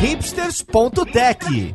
hipsters.tech, 0.00 1.74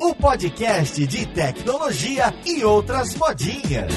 o 0.00 0.14
podcast 0.16 1.06
de 1.06 1.26
tecnologia 1.26 2.34
e 2.44 2.64
outras 2.64 3.14
modinhas. 3.14 3.92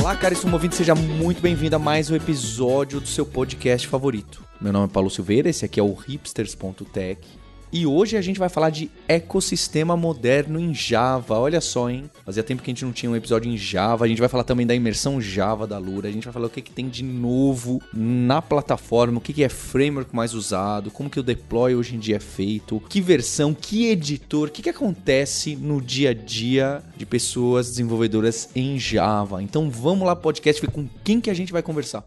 Olá, 0.00 0.14
caríssimo 0.14 0.52
ouvinte, 0.52 0.76
seja 0.76 0.94
muito 0.94 1.42
bem-vindo 1.42 1.74
a 1.74 1.80
mais 1.80 2.10
um 2.10 2.14
episódio 2.14 3.00
do 3.00 3.08
seu 3.08 3.26
podcast 3.26 3.88
favorito. 3.88 4.44
Meu 4.60 4.72
nome 4.72 4.86
é 4.86 4.92
Paulo 4.92 5.10
Silveira, 5.10 5.50
esse 5.50 5.64
aqui 5.64 5.80
é 5.80 5.82
o 5.82 5.92
hipsters.tech. 5.92 7.41
E 7.72 7.86
hoje 7.86 8.18
a 8.18 8.20
gente 8.20 8.38
vai 8.38 8.50
falar 8.50 8.68
de 8.68 8.90
ecossistema 9.08 9.96
moderno 9.96 10.60
em 10.60 10.74
Java. 10.74 11.38
Olha 11.38 11.58
só, 11.58 11.88
hein? 11.88 12.04
Fazia 12.22 12.42
tempo 12.42 12.62
que 12.62 12.70
a 12.70 12.74
gente 12.74 12.84
não 12.84 12.92
tinha 12.92 13.10
um 13.10 13.16
episódio 13.16 13.50
em 13.50 13.56
Java. 13.56 14.04
A 14.04 14.08
gente 14.08 14.20
vai 14.20 14.28
falar 14.28 14.44
também 14.44 14.66
da 14.66 14.74
imersão 14.74 15.18
Java 15.22 15.66
da 15.66 15.78
Lura. 15.78 16.06
A 16.06 16.12
gente 16.12 16.24
vai 16.24 16.34
falar 16.34 16.48
o 16.48 16.50
que, 16.50 16.60
que 16.60 16.70
tem 16.70 16.86
de 16.86 17.02
novo 17.02 17.80
na 17.94 18.42
plataforma, 18.42 19.16
o 19.16 19.20
que, 19.22 19.32
que 19.32 19.42
é 19.42 19.48
framework 19.48 20.14
mais 20.14 20.34
usado, 20.34 20.90
como 20.90 21.08
que 21.08 21.18
o 21.18 21.22
deploy 21.22 21.74
hoje 21.74 21.96
em 21.96 21.98
dia 21.98 22.16
é 22.16 22.20
feito, 22.20 22.78
que 22.90 23.00
versão, 23.00 23.54
que 23.54 23.86
editor, 23.86 24.48
o 24.48 24.50
que, 24.50 24.60
que 24.60 24.68
acontece 24.68 25.56
no 25.56 25.80
dia 25.80 26.10
a 26.10 26.14
dia 26.14 26.82
de 26.94 27.06
pessoas 27.06 27.70
desenvolvedoras 27.70 28.50
em 28.54 28.78
Java. 28.78 29.42
Então 29.42 29.70
vamos 29.70 30.06
lá, 30.06 30.14
podcast, 30.14 30.60
ver 30.60 30.70
com 30.70 30.86
quem 31.02 31.22
que 31.22 31.30
a 31.30 31.34
gente 31.34 31.52
vai 31.52 31.62
conversar. 31.62 32.04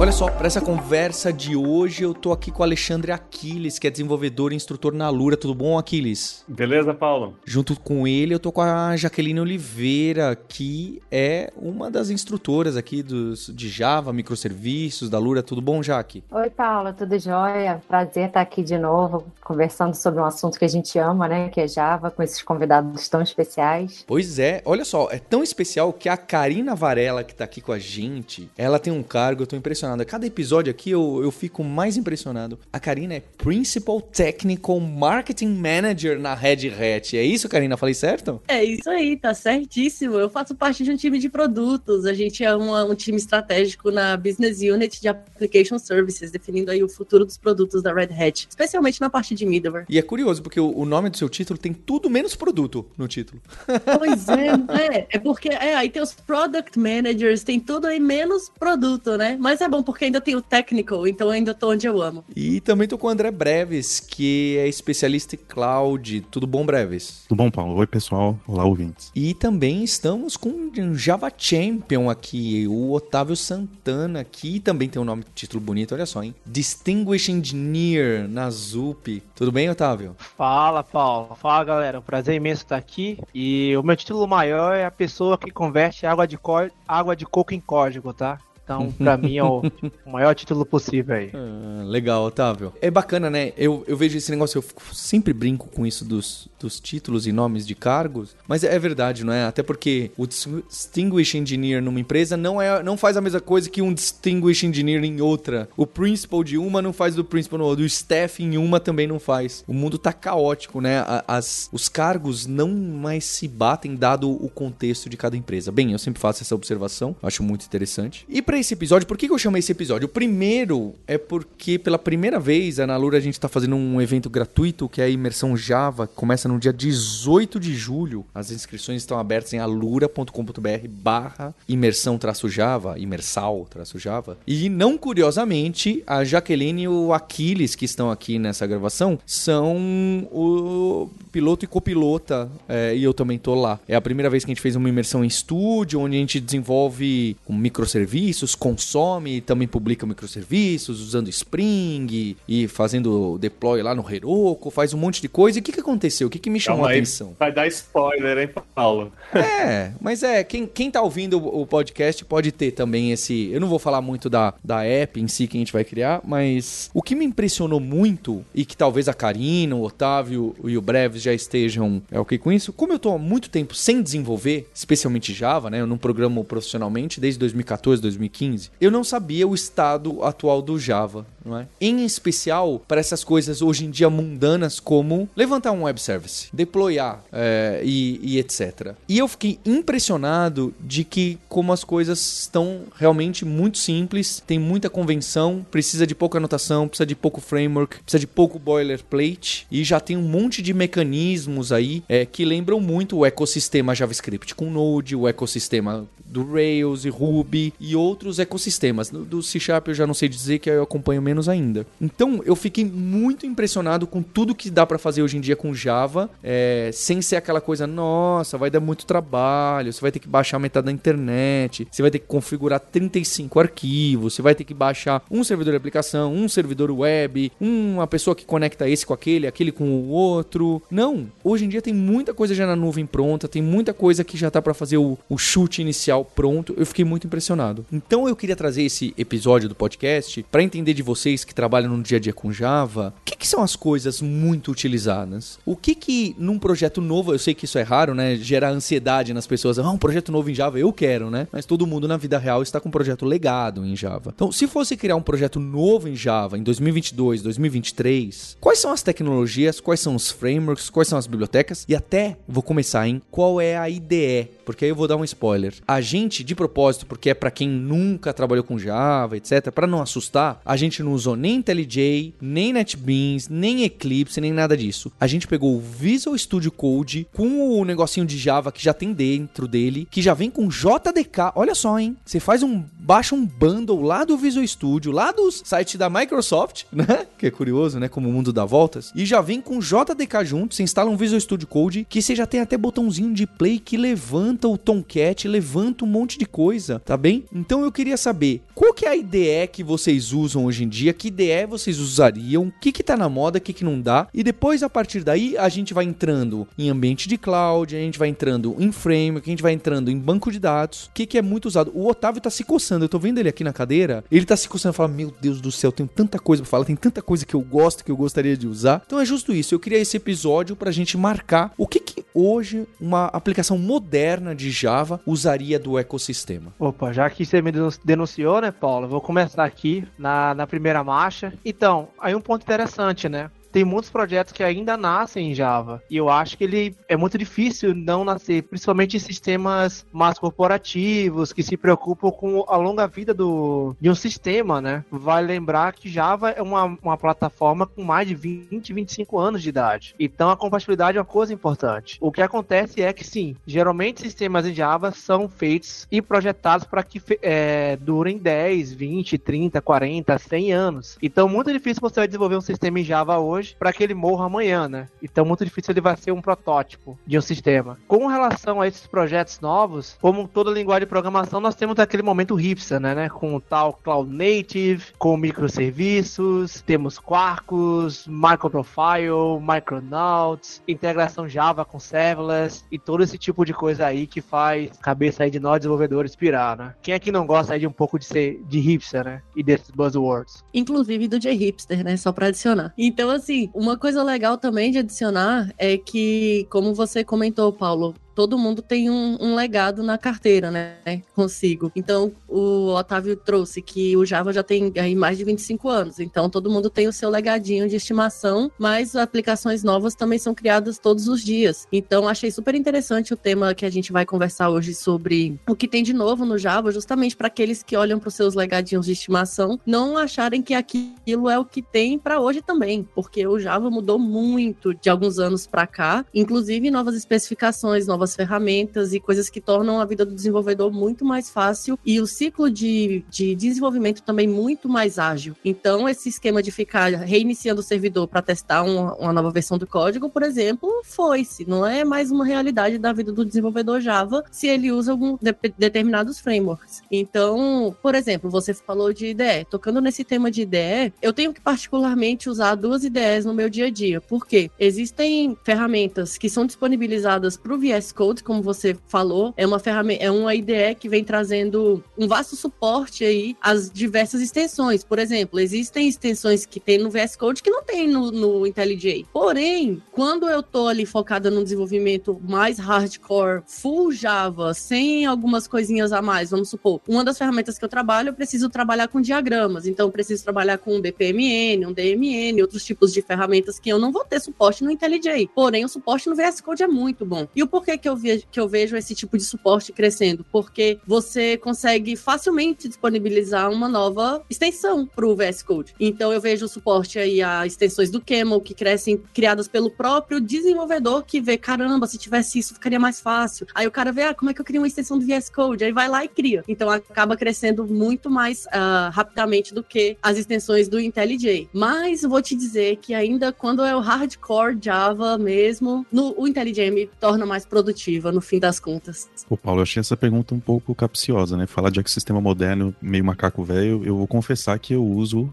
Olha 0.00 0.12
só, 0.12 0.30
para 0.30 0.46
essa 0.46 0.60
conversa 0.60 1.32
de 1.32 1.56
hoje 1.56 2.04
eu 2.04 2.14
tô 2.14 2.30
aqui 2.30 2.52
com 2.52 2.60
o 2.60 2.62
Alexandre 2.62 3.10
Aquiles, 3.10 3.80
que 3.80 3.86
é 3.88 3.90
desenvolvedor 3.90 4.52
e 4.52 4.54
instrutor 4.54 4.94
na 4.94 5.10
Lura. 5.10 5.36
Tudo 5.36 5.56
bom, 5.56 5.76
Aquiles? 5.76 6.44
Beleza, 6.46 6.94
Paulo? 6.94 7.34
Junto 7.44 7.78
com 7.80 8.06
ele 8.06 8.32
eu 8.32 8.38
tô 8.38 8.52
com 8.52 8.60
a 8.60 8.96
Jaqueline 8.96 9.40
Oliveira, 9.40 10.36
que 10.36 11.02
é 11.10 11.52
uma 11.56 11.90
das 11.90 12.10
instrutoras 12.10 12.76
aqui 12.76 13.02
dos, 13.02 13.52
de 13.52 13.68
Java, 13.68 14.12
microserviços 14.12 15.10
da 15.10 15.18
Lura. 15.18 15.42
Tudo 15.42 15.60
bom, 15.60 15.82
Jaque? 15.82 16.22
Oi, 16.30 16.48
Paula, 16.48 16.92
tudo 16.92 17.18
jóia? 17.18 17.82
Prazer 17.88 18.28
estar 18.28 18.40
aqui 18.40 18.62
de 18.62 18.78
novo, 18.78 19.26
conversando 19.42 19.94
sobre 19.94 20.20
um 20.20 20.24
assunto 20.24 20.60
que 20.60 20.64
a 20.64 20.68
gente 20.68 20.96
ama, 20.96 21.26
né? 21.26 21.48
Que 21.48 21.62
é 21.62 21.66
Java, 21.66 22.08
com 22.08 22.22
esses 22.22 22.40
convidados 22.40 23.08
tão 23.08 23.20
especiais. 23.20 24.04
Pois 24.06 24.38
é, 24.38 24.62
olha 24.64 24.84
só, 24.84 25.08
é 25.10 25.18
tão 25.18 25.42
especial 25.42 25.92
que 25.92 26.08
a 26.08 26.16
Karina 26.16 26.76
Varela, 26.76 27.24
que 27.24 27.34
tá 27.34 27.42
aqui 27.42 27.60
com 27.60 27.72
a 27.72 27.80
gente, 27.80 28.48
ela 28.56 28.78
tem 28.78 28.92
um 28.92 29.02
cargo, 29.02 29.42
eu 29.42 29.46
tô 29.48 29.56
impressionado 29.56 29.87
impressionado. 29.88 30.02
A 30.02 30.04
cada 30.04 30.26
episódio 30.26 30.70
aqui 30.70 30.90
eu, 30.90 31.20
eu 31.22 31.30
fico 31.30 31.64
mais 31.64 31.96
impressionado. 31.96 32.58
A 32.72 32.78
Karina 32.78 33.14
é 33.14 33.20
Principal 33.20 34.00
Technical 34.00 34.78
Marketing 34.80 35.48
Manager 35.48 36.18
na 36.18 36.34
Red 36.34 36.68
Hat. 36.68 37.16
É 37.16 37.22
isso, 37.22 37.48
Karina? 37.48 37.76
Falei 37.76 37.94
certo? 37.94 38.40
É 38.48 38.62
isso 38.62 38.90
aí, 38.90 39.16
tá 39.16 39.32
certíssimo. 39.32 40.14
Eu 40.16 40.28
faço 40.28 40.54
parte 40.54 40.84
de 40.84 40.90
um 40.90 40.96
time 40.96 41.18
de 41.18 41.28
produtos. 41.28 42.04
A 42.04 42.12
gente 42.12 42.44
é 42.44 42.54
uma, 42.54 42.84
um 42.84 42.94
time 42.94 43.16
estratégico 43.16 43.90
na 43.90 44.16
Business 44.16 44.60
Unit 44.60 45.00
de 45.00 45.08
Application 45.08 45.78
Services, 45.78 46.30
definindo 46.30 46.70
aí 46.70 46.82
o 46.82 46.88
futuro 46.88 47.24
dos 47.24 47.38
produtos 47.38 47.82
da 47.82 47.92
Red 47.92 48.10
Hat, 48.12 48.46
especialmente 48.48 49.00
na 49.00 49.08
parte 49.08 49.34
de 49.34 49.46
middleware. 49.46 49.86
E 49.88 49.98
é 49.98 50.02
curioso, 50.02 50.42
porque 50.42 50.60
o, 50.60 50.76
o 50.76 50.84
nome 50.84 51.10
do 51.10 51.16
seu 51.16 51.28
título 51.28 51.58
tem 51.58 51.72
tudo 51.72 52.10
menos 52.10 52.34
produto 52.34 52.86
no 52.96 53.08
título. 53.08 53.40
Pois 53.98 54.28
é, 54.28 54.48
é, 54.96 55.06
é 55.10 55.18
porque 55.18 55.48
é, 55.48 55.74
aí 55.74 55.88
tem 55.88 56.02
os 56.02 56.12
Product 56.12 56.78
Managers, 56.78 57.42
tem 57.42 57.58
tudo 57.58 57.86
aí 57.86 57.98
menos 57.98 58.50
produto, 58.58 59.16
né? 59.16 59.36
Mas 59.38 59.60
é 59.60 59.68
bom 59.68 59.77
porque 59.82 60.04
ainda 60.04 60.20
tem 60.20 60.36
o 60.36 60.42
technical, 60.42 61.06
então 61.06 61.30
ainda 61.30 61.54
tô 61.54 61.70
onde 61.70 61.86
eu 61.86 62.00
amo. 62.00 62.24
E 62.34 62.60
também 62.60 62.88
tô 62.88 62.98
com 62.98 63.06
o 63.06 63.10
André 63.10 63.30
Breves, 63.30 64.00
que 64.00 64.56
é 64.58 64.68
especialista 64.68 65.34
em 65.34 65.38
cloud. 65.38 66.20
Tudo 66.30 66.46
bom, 66.46 66.64
Breves? 66.64 67.24
Tudo 67.28 67.38
bom, 67.38 67.50
Paulo? 67.50 67.76
Oi, 67.76 67.86
pessoal. 67.86 68.38
Olá, 68.46 68.64
ouvintes. 68.64 69.10
E 69.14 69.34
também 69.34 69.84
estamos 69.84 70.36
com 70.36 70.48
um 70.48 70.94
Java 70.94 71.32
Champion 71.36 72.10
aqui, 72.10 72.66
o 72.68 72.92
Otávio 72.92 73.36
Santana, 73.36 74.24
que 74.24 74.60
também 74.60 74.88
tem 74.88 75.00
um 75.00 75.04
nome, 75.04 75.24
título 75.34 75.62
bonito, 75.62 75.94
olha 75.94 76.06
só, 76.06 76.22
hein? 76.22 76.34
Distinguished 76.46 77.32
Engineer 77.32 78.28
na 78.28 78.50
ZUP. 78.50 79.22
Tudo 79.34 79.52
bem, 79.52 79.70
Otávio? 79.70 80.14
Fala, 80.18 80.82
Paulo. 80.82 81.34
Fala, 81.34 81.64
galera. 81.64 81.98
Um 81.98 82.02
prazer 82.02 82.34
imenso 82.34 82.62
estar 82.62 82.76
aqui. 82.76 83.18
E 83.34 83.76
o 83.76 83.82
meu 83.82 83.96
título 83.96 84.26
maior 84.26 84.74
é 84.74 84.84
a 84.84 84.90
pessoa 84.90 85.38
que 85.38 85.50
converte 85.50 86.06
água 86.06 86.26
de, 86.26 86.38
água 86.86 87.14
de 87.14 87.26
coco 87.26 87.54
em 87.54 87.60
código, 87.60 88.12
tá? 88.12 88.38
Então, 88.68 88.92
pra 88.92 89.16
mim, 89.16 89.38
é 89.38 89.42
o, 89.42 89.62
o, 90.04 90.10
maior 90.10 90.34
título 90.34 90.66
possível 90.66 91.16
aí. 91.16 91.30
Ah, 91.32 91.84
legal, 91.84 92.22
Otávio. 92.26 92.74
É 92.82 92.90
bacana, 92.90 93.30
né? 93.30 93.54
Eu, 93.56 93.82
eu 93.88 93.96
vejo 93.96 94.18
esse 94.18 94.30
negócio, 94.30 94.58
eu 94.58 94.64
sempre 94.92 95.32
brinco 95.32 95.68
com 95.68 95.86
isso 95.86 96.04
dos, 96.04 96.48
dos 96.60 96.78
títulos 96.78 97.26
e 97.26 97.32
nomes 97.32 97.66
de 97.66 97.74
cargos, 97.74 98.36
mas 98.46 98.62
é 98.64 98.78
verdade, 98.78 99.24
não 99.24 99.32
é? 99.32 99.44
Até 99.44 99.62
porque 99.62 100.10
o 100.18 100.26
Distinguished 100.26 101.38
Engineer 101.38 101.82
numa 101.82 101.98
empresa 101.98 102.36
não, 102.36 102.60
é, 102.60 102.82
não 102.82 102.98
faz 102.98 103.16
a 103.16 103.22
mesma 103.22 103.40
coisa 103.40 103.70
que 103.70 103.80
um 103.80 103.94
Distinguished 103.94 104.66
Engineer 104.66 105.02
em 105.02 105.22
outra. 105.22 105.66
O 105.74 105.86
Principal 105.86 106.44
de 106.44 106.58
uma 106.58 106.82
não 106.82 106.92
faz 106.92 107.14
do 107.14 107.24
Principal 107.24 107.60
no 107.60 107.64
outro. 107.64 107.84
O 107.84 107.86
Staff 107.86 108.42
em 108.42 108.58
uma 108.58 108.78
também 108.78 109.06
não 109.06 109.18
faz. 109.18 109.64
O 109.66 109.72
mundo 109.72 109.96
tá 109.96 110.12
caótico, 110.12 110.82
né? 110.82 111.04
As, 111.26 111.70
os 111.72 111.88
cargos 111.88 112.46
não 112.46 112.68
mais 112.68 113.24
se 113.24 113.48
batem 113.48 113.96
dado 113.96 114.30
o 114.30 114.50
contexto 114.50 115.08
de 115.08 115.16
cada 115.16 115.38
empresa. 115.38 115.72
Bem, 115.72 115.92
eu 115.92 115.98
sempre 115.98 116.20
faço 116.20 116.42
essa 116.42 116.54
observação, 116.54 117.16
acho 117.22 117.42
muito 117.42 117.64
interessante. 117.64 118.26
E 118.28 118.42
pra 118.42 118.57
esse 118.60 118.74
episódio, 118.74 119.06
por 119.06 119.16
que, 119.16 119.30
eu 119.30 119.38
chamei 119.38 119.60
esse 119.60 119.72
episódio? 119.72 120.06
O 120.06 120.08
primeiro 120.08 120.94
é 121.06 121.18
porque 121.18 121.78
pela 121.78 121.98
primeira 121.98 122.38
vez, 122.38 122.78
na 122.78 122.96
Lura, 122.96 123.18
a 123.18 123.20
gente 123.20 123.34
está 123.34 123.48
fazendo 123.48 123.76
um 123.76 124.00
evento 124.00 124.30
gratuito 124.30 124.88
que 124.88 125.00
é 125.00 125.04
a 125.04 125.08
Imersão 125.08 125.56
Java, 125.56 126.06
começa 126.06 126.48
no 126.48 126.58
dia 126.58 126.72
18 126.72 127.60
de 127.60 127.74
julho. 127.74 128.24
As 128.34 128.50
inscrições 128.50 129.02
estão 129.02 129.18
abertas 129.18 129.52
em 129.52 129.58
alura.com.br 129.58 130.88
barra 130.88 131.54
imersão-java, 131.68 132.98
imersal-java. 132.98 134.38
E 134.46 134.68
não 134.68 134.96
curiosamente, 134.96 136.02
a 136.06 136.24
Jaqueline 136.24 136.82
e 136.82 136.88
o 136.88 137.12
Aquiles, 137.12 137.74
que 137.74 137.84
estão 137.84 138.10
aqui 138.10 138.38
nessa 138.38 138.66
gravação, 138.66 139.18
são 139.26 140.28
o 140.32 141.10
piloto 141.32 141.64
e 141.64 141.68
copilota, 141.68 142.50
é, 142.68 142.96
e 142.96 143.04
eu 143.04 143.14
também 143.14 143.38
tô 143.38 143.54
lá. 143.54 143.78
É 143.88 143.94
a 143.94 144.00
primeira 144.00 144.30
vez 144.30 144.44
que 144.44 144.50
a 144.50 144.54
gente 144.54 144.62
fez 144.62 144.76
uma 144.76 144.88
imersão 144.88 145.24
em 145.24 145.28
estúdio, 145.28 146.00
onde 146.00 146.16
a 146.16 146.20
gente 146.20 146.40
desenvolve 146.40 147.36
um 147.48 147.56
microserviços, 147.56 148.47
serviços, 148.48 148.54
consome 148.54 149.36
e 149.36 149.40
também 149.40 149.68
publica 149.68 150.06
microserviços, 150.06 151.00
usando 151.00 151.28
Spring 151.28 152.36
e 152.48 152.68
fazendo 152.68 153.38
deploy 153.38 153.82
lá 153.82 153.94
no 153.94 154.04
Heroku, 154.08 154.70
faz 154.70 154.94
um 154.94 154.98
monte 154.98 155.20
de 155.20 155.28
coisa. 155.28 155.58
E 155.58 155.60
o 155.60 155.62
que, 155.62 155.72
que 155.72 155.80
aconteceu? 155.80 156.28
O 156.28 156.30
que, 156.30 156.38
que 156.38 156.50
me 156.50 156.60
chamou 156.60 156.82
Calma 156.82 156.92
a 156.92 156.96
atenção? 156.96 157.28
Aí, 157.28 157.34
vai 157.38 157.52
dar 157.52 157.66
spoiler, 157.66 158.38
hein, 158.38 158.50
Paulo? 158.74 159.12
É, 159.58 159.92
mas 160.00 160.22
é, 160.22 160.42
quem, 160.44 160.66
quem 160.66 160.90
tá 160.90 161.02
ouvindo 161.02 161.38
o 161.38 161.66
podcast 161.66 162.24
pode 162.24 162.52
ter 162.52 162.72
também 162.72 163.12
esse. 163.12 163.50
Eu 163.52 163.60
não 163.60 163.68
vou 163.68 163.78
falar 163.78 164.00
muito 164.00 164.30
da, 164.30 164.54
da 164.62 164.84
app 164.84 165.20
em 165.20 165.26
si 165.26 165.46
que 165.46 165.56
a 165.56 165.60
gente 165.60 165.72
vai 165.72 165.84
criar, 165.84 166.20
mas 166.24 166.90
o 166.94 167.02
que 167.02 167.14
me 167.14 167.24
impressionou 167.24 167.80
muito, 167.80 168.44
e 168.54 168.64
que 168.64 168.76
talvez 168.76 169.08
a 169.08 169.14
Karina, 169.14 169.74
o 169.74 169.82
Otávio 169.82 170.54
e 170.64 170.76
o 170.76 170.82
Breves 170.82 171.22
já 171.22 171.32
estejam 171.32 172.02
é, 172.10 172.18
ok 172.18 172.38
com 172.38 172.52
isso, 172.52 172.72
como 172.72 172.92
eu 172.92 172.98
tô 172.98 173.12
há 173.12 173.18
muito 173.18 173.50
tempo 173.50 173.74
sem 173.74 174.02
desenvolver, 174.02 174.68
especialmente 174.74 175.34
Java, 175.34 175.70
né? 175.70 175.80
Eu 175.80 175.86
não 175.86 175.98
programo 175.98 176.44
profissionalmente 176.44 177.20
desde 177.20 177.38
2014, 177.38 178.00
2015. 178.02 178.37
2015, 178.38 178.70
eu 178.80 178.90
não 178.90 179.02
sabia 179.02 179.46
o 179.46 179.54
estado 179.54 180.22
atual 180.22 180.62
do 180.62 180.78
Java, 180.78 181.26
não 181.44 181.58
é? 181.58 181.66
Em 181.80 182.04
especial 182.04 182.80
para 182.86 183.00
essas 183.00 183.24
coisas 183.24 183.60
hoje 183.60 183.84
em 183.84 183.90
dia 183.90 184.08
mundanas 184.08 184.78
como 184.78 185.28
levantar 185.34 185.72
um 185.72 185.82
web 185.82 186.00
service, 186.00 186.48
deployar 186.52 187.22
é, 187.32 187.80
e, 187.84 188.20
e 188.22 188.38
etc. 188.38 188.94
E 189.08 189.18
eu 189.18 189.26
fiquei 189.26 189.58
impressionado 189.64 190.72
de 190.80 191.04
que 191.04 191.38
como 191.48 191.72
as 191.72 191.82
coisas 191.82 192.40
estão 192.40 192.82
realmente 192.94 193.44
muito 193.44 193.78
simples, 193.78 194.42
tem 194.46 194.58
muita 194.58 194.88
convenção, 194.88 195.66
precisa 195.70 196.06
de 196.06 196.14
pouca 196.14 196.38
anotação, 196.38 196.86
precisa 196.86 197.06
de 197.06 197.16
pouco 197.16 197.40
framework, 197.40 198.00
precisa 198.02 198.20
de 198.20 198.26
pouco 198.26 198.58
boilerplate 198.58 199.66
e 199.70 199.82
já 199.82 199.98
tem 199.98 200.16
um 200.16 200.22
monte 200.22 200.62
de 200.62 200.72
mecanismos 200.72 201.72
aí 201.72 202.02
é, 202.08 202.24
que 202.24 202.44
lembram 202.44 202.80
muito 202.80 203.18
o 203.18 203.26
ecossistema 203.26 203.94
JavaScript 203.94 204.54
com 204.54 204.70
Node, 204.70 205.16
o 205.16 205.26
ecossistema 205.26 206.06
do 206.28 206.44
Rails 206.52 207.04
e 207.04 207.08
Ruby 207.08 207.72
e 207.80 207.96
outros 207.96 208.27
ecossistemas. 208.38 209.10
Do 209.10 209.42
C 209.42 209.58
Sharp 209.58 209.88
eu 209.88 209.94
já 209.94 210.06
não 210.06 210.14
sei 210.14 210.28
dizer 210.28 210.58
que 210.58 210.68
eu 210.68 210.82
acompanho 210.82 211.22
menos 211.22 211.48
ainda. 211.48 211.86
Então 212.00 212.42
eu 212.44 212.54
fiquei 212.56 212.84
muito 212.84 213.46
impressionado 213.46 214.06
com 214.06 214.22
tudo 214.22 214.54
que 214.54 214.70
dá 214.70 214.84
para 214.84 214.98
fazer 214.98 215.22
hoje 215.22 215.36
em 215.36 215.40
dia 215.40 215.56
com 215.56 215.72
Java, 215.74 216.28
é, 216.42 216.90
sem 216.92 217.22
ser 217.22 217.36
aquela 217.36 217.60
coisa, 217.60 217.86
nossa, 217.86 218.58
vai 218.58 218.70
dar 218.70 218.80
muito 218.80 219.06
trabalho, 219.06 219.92
você 219.92 220.00
vai 220.00 220.10
ter 220.10 220.18
que 220.18 220.28
baixar 220.28 220.58
metade 220.58 220.86
da 220.86 220.92
internet, 220.92 221.86
você 221.90 222.02
vai 222.02 222.10
ter 222.10 222.18
que 222.18 222.26
configurar 222.26 222.80
35 222.80 223.60
arquivos, 223.60 224.34
você 224.34 224.42
vai 224.42 224.54
ter 224.54 224.64
que 224.64 224.74
baixar 224.74 225.22
um 225.30 225.44
servidor 225.44 225.72
de 225.72 225.76
aplicação, 225.76 226.34
um 226.34 226.48
servidor 226.48 226.90
web, 226.90 227.52
uma 227.60 228.06
pessoa 228.06 228.34
que 228.34 228.44
conecta 228.44 228.88
esse 228.88 229.06
com 229.06 229.14
aquele, 229.14 229.46
aquele 229.46 229.72
com 229.72 229.84
o 229.84 230.08
outro. 230.08 230.82
Não, 230.90 231.26
hoje 231.42 231.64
em 231.64 231.68
dia 231.68 231.82
tem 231.82 231.94
muita 231.94 232.34
coisa 232.34 232.54
já 232.54 232.66
na 232.66 232.76
nuvem 232.76 233.06
pronta, 233.06 233.48
tem 233.48 233.62
muita 233.62 233.94
coisa 233.94 234.24
que 234.24 234.36
já 234.36 234.50
tá 234.50 234.60
para 234.60 234.74
fazer 234.74 234.98
o, 234.98 235.18
o 235.28 235.38
chute 235.38 235.80
inicial 235.82 236.24
pronto, 236.24 236.74
eu 236.76 236.86
fiquei 236.86 237.04
muito 237.04 237.26
impressionado. 237.26 237.86
Então 238.08 238.26
eu 238.26 238.34
queria 238.34 238.56
trazer 238.56 238.84
esse 238.84 239.12
episódio 239.18 239.68
do 239.68 239.74
podcast 239.74 240.42
para 240.50 240.62
entender 240.62 240.94
de 240.94 241.02
vocês 241.02 241.44
que 241.44 241.54
trabalham 241.54 241.94
no 241.94 242.02
dia 242.02 242.16
a 242.16 242.20
dia 242.20 242.32
com 242.32 242.50
Java, 242.50 243.12
o 243.20 243.22
que, 243.22 243.36
que 243.36 243.46
são 243.46 243.62
as 243.62 243.76
coisas 243.76 244.22
muito 244.22 244.72
utilizadas? 244.72 245.58
O 245.66 245.76
que 245.76 245.94
que 245.94 246.34
num 246.38 246.58
projeto 246.58 247.02
novo, 247.02 247.34
eu 247.34 247.38
sei 247.38 247.52
que 247.52 247.66
isso 247.66 247.76
é 247.76 247.82
raro, 247.82 248.14
né? 248.14 248.34
Gera 248.36 248.70
ansiedade 248.70 249.34
nas 249.34 249.46
pessoas. 249.46 249.78
Ah, 249.78 249.90
um 249.90 249.98
projeto 249.98 250.32
novo 250.32 250.50
em 250.50 250.54
Java, 250.54 250.78
eu 250.78 250.90
quero, 250.90 251.30
né? 251.30 251.46
Mas 251.52 251.66
todo 251.66 251.86
mundo 251.86 252.08
na 252.08 252.16
vida 252.16 252.38
real 252.38 252.62
está 252.62 252.80
com 252.80 252.88
um 252.88 252.92
projeto 252.92 253.26
legado 253.26 253.84
em 253.84 253.94
Java. 253.94 254.32
Então, 254.34 254.50
se 254.50 254.66
fosse 254.66 254.96
criar 254.96 255.16
um 255.16 255.20
projeto 255.20 255.60
novo 255.60 256.08
em 256.08 256.16
Java 256.16 256.56
em 256.56 256.62
2022, 256.62 257.42
2023, 257.42 258.56
quais 258.58 258.78
são 258.78 258.90
as 258.90 259.02
tecnologias, 259.02 259.80
quais 259.80 260.00
são 260.00 260.14
os 260.14 260.30
frameworks, 260.30 260.88
quais 260.88 261.08
são 261.08 261.18
as 261.18 261.26
bibliotecas 261.26 261.84
e 261.86 261.94
até 261.94 262.38
vou 262.48 262.62
começar 262.62 263.06
em 263.06 263.20
qual 263.30 263.60
é 263.60 263.76
a 263.76 263.86
IDE, 263.90 264.48
porque 264.68 264.84
aí 264.84 264.90
eu 264.90 264.94
vou 264.94 265.08
dar 265.08 265.16
um 265.16 265.24
spoiler. 265.24 265.72
A 265.88 265.98
gente 266.02 266.44
de 266.44 266.54
propósito, 266.54 267.06
porque 267.06 267.30
é 267.30 267.34
para 267.34 267.50
quem 267.50 267.66
nunca 267.66 268.34
trabalhou 268.34 268.62
com 268.62 268.78
Java, 268.78 269.38
etc, 269.38 269.70
para 269.70 269.86
não 269.86 270.02
assustar, 270.02 270.60
a 270.62 270.76
gente 270.76 271.02
não 271.02 271.12
usou 271.12 271.34
nem 271.34 271.56
IntelliJ, 271.56 272.34
nem 272.38 272.74
NetBeans, 272.74 273.48
nem 273.48 273.84
Eclipse, 273.84 274.42
nem 274.42 274.52
nada 274.52 274.76
disso. 274.76 275.10
A 275.18 275.26
gente 275.26 275.48
pegou 275.48 275.74
o 275.74 275.80
Visual 275.80 276.36
Studio 276.36 276.70
Code 276.70 277.26
com 277.32 277.80
o 277.80 277.82
negocinho 277.82 278.26
de 278.26 278.36
Java 278.36 278.70
que 278.70 278.84
já 278.84 278.92
tem 278.92 279.14
dentro 279.14 279.66
dele, 279.66 280.06
que 280.10 280.20
já 280.20 280.34
vem 280.34 280.50
com 280.50 280.68
JDK. 280.68 281.52
Olha 281.54 281.74
só, 281.74 281.98
hein? 281.98 282.14
Você 282.22 282.38
faz 282.38 282.62
um 282.62 282.84
baixa 283.08 283.34
um 283.34 283.46
bundle 283.46 284.02
lá 284.02 284.22
do 284.22 284.36
Visual 284.36 284.66
Studio, 284.66 285.10
lá 285.10 285.32
do 285.32 285.50
site 285.50 285.96
da 285.96 286.10
Microsoft, 286.10 286.84
né? 286.92 287.26
Que 287.38 287.46
é 287.46 287.50
curioso, 287.50 287.98
né? 287.98 288.06
Como 288.06 288.28
o 288.28 288.32
mundo 288.32 288.52
dá 288.52 288.66
voltas. 288.66 289.10
E 289.14 289.24
já 289.24 289.40
vem 289.40 289.62
com 289.62 289.78
JDK 289.78 290.44
junto, 290.44 290.74
você 290.74 290.82
instala 290.82 291.10
um 291.10 291.16
Visual 291.16 291.40
Studio 291.40 291.66
Code 291.66 292.06
que 292.06 292.20
você 292.20 292.36
já 292.36 292.44
tem 292.44 292.60
até 292.60 292.76
botãozinho 292.76 293.32
de 293.32 293.46
play 293.46 293.78
que 293.78 293.96
levanta 293.96 294.57
o 294.66 294.78
Tomcat, 294.78 295.46
levanta 295.46 296.04
um 296.04 296.08
monte 296.08 296.38
de 296.38 296.46
coisa, 296.46 296.98
tá 296.98 297.16
bem? 297.16 297.44
Então 297.52 297.82
eu 297.82 297.92
queria 297.92 298.16
saber, 298.16 298.62
qual 298.74 298.92
que 298.92 299.06
é 299.06 299.08
a 299.08 299.16
IDE 299.16 299.68
que 299.72 299.84
vocês 299.84 300.32
usam 300.32 300.64
hoje 300.64 300.84
em 300.84 300.88
dia? 300.88 301.12
Que 301.12 301.28
IDE 301.28 301.66
vocês 301.68 301.98
usariam? 301.98 302.68
O 302.68 302.72
que 302.80 302.92
que 302.92 303.02
tá 303.02 303.16
na 303.16 303.28
moda, 303.28 303.58
o 303.58 303.60
que 303.60 303.72
que 303.72 303.84
não 303.84 304.00
dá? 304.00 304.28
E 304.32 304.42
depois, 304.42 304.82
a 304.82 304.90
partir 304.90 305.22
daí, 305.22 305.56
a 305.56 305.68
gente 305.68 305.94
vai 305.94 306.04
entrando 306.04 306.66
em 306.78 306.90
ambiente 306.90 307.28
de 307.28 307.36
cloud, 307.36 307.94
a 307.94 307.98
gente 307.98 308.18
vai 308.18 308.28
entrando 308.28 308.74
em 308.78 308.90
framework, 308.90 309.48
a 309.48 309.52
gente 309.52 309.62
vai 309.62 309.72
entrando 309.72 310.10
em 310.10 310.18
banco 310.18 310.50
de 310.50 310.58
dados. 310.58 311.06
O 311.06 311.10
que 311.12 311.26
que 311.26 311.38
é 311.38 311.42
muito 311.42 311.66
usado? 311.66 311.92
O 311.94 312.08
Otávio 312.08 312.40
tá 312.40 312.50
se 312.50 312.64
coçando, 312.64 313.04
eu 313.04 313.08
tô 313.08 313.18
vendo 313.18 313.38
ele 313.38 313.48
aqui 313.48 313.62
na 313.62 313.72
cadeira, 313.72 314.24
ele 314.30 314.44
tá 314.44 314.56
se 314.56 314.68
coçando 314.68 314.94
e 314.94 314.96
fala, 314.96 315.08
meu 315.08 315.32
Deus 315.40 315.60
do 315.60 315.70
céu, 315.70 315.92
tenho 315.92 316.08
tanta 316.08 316.38
coisa 316.38 316.62
pra 316.62 316.70
falar, 316.70 316.84
tem 316.84 316.96
tanta 316.96 317.22
coisa 317.22 317.44
que 317.44 317.54
eu 317.54 317.60
gosto, 317.60 318.04
que 318.04 318.10
eu 318.10 318.16
gostaria 318.16 318.56
de 318.56 318.66
usar. 318.66 319.02
Então 319.06 319.20
é 319.20 319.24
justo 319.24 319.52
isso, 319.52 319.74
eu 319.74 319.80
queria 319.80 319.98
esse 319.98 320.16
episódio 320.16 320.76
pra 320.76 320.90
gente 320.90 321.16
marcar 321.16 321.72
o 321.76 321.86
que 321.86 322.00
que 322.00 322.24
hoje 322.34 322.86
uma 323.00 323.26
aplicação 323.26 323.78
moderna 323.78 324.47
de 324.54 324.70
Java 324.70 325.20
usaria 325.26 325.78
do 325.78 325.98
ecossistema. 325.98 326.72
Opa, 326.78 327.12
já 327.12 327.28
que 327.30 327.44
você 327.44 327.60
me 327.60 327.72
denunciou, 328.04 328.60
né, 328.60 328.70
Paulo? 328.70 329.08
Vou 329.08 329.20
começar 329.20 329.64
aqui 329.64 330.06
na, 330.18 330.54
na 330.54 330.66
primeira 330.66 331.02
marcha. 331.02 331.52
Então, 331.64 332.08
aí 332.20 332.34
um 332.34 332.40
ponto 332.40 332.62
interessante, 332.62 333.28
né? 333.28 333.50
Tem 333.72 333.84
muitos 333.84 334.10
projetos 334.10 334.52
que 334.52 334.62
ainda 334.62 334.96
nascem 334.96 335.50
em 335.50 335.54
Java. 335.54 336.02
E 336.10 336.16
eu 336.16 336.28
acho 336.28 336.56
que 336.56 336.64
ele 336.64 336.96
é 337.08 337.16
muito 337.16 337.38
difícil 337.38 337.94
não 337.94 338.24
nascer, 338.24 338.62
principalmente 338.62 339.16
em 339.16 339.20
sistemas 339.20 340.06
mais 340.12 340.38
corporativos, 340.38 341.52
que 341.52 341.62
se 341.62 341.76
preocupam 341.76 342.30
com 342.30 342.64
a 342.68 342.76
longa 342.76 343.06
vida 343.06 343.34
do, 343.34 343.94
de 344.00 344.10
um 344.10 344.14
sistema, 344.14 344.80
né? 344.80 345.04
Vale 345.10 345.46
lembrar 345.46 345.92
que 345.92 346.08
Java 346.08 346.50
é 346.50 346.62
uma, 346.62 346.84
uma 347.02 347.16
plataforma 347.16 347.86
com 347.86 348.02
mais 348.02 348.28
de 348.28 348.34
20, 348.34 348.92
25 348.92 349.38
anos 349.38 349.62
de 349.62 349.68
idade. 349.68 350.14
Então 350.18 350.50
a 350.50 350.56
compatibilidade 350.56 351.18
é 351.18 351.20
uma 351.20 351.26
coisa 351.26 351.52
importante. 351.52 352.18
O 352.20 352.32
que 352.32 352.42
acontece 352.42 353.02
é 353.02 353.12
que 353.12 353.24
sim, 353.24 353.56
geralmente 353.66 354.22
sistemas 354.22 354.66
em 354.66 354.74
Java 354.74 355.10
são 355.10 355.48
feitos 355.48 356.06
e 356.10 356.22
projetados 356.22 356.86
para 356.86 357.02
que 357.02 357.20
é, 357.42 357.96
durem 357.96 358.38
10, 358.38 358.92
20, 358.92 359.38
30, 359.38 359.80
40, 359.80 360.38
100 360.38 360.72
anos. 360.72 361.18
Então 361.22 361.48
muito 361.48 361.72
difícil 361.72 362.00
você 362.00 362.26
desenvolver 362.26 362.56
um 362.56 362.60
sistema 362.60 363.00
em 363.00 363.04
Java 363.04 363.38
hoje 363.38 363.57
hoje 363.58 363.76
para 363.78 363.92
que 363.92 364.02
ele 364.02 364.14
morra 364.14 364.46
amanhã, 364.46 364.88
né? 364.88 365.08
Então, 365.22 365.44
muito 365.44 365.64
difícil 365.64 365.92
ele 365.92 366.00
vai 366.00 366.16
ser 366.16 366.32
um 366.32 366.40
protótipo 366.40 367.18
de 367.26 367.36
um 367.36 367.40
sistema. 367.40 367.98
Com 368.06 368.26
relação 368.26 368.80
a 368.80 368.88
esses 368.88 369.06
projetos 369.06 369.60
novos, 369.60 370.16
como 370.20 370.48
toda 370.48 370.70
linguagem 370.70 371.00
de 371.00 371.06
programação, 371.06 371.60
nós 371.60 371.74
temos 371.74 371.98
aquele 371.98 372.22
momento 372.22 372.54
hipster, 372.54 373.00
né? 373.00 373.14
né? 373.14 373.28
Com 373.28 373.54
o 373.54 373.60
tal 373.60 373.92
Cloud 373.92 374.30
Native, 374.30 375.04
com 375.18 375.36
microserviços, 375.36 376.80
temos 376.82 377.18
Quarkus, 377.18 378.26
Microprofile, 378.26 379.60
Micronauts, 379.60 380.82
integração 380.86 381.48
Java 381.48 381.84
com 381.84 381.98
serverless 381.98 382.84
e 382.90 382.98
todo 382.98 383.22
esse 383.22 383.36
tipo 383.38 383.64
de 383.64 383.72
coisa 383.72 384.06
aí 384.06 384.26
que 384.26 384.40
faz 384.40 384.96
cabeça 384.98 385.44
aí 385.44 385.50
de 385.50 385.60
nós 385.60 385.78
desenvolvedores 385.78 386.36
pirar, 386.36 386.76
né? 386.76 386.94
Quem 387.02 387.14
é 387.14 387.18
que 387.18 387.32
não 387.32 387.46
gosta 387.46 387.74
aí 387.74 387.80
de 387.80 387.86
um 387.86 387.92
pouco 387.92 388.18
de 388.18 388.24
ser 388.24 388.62
de 388.68 388.78
hipster, 388.78 389.24
né? 389.24 389.42
E 389.56 389.62
desses 389.62 389.90
buzzwords? 389.90 390.64
Inclusive 390.72 391.28
do 391.28 391.38
J-Hipster, 391.38 392.04
né? 392.04 392.16
Só 392.16 392.32
para 392.32 392.46
adicionar. 392.46 392.92
Então, 392.96 393.30
assim, 393.30 393.47
assim, 393.48 393.70
uma 393.72 393.96
coisa 393.96 394.22
legal 394.22 394.58
também 394.58 394.90
de 394.90 394.98
adicionar 394.98 395.72
é 395.78 395.96
que, 395.96 396.66
como 396.68 396.94
você 396.94 397.24
comentou, 397.24 397.72
Paulo, 397.72 398.14
todo 398.38 398.56
mundo 398.56 398.80
tem 398.80 399.10
um, 399.10 399.36
um, 399.40 399.56
legado 399.56 400.00
na 400.00 400.16
carteira, 400.16 400.70
né? 400.70 401.24
Consigo. 401.34 401.90
Então, 401.96 402.30
o 402.46 402.90
Otávio 402.90 403.34
trouxe 403.34 403.82
que 403.82 404.16
o 404.16 404.24
Java 404.24 404.52
já 404.52 404.62
tem 404.62 404.92
aí 404.96 405.12
mais 405.16 405.36
de 405.36 405.42
25 405.42 405.88
anos. 405.88 406.20
Então, 406.20 406.48
todo 406.48 406.70
mundo 406.70 406.88
tem 406.88 407.08
o 407.08 407.12
seu 407.12 407.30
legadinho 407.30 407.88
de 407.88 407.96
estimação, 407.96 408.70
mas 408.78 409.16
aplicações 409.16 409.82
novas 409.82 410.14
também 410.14 410.38
são 410.38 410.54
criadas 410.54 411.00
todos 411.00 411.26
os 411.26 411.42
dias. 411.42 411.88
Então, 411.90 412.28
achei 412.28 412.48
super 412.52 412.76
interessante 412.76 413.34
o 413.34 413.36
tema 413.36 413.74
que 413.74 413.84
a 413.84 413.90
gente 413.90 414.12
vai 414.12 414.24
conversar 414.24 414.70
hoje 414.70 414.94
sobre 414.94 415.58
o 415.68 415.74
que 415.74 415.88
tem 415.88 416.04
de 416.04 416.12
novo 416.12 416.44
no 416.44 416.56
Java, 416.56 416.92
justamente 416.92 417.36
para 417.36 417.48
aqueles 417.48 417.82
que 417.82 417.96
olham 417.96 418.20
para 418.20 418.28
os 418.28 418.34
seus 418.34 418.54
legadinhos 418.54 419.06
de 419.06 419.12
estimação 419.14 419.80
não 419.84 420.16
acharem 420.16 420.62
que 420.62 420.74
aquilo 420.74 421.50
é 421.50 421.58
o 421.58 421.64
que 421.64 421.82
tem 421.82 422.16
para 422.16 422.38
hoje 422.38 422.62
também, 422.62 423.02
porque 423.16 423.44
o 423.48 423.58
Java 423.58 423.90
mudou 423.90 424.16
muito 424.16 424.94
de 424.94 425.10
alguns 425.10 425.40
anos 425.40 425.66
para 425.66 425.88
cá, 425.88 426.24
inclusive 426.32 426.88
novas 426.88 427.16
especificações, 427.16 428.06
novas 428.06 428.27
novas 428.28 428.36
ferramentas 428.36 429.12
e 429.12 429.20
coisas 429.20 429.48
que 429.48 429.60
tornam 429.60 430.00
a 430.00 430.04
vida 430.04 430.24
do 430.24 430.34
desenvolvedor 430.34 430.92
muito 430.92 431.24
mais 431.24 431.48
fácil 431.48 431.98
e 432.04 432.20
o 432.20 432.26
ciclo 432.26 432.70
de, 432.70 433.24
de 433.30 433.54
desenvolvimento 433.54 434.22
também 434.22 434.46
muito 434.46 434.88
mais 434.88 435.18
ágil. 435.18 435.54
Então, 435.64 436.08
esse 436.08 436.28
esquema 436.28 436.62
de 436.62 436.70
ficar 436.70 437.10
reiniciando 437.12 437.80
o 437.80 437.84
servidor 437.84 438.28
para 438.28 438.42
testar 438.42 438.82
uma, 438.82 439.14
uma, 439.14 439.32
nova 439.32 439.50
versão 439.50 439.78
do 439.78 439.86
código, 439.86 440.28
por 440.28 440.42
exemplo, 440.42 440.88
foi-se. 441.04 441.68
Não 441.68 441.86
é 441.86 442.04
mais 442.04 442.30
uma 442.30 442.44
realidade 442.44 442.98
da 442.98 443.12
vida 443.12 443.32
do 443.32 443.44
desenvolvedor 443.44 444.00
Java 444.00 444.44
se 444.50 444.66
ele 444.66 444.92
usa 444.92 445.12
algum 445.12 445.38
de, 445.40 445.54
determinados 445.78 446.38
frameworks. 446.38 447.02
Então, 447.10 447.96
por 448.02 448.14
exemplo, 448.14 448.50
você 448.50 448.74
falou 448.74 449.12
de 449.12 449.28
IDE. 449.28 449.66
Tocando 449.70 450.00
nesse 450.00 450.24
tema 450.24 450.50
de 450.50 450.62
IDE, 450.62 451.12
eu 451.22 451.32
tenho 451.32 451.54
que 451.54 451.60
particularmente 451.60 452.50
usar 452.50 452.74
duas 452.74 453.04
IDEs 453.04 453.44
no 453.44 453.54
meu 453.54 453.70
dia 453.70 453.86
a 453.86 453.90
dia. 453.90 454.20
Por 454.20 454.46
quê? 454.46 454.70
Existem 454.78 455.56
ferramentas 455.62 456.36
que 456.36 456.50
são 456.50 456.66
disponibilizadas 456.66 457.56
para 457.56 457.74
o 457.74 457.78
VS 457.78 458.12
Code, 458.18 458.42
como 458.42 458.60
você 458.60 458.96
falou, 459.06 459.54
é 459.56 459.64
uma 459.64 459.78
ferramenta, 459.78 460.24
é 460.24 460.28
uma 460.28 460.52
IDE 460.52 460.96
que 460.98 461.08
vem 461.08 461.22
trazendo 461.22 462.02
um 462.18 462.26
vasto 462.26 462.56
suporte 462.56 463.24
aí 463.24 463.56
às 463.60 463.88
diversas 463.88 464.40
extensões. 464.40 465.04
Por 465.04 465.20
exemplo, 465.20 465.60
existem 465.60 466.08
extensões 466.08 466.66
que 466.66 466.80
tem 466.80 466.98
no 466.98 467.10
VS 467.10 467.36
Code 467.36 467.62
que 467.62 467.70
não 467.70 467.84
tem 467.84 468.08
no, 468.08 468.32
no 468.32 468.66
IntelliJ. 468.66 469.24
Porém, 469.32 470.02
quando 470.10 470.48
eu 470.48 470.64
tô 470.64 470.88
ali 470.88 471.06
focada 471.06 471.48
no 471.48 471.62
desenvolvimento 471.62 472.36
mais 472.42 472.76
hardcore, 472.80 473.62
full 473.68 474.10
Java, 474.10 474.74
sem 474.74 475.24
algumas 475.24 475.68
coisinhas 475.68 476.12
a 476.12 476.20
mais, 476.20 476.50
vamos 476.50 476.70
supor, 476.70 477.00
uma 477.06 477.22
das 477.22 477.38
ferramentas 477.38 477.78
que 477.78 477.84
eu 477.84 477.88
trabalho, 477.88 478.30
eu 478.30 478.34
preciso 478.34 478.68
trabalhar 478.68 479.06
com 479.06 479.20
diagramas. 479.20 479.86
Então, 479.86 480.08
eu 480.08 480.12
preciso 480.12 480.42
trabalhar 480.42 480.78
com 480.78 480.96
um 480.96 481.00
BPMN, 481.00 481.86
um 481.86 481.92
DMN, 481.92 482.62
outros 482.62 482.84
tipos 482.84 483.12
de 483.12 483.22
ferramentas 483.22 483.78
que 483.78 483.88
eu 483.88 483.98
não 484.00 484.10
vou 484.10 484.24
ter 484.24 484.40
suporte 484.40 484.82
no 484.82 484.90
IntelliJ. 484.90 485.48
Porém, 485.54 485.84
o 485.84 485.88
suporte 485.88 486.28
no 486.28 486.34
VS 486.34 486.60
Code 486.60 486.82
é 486.82 486.88
muito 486.88 487.24
bom. 487.24 487.46
E 487.54 487.62
o 487.62 487.68
porquê 487.68 487.96
que 487.96 488.07
que 488.08 488.10
eu, 488.10 488.16
vejo, 488.16 488.44
que 488.50 488.60
eu 488.60 488.68
vejo 488.68 488.96
esse 488.96 489.14
tipo 489.14 489.36
de 489.36 489.44
suporte 489.44 489.92
crescendo, 489.92 490.44
porque 490.50 490.98
você 491.06 491.56
consegue 491.58 492.16
facilmente 492.16 492.88
disponibilizar 492.88 493.70
uma 493.70 493.88
nova 493.88 494.42
extensão 494.48 495.06
para 495.06 495.26
o 495.26 495.36
VS 495.36 495.62
Code. 495.62 495.94
Então 496.00 496.32
eu 496.32 496.40
vejo 496.40 496.64
o 496.64 496.68
suporte 496.68 497.18
aí 497.18 497.42
a 497.42 497.66
extensões 497.66 498.10
do 498.10 498.20
Camel 498.20 498.60
que 498.60 498.74
crescem 498.74 499.18
criadas 499.34 499.68
pelo 499.68 499.90
próprio 499.90 500.40
desenvolvedor 500.40 501.24
que 501.24 501.40
vê, 501.40 501.58
caramba, 501.58 502.06
se 502.06 502.16
tivesse 502.16 502.58
isso 502.58 502.74
ficaria 502.74 502.98
mais 502.98 503.20
fácil. 503.20 503.66
Aí 503.74 503.86
o 503.86 503.90
cara 503.90 504.12
vê, 504.12 504.22
ah, 504.22 504.34
como 504.34 504.50
é 504.50 504.54
que 504.54 504.60
eu 504.60 504.64
crio 504.64 504.80
uma 504.80 504.86
extensão 504.86 505.18
do 505.18 505.26
VS 505.26 505.50
Code? 505.50 505.84
Aí 505.84 505.92
vai 505.92 506.08
lá 506.08 506.24
e 506.24 506.28
cria. 506.28 506.64
Então 506.66 506.88
acaba 506.88 507.36
crescendo 507.36 507.86
muito 507.86 508.30
mais 508.30 508.64
uh, 508.66 509.10
rapidamente 509.12 509.74
do 509.74 509.82
que 509.82 510.16
as 510.22 510.38
extensões 510.38 510.88
do 510.88 510.98
IntelliJ. 510.98 511.68
Mas 511.72 512.22
vou 512.22 512.40
te 512.40 512.54
dizer 512.54 512.96
que 512.96 513.14
ainda 513.14 513.52
quando 513.52 513.84
é 513.84 513.94
o 513.94 514.00
hardcore 514.00 514.78
Java 514.80 515.36
mesmo, 515.36 516.06
no, 516.10 516.34
o 516.38 516.46
IntelliJ 516.46 516.90
me 516.90 517.06
torna 517.20 517.44
mais 517.44 517.66
produtivo 517.66 517.87
produtiva, 517.92 518.30
no 518.30 518.40
fim 518.40 518.58
das 518.58 518.78
contas. 518.78 519.28
Ô, 519.48 519.56
Paulo, 519.56 519.80
eu 519.80 519.82
achei 519.82 520.00
essa 520.00 520.16
pergunta 520.16 520.54
um 520.54 520.60
pouco 520.60 520.94
capciosa, 520.94 521.56
né? 521.56 521.66
Falar 521.66 521.90
de 521.90 522.00
ecossistema 522.00 522.40
moderno, 522.40 522.94
meio 523.00 523.24
macaco 523.24 523.64
velho, 523.64 524.02
eu 524.04 524.16
vou 524.16 524.26
confessar 524.26 524.78
que 524.78 524.92
eu 524.94 525.04
uso, 525.04 525.52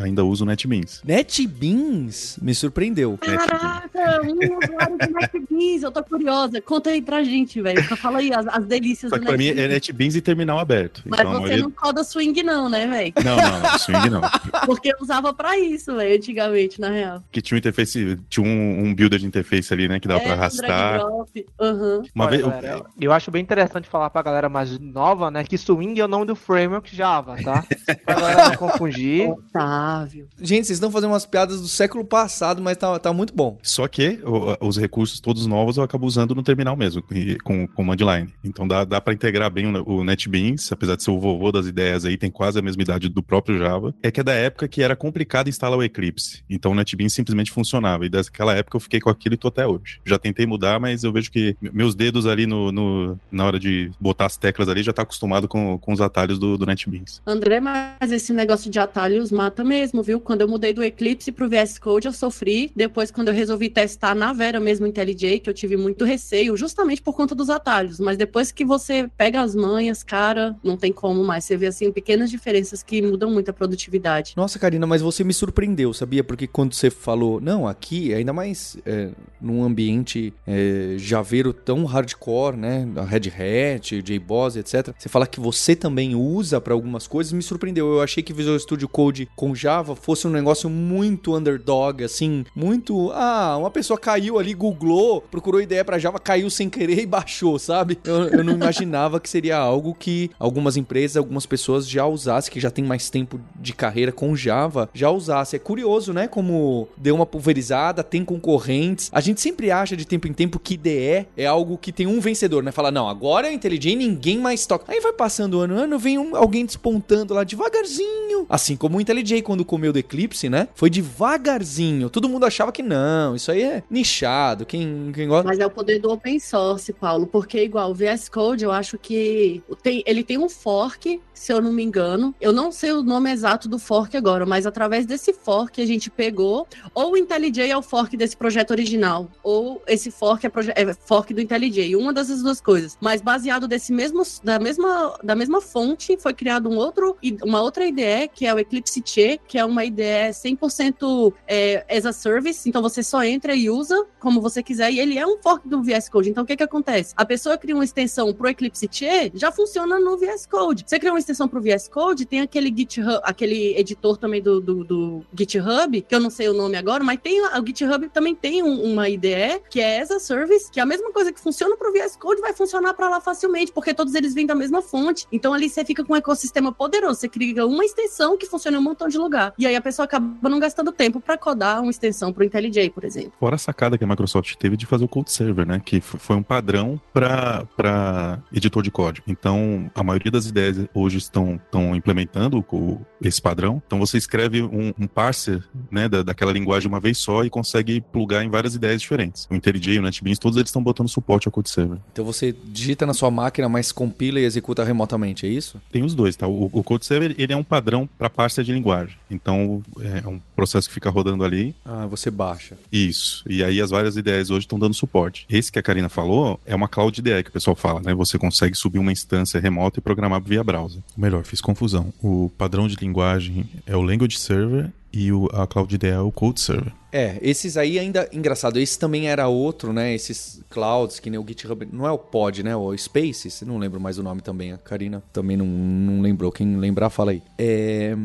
ainda 0.00 0.24
uso 0.24 0.44
NetBeans. 0.44 1.02
NetBeans? 1.04 2.38
Me 2.40 2.54
surpreendeu. 2.54 3.18
Caraca, 3.18 4.20
um 4.22 4.58
usuário 4.58 4.96
de 4.98 5.12
NetBeans, 5.12 5.82
eu 5.82 5.90
tô 5.90 6.02
curiosa. 6.04 6.60
Conta 6.60 6.90
aí 6.90 7.02
pra 7.02 7.22
gente, 7.24 7.60
velho. 7.60 7.82
Fala 7.96 8.18
aí 8.18 8.32
as, 8.32 8.46
as 8.46 8.64
delícias 8.64 9.10
Só 9.10 9.16
do 9.16 9.20
que 9.20 9.26
pra 9.28 9.36
mim 9.36 9.46
NetBeans. 9.46 9.70
é 9.70 9.74
NetBeans 9.74 10.14
e 10.16 10.20
terminal 10.20 10.58
aberto. 10.58 11.02
Mas 11.06 11.20
Então, 11.20 11.32
você 11.32 11.40
maioria- 11.40 11.62
não 11.64 11.70
coda 11.70 12.04
swing 12.04 12.42
não, 12.42 12.68
né, 12.68 12.86
velho? 12.86 13.12
Não, 13.24 13.36
não, 13.36 13.78
swing 13.78 14.10
não. 14.10 14.20
Porque 14.66 14.88
eu 14.90 14.96
usava 15.00 15.32
pra 15.34 15.58
isso, 15.58 15.94
velho, 15.96 16.14
antigamente, 16.16 16.80
na 16.80 16.90
real. 16.90 17.22
Que 17.32 17.40
tinha 17.42 17.56
um 17.56 17.58
interface, 17.58 18.18
tinha 18.28 18.46
um, 18.46 18.84
um 18.86 18.94
builder 18.94 19.18
de 19.18 19.26
interface 19.26 19.72
ali, 19.72 19.88
né? 19.88 19.98
Que 19.98 20.06
dava 20.08 20.20
pra 20.20 20.30
É, 20.30 20.34
drag 20.36 20.40
arrastar. 20.40 20.98
drop. 21.00 21.46
Aham. 21.72 22.02
Uma 22.14 22.24
Olha, 22.26 22.30
vez, 22.30 22.42
galera, 22.48 22.68
eu, 22.78 22.86
eu 23.00 23.12
acho 23.12 23.30
bem 23.30 23.42
interessante 23.42 23.88
falar 23.88 24.10
pra 24.10 24.22
galera 24.22 24.48
mais 24.48 24.78
nova, 24.78 25.30
né, 25.30 25.44
que 25.44 25.56
Swing 25.58 25.98
é 26.00 26.04
o 26.04 26.08
nome 26.08 26.26
do 26.26 26.34
framework 26.36 26.94
Java, 26.94 27.36
tá? 27.42 27.64
Pra 28.04 28.14
galera 28.14 28.48
não 28.50 28.56
confundir. 28.56 29.28
Otávio. 29.28 30.28
Gente, 30.40 30.66
vocês 30.66 30.76
estão 30.76 30.90
fazendo 30.90 31.10
umas 31.10 31.26
piadas 31.26 31.60
do 31.60 31.68
século 31.68 32.04
passado, 32.04 32.62
mas 32.62 32.76
tá, 32.76 32.98
tá 32.98 33.12
muito 33.12 33.34
bom. 33.34 33.58
Só 33.62 33.86
que 33.88 34.20
o- 34.24 34.56
os 34.66 34.76
recursos 34.76 35.20
todos 35.20 35.46
novos 35.46 35.76
eu 35.76 35.82
acabo 35.82 36.06
usando 36.06 36.34
no 36.34 36.42
terminal 36.42 36.76
mesmo, 36.76 37.02
com 37.02 37.14
com 37.44 37.66
command 37.68 37.96
line. 37.96 38.32
Então 38.44 38.66
dá, 38.66 38.84
dá 38.84 39.00
para 39.00 39.12
integrar 39.12 39.50
bem 39.50 39.66
o, 39.66 39.88
o 40.00 40.04
NetBeans, 40.04 40.70
apesar 40.72 40.96
de 40.96 41.02
ser 41.02 41.10
o 41.10 41.18
vovô 41.20 41.50
das 41.52 41.66
ideias 41.66 42.04
aí, 42.04 42.16
tem 42.16 42.30
quase 42.30 42.58
a 42.58 42.62
mesma 42.62 42.82
idade 42.82 43.08
do 43.08 43.22
próprio 43.22 43.58
Java. 43.58 43.94
É 44.02 44.10
que 44.10 44.20
é 44.20 44.24
da 44.24 44.32
época 44.32 44.66
que 44.68 44.82
era 44.82 44.96
complicado 44.96 45.48
instalar 45.48 45.78
o 45.78 45.82
Eclipse. 45.82 46.42
Então 46.48 46.72
o 46.72 46.74
NetBeans 46.74 47.12
simplesmente 47.12 47.50
funcionava. 47.50 48.04
E 48.06 48.08
daquela 48.08 48.54
época 48.54 48.76
eu 48.76 48.80
fiquei 48.80 49.00
com 49.00 49.10
aquilo 49.10 49.34
e 49.34 49.38
tô 49.38 49.48
até 49.48 49.66
hoje. 49.66 50.00
Já 50.04 50.18
tentei 50.18 50.46
mudar, 50.46 50.80
mas 50.80 51.04
eu 51.04 51.12
vejo 51.12 51.30
que 51.30 51.56
meus 51.72 51.94
dedos 51.94 52.26
ali 52.26 52.46
no, 52.46 52.72
no- 52.72 53.18
na 53.30 53.44
hora 53.46 53.58
de 53.58 53.90
botar 54.00 54.26
as 54.26 54.36
teclas 54.36 54.68
ali 54.68 54.82
já 54.82 54.92
tá 54.92 55.02
acostumado 55.02 55.46
com, 55.48 55.78
com 55.78 55.92
os 55.92 56.00
atalhos 56.00 56.38
do, 56.38 56.56
do 56.58 56.66
NetBeans. 56.66 57.20
André, 57.26 57.60
mas 57.60 58.10
esse 58.10 58.32
negócio 58.32 58.70
de 58.70 58.78
atalhos 58.78 59.30
mata 59.30 59.62
mesmo, 59.62 60.02
viu? 60.02 60.20
Quando 60.20 60.40
eu 60.40 60.48
mudei 60.48 60.72
do 60.72 60.82
Eclipse 60.82 61.30
pro 61.32 61.48
VS 61.48 61.78
Code, 61.78 62.06
eu 62.06 62.12
sofri. 62.12 62.70
Depois, 62.74 63.10
quando 63.10 63.28
eu 63.28 63.34
resolvi 63.34 63.68
testar 63.68 64.14
na 64.14 64.32
Vera 64.32 64.58
mesmo 64.58 64.86
IntelliJ, 64.86 65.40
que 65.40 65.50
eu 65.50 65.54
tive 65.54 65.76
muito 65.76 66.04
receio, 66.04 66.56
justamente 66.56 67.02
por 67.02 67.14
conta 67.14 67.34
dos 67.34 67.50
atalhos. 67.50 68.00
Mas 68.00 68.16
depois 68.16 68.50
que 68.50 68.64
você 68.64 69.08
pega 69.16 69.40
as 69.40 69.54
manhas, 69.54 70.02
cara, 70.02 70.56
não 70.64 70.76
tem 70.76 70.92
como 70.92 71.22
mais. 71.22 71.44
Você 71.44 71.56
vê, 71.56 71.66
assim, 71.66 71.90
pequenas 71.92 72.30
diferenças 72.30 72.82
que 72.82 73.00
mudam 73.02 73.30
muito 73.30 73.50
a 73.50 73.52
produtividade. 73.52 74.32
Nossa, 74.36 74.58
Karina, 74.58 74.86
mas 74.86 75.02
você 75.02 75.22
me 75.24 75.32
surpreendeu, 75.32 75.92
sabia? 75.92 76.24
Porque 76.24 76.46
quando 76.46 76.74
você 76.74 76.90
falou, 76.90 77.40
não, 77.40 77.66
aqui, 77.66 78.12
ainda 78.14 78.32
mais 78.32 78.76
é, 78.86 79.10
num 79.40 79.62
ambiente 79.64 80.32
é, 80.46 80.94
javeiro 80.98 81.51
tão 81.52 81.84
hardcore, 81.84 82.56
né? 82.56 82.86
Red 83.06 83.28
Hat, 83.28 84.02
JBoss, 84.02 84.56
etc. 84.56 84.94
Você 84.98 85.08
fala 85.08 85.26
que 85.26 85.40
você 85.40 85.74
também 85.74 86.14
usa 86.14 86.60
para 86.60 86.74
algumas 86.74 87.06
coisas, 87.06 87.32
me 87.32 87.42
surpreendeu. 87.42 87.92
Eu 87.92 88.02
achei 88.02 88.22
que 88.22 88.32
Visual 88.32 88.58
Studio 88.58 88.88
Code 88.88 89.28
com 89.36 89.54
Java 89.54 89.94
fosse 89.94 90.26
um 90.26 90.30
negócio 90.30 90.68
muito 90.70 91.36
underdog, 91.36 92.02
assim, 92.04 92.44
muito. 92.54 93.10
Ah, 93.12 93.56
uma 93.58 93.70
pessoa 93.70 93.98
caiu 93.98 94.38
ali, 94.38 94.54
googlou, 94.54 95.20
procurou 95.20 95.60
ideia 95.60 95.84
para 95.84 95.98
Java, 95.98 96.18
caiu 96.18 96.48
sem 96.50 96.68
querer 96.68 97.00
e 97.00 97.06
baixou, 97.06 97.58
sabe? 97.58 97.98
Eu, 98.04 98.28
eu 98.28 98.44
não 98.44 98.52
imaginava 98.52 99.20
que 99.20 99.28
seria 99.28 99.56
algo 99.56 99.94
que 99.94 100.30
algumas 100.38 100.76
empresas, 100.76 101.16
algumas 101.16 101.46
pessoas 101.46 101.88
já 101.88 102.06
usassem, 102.06 102.52
que 102.52 102.60
já 102.60 102.70
tem 102.70 102.84
mais 102.84 103.10
tempo 103.10 103.40
de 103.60 103.72
carreira 103.72 104.12
com 104.12 104.34
Java, 104.34 104.88
já 104.92 105.10
usassem. 105.10 105.58
É 105.58 105.60
curioso, 105.60 106.12
né? 106.12 106.26
Como 106.26 106.88
deu 106.96 107.14
uma 107.14 107.26
pulverizada, 107.26 108.02
tem 108.02 108.24
concorrentes. 108.24 109.10
A 109.12 109.20
gente 109.20 109.40
sempre 109.40 109.70
acha 109.70 109.96
de 109.96 110.06
tempo 110.06 110.28
em 110.28 110.32
tempo 110.32 110.58
que 110.58 110.74
IDE 110.74 111.26
é 111.36 111.41
algo 111.46 111.76
que 111.78 111.92
tem 111.92 112.06
um 112.06 112.20
vencedor, 112.20 112.62
né? 112.62 112.72
Fala, 112.72 112.90
não, 112.90 113.08
agora 113.08 113.48
é 113.48 113.52
inteligente, 113.52 113.96
ninguém 113.96 114.38
mais 114.38 114.66
toca. 114.66 114.90
Aí 114.90 115.00
vai 115.00 115.12
passando 115.12 115.60
ano, 115.60 115.74
ano, 115.76 115.98
vem 115.98 116.18
um- 116.18 116.36
alguém 116.36 116.64
despontando 116.66 117.34
lá 117.34 117.44
devagarzinho. 117.44 118.46
Assim 118.48 118.76
como 118.76 118.98
o 118.98 119.00
IntelliJ 119.00 119.42
quando 119.42 119.64
comeu 119.64 119.92
do 119.92 119.98
Eclipse, 119.98 120.48
né? 120.48 120.68
Foi 120.74 120.90
devagarzinho. 120.90 122.10
Todo 122.10 122.28
mundo 122.28 122.44
achava 122.44 122.72
que 122.72 122.82
não, 122.82 123.34
isso 123.36 123.50
aí 123.50 123.62
é 123.62 123.82
nichado. 123.90 124.66
Quem, 124.66 125.10
quem 125.14 125.28
gosta. 125.28 125.48
Mas 125.48 125.58
é 125.58 125.66
o 125.66 125.70
poder 125.70 125.98
do 125.98 126.10
open 126.10 126.38
source, 126.38 126.92
Paulo, 126.92 127.26
porque 127.26 127.62
igual 127.62 127.90
o 127.90 127.94
VS 127.94 128.28
Code, 128.28 128.64
eu 128.64 128.72
acho 128.72 128.98
que 128.98 129.62
tem, 129.82 130.02
ele 130.06 130.22
tem 130.22 130.38
um 130.38 130.48
fork, 130.48 131.20
se 131.42 131.52
eu 131.52 131.60
não 131.60 131.72
me 131.72 131.82
engano. 131.82 132.32
Eu 132.40 132.52
não 132.52 132.70
sei 132.70 132.92
o 132.92 133.02
nome 133.02 133.28
exato 133.32 133.68
do 133.68 133.76
fork 133.76 134.16
agora, 134.16 134.46
mas 134.46 134.64
através 134.64 135.04
desse 135.04 135.32
fork 135.32 135.82
a 135.82 135.86
gente 135.86 136.08
pegou, 136.08 136.68
ou 136.94 137.12
o 137.12 137.16
IntelliJ 137.16 137.68
é 137.68 137.76
o 137.76 137.82
fork 137.82 138.16
desse 138.16 138.36
projeto 138.36 138.70
original, 138.70 139.28
ou 139.42 139.82
esse 139.88 140.08
fork 140.08 140.46
é, 140.46 140.50
é 140.76 140.94
fork 140.94 141.34
do 141.34 141.40
IntelliJ, 141.40 141.96
uma 141.96 142.12
dessas 142.12 142.44
duas 142.44 142.60
coisas. 142.60 142.96
Mas 143.00 143.20
baseado 143.20 143.66
desse 143.66 143.92
mesmo, 143.92 144.22
da 144.44 144.60
mesma, 144.60 145.18
da 145.24 145.34
mesma 145.34 145.60
fonte, 145.60 146.16
foi 146.16 146.32
criado 146.32 146.70
um 146.70 146.76
outro, 146.76 147.16
uma 147.42 147.60
outra 147.60 147.84
IDE, 147.84 148.30
que 148.32 148.46
é 148.46 148.54
o 148.54 148.58
Eclipse 148.60 149.02
Che, 149.04 149.40
que 149.48 149.58
é 149.58 149.64
uma 149.64 149.84
IDE 149.84 150.30
100% 150.30 151.34
é, 151.48 151.84
as 151.90 152.06
a 152.06 152.12
service, 152.12 152.68
então 152.68 152.80
você 152.80 153.02
só 153.02 153.24
entra 153.24 153.52
e 153.52 153.68
usa 153.68 154.06
como 154.20 154.40
você 154.40 154.62
quiser, 154.62 154.92
e 154.92 155.00
ele 155.00 155.18
é 155.18 155.26
um 155.26 155.38
fork 155.42 155.68
do 155.68 155.82
VS 155.82 156.08
Code. 156.08 156.30
Então 156.30 156.44
o 156.44 156.46
que 156.46 156.56
que 156.56 156.62
acontece? 156.62 157.12
A 157.16 157.24
pessoa 157.24 157.58
cria 157.58 157.74
uma 157.74 157.84
extensão 157.84 158.32
pro 158.32 158.48
Eclipse 158.48 158.88
Che, 158.88 159.32
já 159.34 159.50
funciona 159.50 159.98
no 159.98 160.16
VS 160.16 160.46
Code. 160.46 160.84
Você 160.86 161.00
cria 161.00 161.12
uma 161.12 161.18
extensão 161.18 161.31
pro 161.48 161.60
VS 161.60 161.88
Code, 161.88 162.24
tem 162.26 162.40
aquele 162.40 162.72
GitHub, 162.74 163.20
aquele 163.24 163.76
editor 163.78 164.16
também 164.16 164.40
do, 164.42 164.60
do, 164.60 164.84
do 164.84 165.24
GitHub, 165.36 166.00
que 166.02 166.14
eu 166.14 166.20
não 166.20 166.30
sei 166.30 166.48
o 166.48 166.54
nome 166.54 166.76
agora, 166.76 167.02
mas 167.04 167.18
tem 167.22 167.40
o 167.42 167.66
GitHub 167.66 168.08
também 168.10 168.34
tem 168.34 168.62
um- 168.62 168.82
uma 168.92 169.08
IDE 169.08 169.60
que 169.70 169.80
é 169.80 170.00
as 170.00 170.10
a 170.10 170.18
service, 170.20 170.70
que 170.70 170.78
é 170.80 170.82
a 170.82 170.86
mesma 170.86 171.12
coisa 171.12 171.32
que 171.32 171.40
funciona 171.40 171.76
pro 171.76 171.92
VS 171.92 172.16
Code 172.16 172.40
vai 172.40 172.52
funcionar 172.52 172.94
para 172.94 173.08
lá 173.08 173.20
facilmente, 173.20 173.72
porque 173.72 173.92
todos 173.94 174.14
eles 174.14 174.34
vêm 174.34 174.46
da 174.46 174.54
mesma 174.54 174.82
fonte. 174.82 175.26
Então 175.32 175.52
ali 175.52 175.68
você 175.68 175.84
fica 175.84 176.04
com 176.04 176.12
um 176.12 176.16
ecossistema 176.16 176.72
poderoso, 176.72 177.20
você 177.20 177.28
cria 177.28 177.66
uma 177.66 177.84
extensão 177.84 178.36
que 178.36 178.46
funciona 178.46 178.76
em 178.76 178.80
um 178.80 178.82
montão 178.82 179.08
de 179.08 179.18
lugar. 179.18 179.52
E 179.58 179.66
aí 179.66 179.74
a 179.76 179.80
pessoa 179.80 180.04
acaba 180.04 180.48
não 180.48 180.58
gastando 180.58 180.92
tempo 180.92 181.20
para 181.20 181.36
codar 181.38 181.80
uma 181.82 181.90
extensão 181.90 182.32
pro 182.32 182.44
IntelliJ, 182.44 182.90
por 182.90 183.04
exemplo. 183.04 183.32
Fora 183.38 183.56
a 183.56 183.58
sacada 183.58 183.96
que 183.98 184.04
a 184.04 184.06
Microsoft 184.06 184.54
teve 184.56 184.76
de 184.76 184.86
fazer 184.86 185.04
o 185.04 185.08
Code 185.08 185.30
Server, 185.32 185.66
né? 185.66 185.80
Que 185.84 186.00
foi 186.00 186.36
um 186.36 186.42
padrão 186.42 187.00
para 187.12 188.38
editor 188.52 188.82
de 188.82 188.90
código. 188.90 189.24
Então, 189.28 189.90
a 189.94 190.02
maioria 190.02 190.30
das 190.30 190.46
ideias 190.46 190.76
hoje 190.94 191.11
estão, 191.18 191.56
estão 191.56 191.94
implementando 191.96 192.64
o- 192.72 193.00
esse 193.22 193.40
padrão. 193.40 193.82
Então, 193.86 193.98
você 193.98 194.16
escreve 194.18 194.62
um, 194.62 194.92
um 194.98 195.06
parser 195.06 195.62
né, 195.90 196.08
da, 196.08 196.22
daquela 196.22 196.52
linguagem 196.52 196.88
uma 196.88 196.98
vez 197.00 197.18
só 197.18 197.44
e 197.44 197.50
consegue 197.50 198.00
plugar 198.00 198.44
em 198.44 198.48
várias 198.50 198.74
ideias 198.74 199.00
diferentes. 199.00 199.46
O 199.50 199.54
IntelliJ, 199.54 199.98
o 199.98 200.02
NetBeans, 200.02 200.38
todos 200.38 200.56
eles 200.56 200.68
estão 200.68 200.82
botando 200.82 201.08
suporte 201.08 201.46
ao 201.48 201.52
Code 201.52 201.70
Server. 201.70 201.98
Então 202.12 202.24
você 202.24 202.54
digita 202.64 203.06
na 203.06 203.14
sua 203.14 203.30
máquina, 203.30 203.68
mas 203.68 203.92
compila 203.92 204.40
e 204.40 204.44
executa 204.44 204.82
remotamente, 204.84 205.46
é 205.46 205.48
isso? 205.48 205.80
Tem 205.90 206.02
os 206.04 206.14
dois, 206.14 206.34
tá? 206.36 206.46
O, 206.46 206.68
o 206.72 206.82
Code 206.82 207.06
Server, 207.06 207.34
ele 207.38 207.52
é 207.52 207.56
um 207.56 207.62
padrão 207.64 208.08
para 208.18 208.28
parser 208.30 208.64
de 208.64 208.72
linguagem. 208.72 209.16
Então, 209.30 209.82
é 210.00 210.26
um 210.28 210.40
processo 210.54 210.88
que 210.88 210.94
fica 210.94 211.08
rodando 211.10 211.44
ali 211.44 211.74
Ah, 211.84 212.06
você 212.06 212.30
baixa. 212.30 212.76
Isso. 212.90 213.44
E 213.48 213.62
aí 213.64 213.80
as 213.80 213.90
várias 213.90 214.16
ideias 214.16 214.50
hoje 214.50 214.60
estão 214.66 214.78
dando 214.78 214.94
suporte. 214.94 215.46
Esse 215.48 215.70
que 215.72 215.78
a 215.78 215.82
Karina 215.82 216.08
falou 216.08 216.58
é 216.66 216.74
uma 216.74 216.88
Cloud 216.88 217.18
IDE 217.20 217.42
que 217.44 217.50
o 217.50 217.52
pessoal 217.52 217.76
fala, 217.76 218.00
né? 218.00 218.14
Você 218.14 218.38
consegue 218.38 218.74
subir 218.76 218.98
uma 218.98 219.12
instância 219.12 219.60
remota 219.60 219.98
e 219.98 220.02
programar 220.02 220.40
via 220.42 220.62
browser. 220.64 221.01
Melhor, 221.16 221.44
fiz 221.44 221.60
confusão. 221.60 222.12
O 222.22 222.50
padrão 222.56 222.88
de 222.88 222.96
linguagem 222.96 223.68
é 223.86 223.96
o 223.96 224.02
Language 224.02 224.38
Server 224.38 224.90
e 225.12 225.32
o, 225.32 225.48
a 225.52 225.66
Cloud 225.66 225.94
IDE 225.94 226.08
é 226.08 226.20
o 226.20 226.32
Code 226.32 226.60
Server. 226.60 226.92
É, 227.12 227.38
esses 227.42 227.76
aí 227.76 227.98
ainda. 227.98 228.26
Engraçado, 228.32 228.80
esse 228.80 228.98
também 228.98 229.28
era 229.28 229.46
outro, 229.46 229.92
né? 229.92 230.14
Esses 230.14 230.62
clouds, 230.70 231.20
que 231.20 231.28
nem 231.28 231.38
o 231.38 231.44
GitHub. 231.46 231.86
Não 231.92 232.06
é 232.06 232.10
o 232.10 232.16
Pod, 232.16 232.62
né? 232.62 232.74
O 232.74 232.96
Spaces, 232.96 233.60
não 233.66 233.76
lembro 233.76 234.00
mais 234.00 234.16
o 234.16 234.22
nome 234.22 234.40
também. 234.40 234.72
A 234.72 234.78
Karina 234.78 235.22
também 235.30 235.54
não, 235.54 235.66
não 235.66 236.22
lembrou. 236.22 236.50
Quem 236.50 236.76
lembrar, 236.76 237.10
fala 237.10 237.32
aí. 237.32 237.42
É, 237.58 238.16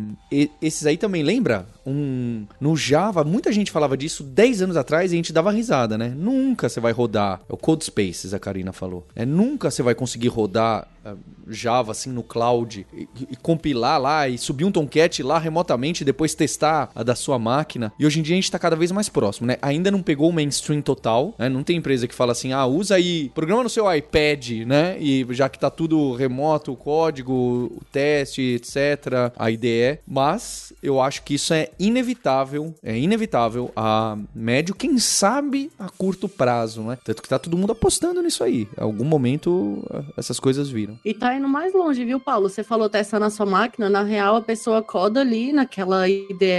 esses 0.62 0.86
aí 0.86 0.96
também 0.96 1.22
lembra? 1.22 1.67
Um, 1.86 2.46
no 2.62 2.77
Java, 2.77 3.25
muita 3.25 3.51
gente 3.51 3.72
falava 3.72 3.98
disso 3.98 4.24
10 4.24 4.62
anos 4.62 4.77
atrás 4.77 5.12
e 5.12 5.15
a 5.15 5.17
gente 5.17 5.34
dava 5.34 5.51
risada, 5.51 5.98
né? 5.98 6.13
Nunca 6.15 6.70
você 6.70 6.79
vai 6.79 6.94
rodar. 6.94 7.41
É 7.50 7.53
o 7.53 7.58
Code 7.58 7.84
Spaces, 7.84 8.34
a 8.34 8.39
Karina 8.39 8.72
falou. 8.72 9.06
É, 9.13 9.25
nunca 9.25 9.70
você 9.70 9.84
vai 9.84 9.96
conseguir 9.96 10.29
rodar 10.29 10.88
ah, 11.03 11.15
Java 11.50 11.91
assim 11.91 12.10
no 12.10 12.24
cloud 12.24 12.86
e, 12.94 13.08
e 13.32 13.36
compilar 13.38 14.00
lá 14.01 14.27
e 14.27 14.38
subir 14.38 14.65
um 14.65 14.72
Tomcat 14.72 15.24
lá 15.24 15.39
remotamente 15.39 16.01
e 16.01 16.06
depois 16.06 16.36
testar 16.36 16.76
a 16.96 17.03
da 17.03 17.15
sua 17.15 17.39
máquina. 17.39 17.91
E 18.00 18.05
hoje 18.05 18.19
em 18.19 18.24
dia 18.24 18.36
a 18.36 18.38
gente 18.38 18.51
tá 18.51 18.60
cada 18.60 18.75
vez 18.75 18.91
mais 18.91 19.10
próximo, 19.10 19.48
né? 19.48 19.57
Ainda 19.62 19.89
não 19.89 20.01
pegou 20.01 20.29
o 20.29 20.34
mainstream 20.34 20.81
total, 20.81 21.34
né? 21.38 21.50
Não 21.50 21.63
tem 21.63 21.77
empresa 21.77 22.07
que 22.07 22.15
fala 22.15 22.31
assim, 22.31 22.53
ah, 22.53 22.65
usa 22.65 22.96
aí, 22.96 23.29
programa 23.34 23.63
no 23.63 23.69
seu 23.69 23.91
iPad, 23.91 24.50
né? 24.65 24.98
E 25.00 25.25
já 25.31 25.50
que 25.50 25.60
tá 25.60 25.69
tudo 25.69 26.13
remoto, 26.13 26.72
o 26.74 26.75
código, 26.75 27.34
o 27.34 27.81
teste, 27.91 28.41
etc, 28.41 29.34
a 29.38 29.51
IDE. 29.51 30.00
Mas 30.07 30.74
eu 30.81 31.01
acho 31.01 31.24
que 31.24 31.36
isso 31.36 31.53
é 31.53 31.69
inevitável, 31.79 32.74
é 32.84 32.98
inevitável 32.98 33.72
a 33.75 34.17
médio, 34.36 34.75
quem 34.75 34.98
sabe 35.00 35.72
a 35.79 35.89
curto 35.89 36.27
prazo, 36.27 36.81
né? 36.81 36.98
Tanto 37.03 37.22
que 37.22 37.29
tá 37.29 37.39
todo 37.39 37.57
mundo 37.57 37.72
apostando 37.72 38.22
nisso 38.22 38.43
aí. 38.43 38.67
Em 38.77 38.84
algum 38.84 39.05
momento 39.05 39.84
ah, 39.91 40.03
essas 40.17 40.39
coisas 40.39 40.69
viram. 40.69 41.00
E 41.03 41.13
tá 41.13 41.36
indo 41.36 41.48
mais 41.48 41.74
longe, 41.74 42.03
viu, 42.03 42.19
Paulo? 42.19 42.50
Você 42.50 42.63
falou 42.63 42.89
testar 42.89 43.19
na 43.19 43.29
sua 43.29 43.46
máquina, 43.46 43.89
na 43.89 44.03
real 44.03 44.36
a 44.36 44.41
pessoa 44.41 44.81
coda 44.81 45.22
ali 45.22 45.51
naquela 45.51 46.07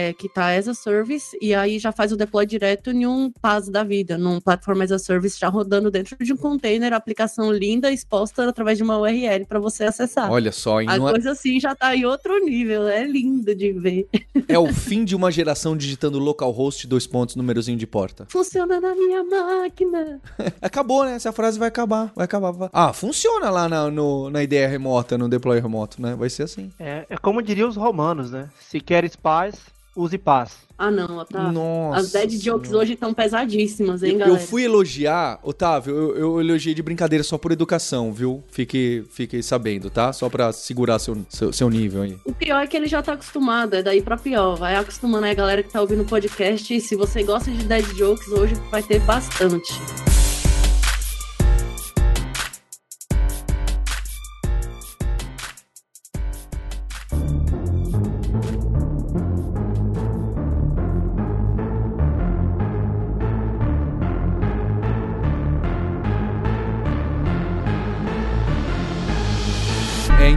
ideia 0.08 0.14
que 0.14 0.28
tá 0.28 0.54
as 0.56 0.68
a 0.68 0.74
service 0.74 1.36
e 1.40 1.54
aí 1.54 1.78
já 1.78 1.92
faz 1.92 2.12
o 2.12 2.16
deploy 2.16 2.46
direto 2.46 2.90
em 2.90 3.06
um 3.06 3.30
PaaS 3.40 3.68
da 3.68 3.82
vida, 3.84 4.16
num 4.18 4.40
platform 4.40 4.82
as 4.82 4.92
a 4.92 4.98
service 4.98 5.38
já 5.38 5.48
rodando 5.48 5.90
dentro 5.90 6.16
de 6.22 6.32
um 6.32 6.36
container, 6.36 6.92
aplicação 6.92 7.52
linda 7.52 7.90
exposta 7.90 8.48
através 8.48 8.78
de 8.78 8.84
uma 8.84 8.98
URL 8.98 9.44
para 9.46 9.58
você 9.58 9.84
acessar. 9.84 10.30
Olha 10.30 10.52
só, 10.52 10.80
e 10.82 10.88
a 10.88 10.94
é, 10.96 10.98
coisa 10.98 11.32
assim 11.32 11.60
já 11.60 11.74
tá 11.74 11.94
em 11.94 12.04
outro 12.04 12.38
nível, 12.44 12.86
é 12.88 13.04
lindo 13.04 13.54
de 13.54 13.72
ver. 13.72 14.08
é 14.48 14.58
o 14.58 14.72
fim 14.72 15.04
de 15.04 15.14
uma 15.14 15.30
geração 15.30 15.76
digitando 15.76 16.18
localhost, 16.18 16.86
dois 16.86 17.06
pontos, 17.06 17.36
númerozinho 17.36 17.78
de 17.78 17.86
porta. 17.86 18.26
Funciona 18.28 18.80
na 18.80 18.94
minha 18.94 19.22
máquina. 19.24 20.20
Acabou, 20.60 21.04
né? 21.04 21.14
Essa 21.14 21.32
frase 21.32 21.58
vai 21.58 21.68
acabar, 21.68 22.12
vai 22.14 22.24
acabar. 22.24 22.50
vai- 22.52 22.70
Ah, 22.72 22.92
funciona 22.92 23.50
lá 23.50 23.68
na, 23.68 23.90
no- 23.90 24.30
na 24.30 24.42
ideia 24.42 24.68
remota, 24.68 25.18
no 25.18 25.28
deploy 25.28 25.60
remoto, 25.60 26.00
né? 26.00 26.14
Vai 26.14 26.30
ser 26.30 26.44
assim. 26.44 26.70
É, 26.78 27.06
é 27.08 27.16
como 27.16 27.42
diriam 27.42 27.68
os 27.68 27.76
romanos, 27.76 28.30
né? 28.30 28.48
Se 28.60 28.80
queres 28.80 29.16
paz, 29.16 29.54
use 30.00 30.17
paz. 30.19 30.52
Ah, 30.81 30.93
não, 30.93 31.19
Otávio. 31.19 31.50
Nossa. 31.52 31.99
As 32.00 32.12
dead 32.12 32.31
jokes 32.40 32.69
Senhora. 32.69 32.85
hoje 32.85 32.93
estão 32.93 33.12
pesadíssimas, 33.12 34.02
hein, 34.02 34.12
Eu, 34.12 34.19
galera? 34.19 34.38
eu 34.38 34.47
fui 34.47 34.62
elogiar, 34.64 35.40
Otávio, 35.43 35.93
eu, 35.95 36.17
eu 36.17 36.40
elogiei 36.40 36.73
de 36.75 36.83
brincadeira 36.83 37.25
só 37.25 37.37
por 37.37 37.50
educação, 37.50 38.12
viu? 38.12 38.45
Fique, 38.49 39.05
fique 39.11 39.43
sabendo, 39.43 39.90
tá? 39.90 40.12
Só 40.12 40.28
pra 40.28 40.52
segurar 40.52 41.00
seu, 41.00 41.17
seu, 41.28 41.52
seu 41.52 41.69
nível 41.69 42.02
aí. 42.02 42.17
O 42.25 42.33
pior 42.33 42.62
é 42.62 42.67
que 42.69 42.76
ele 42.76 42.87
já 42.87 43.02
tá 43.02 43.14
acostumado, 43.14 43.75
é 43.75 43.83
daí 43.83 44.00
pra 44.00 44.17
pior. 44.17 44.55
Vai 44.57 44.76
acostumando 44.76 45.25
aí 45.25 45.33
a 45.33 45.35
galera 45.35 45.62
que 45.64 45.73
tá 45.73 45.81
ouvindo 45.81 46.02
o 46.02 46.07
podcast. 46.07 46.73
E 46.73 46.81
se 46.81 46.95
você 46.95 47.25
gosta 47.25 47.50
de 47.50 47.64
dead 47.64 47.85
jokes, 47.97 48.28
hoje 48.28 48.55
vai 48.71 48.83
ter 48.83 49.00
bastante. 49.00 49.73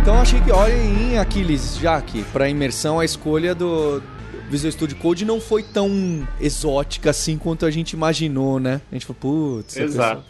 Então 0.02 0.20
achei 0.20 0.42
que, 0.42 0.52
olha 0.52 0.74
em 0.74 1.20
Aquiles, 1.20 1.78
Jaque, 1.78 2.24
pra 2.34 2.50
imersão, 2.50 3.00
a 3.00 3.06
escolha 3.06 3.54
do 3.54 4.02
Visual 4.50 4.72
Studio 4.72 4.98
Code 4.98 5.24
não 5.24 5.40
foi 5.40 5.62
tão 5.62 6.28
exótica 6.40 7.12
assim 7.12 7.38
quanto 7.38 7.68
a 7.68 7.72
gente 7.72 7.92
imaginou, 7.92 8.60
né? 8.60 8.82
A 8.92 8.96
gente 8.96 9.06
falou, 9.06 9.20
putz, 9.60 9.78
Exato. 9.78 10.24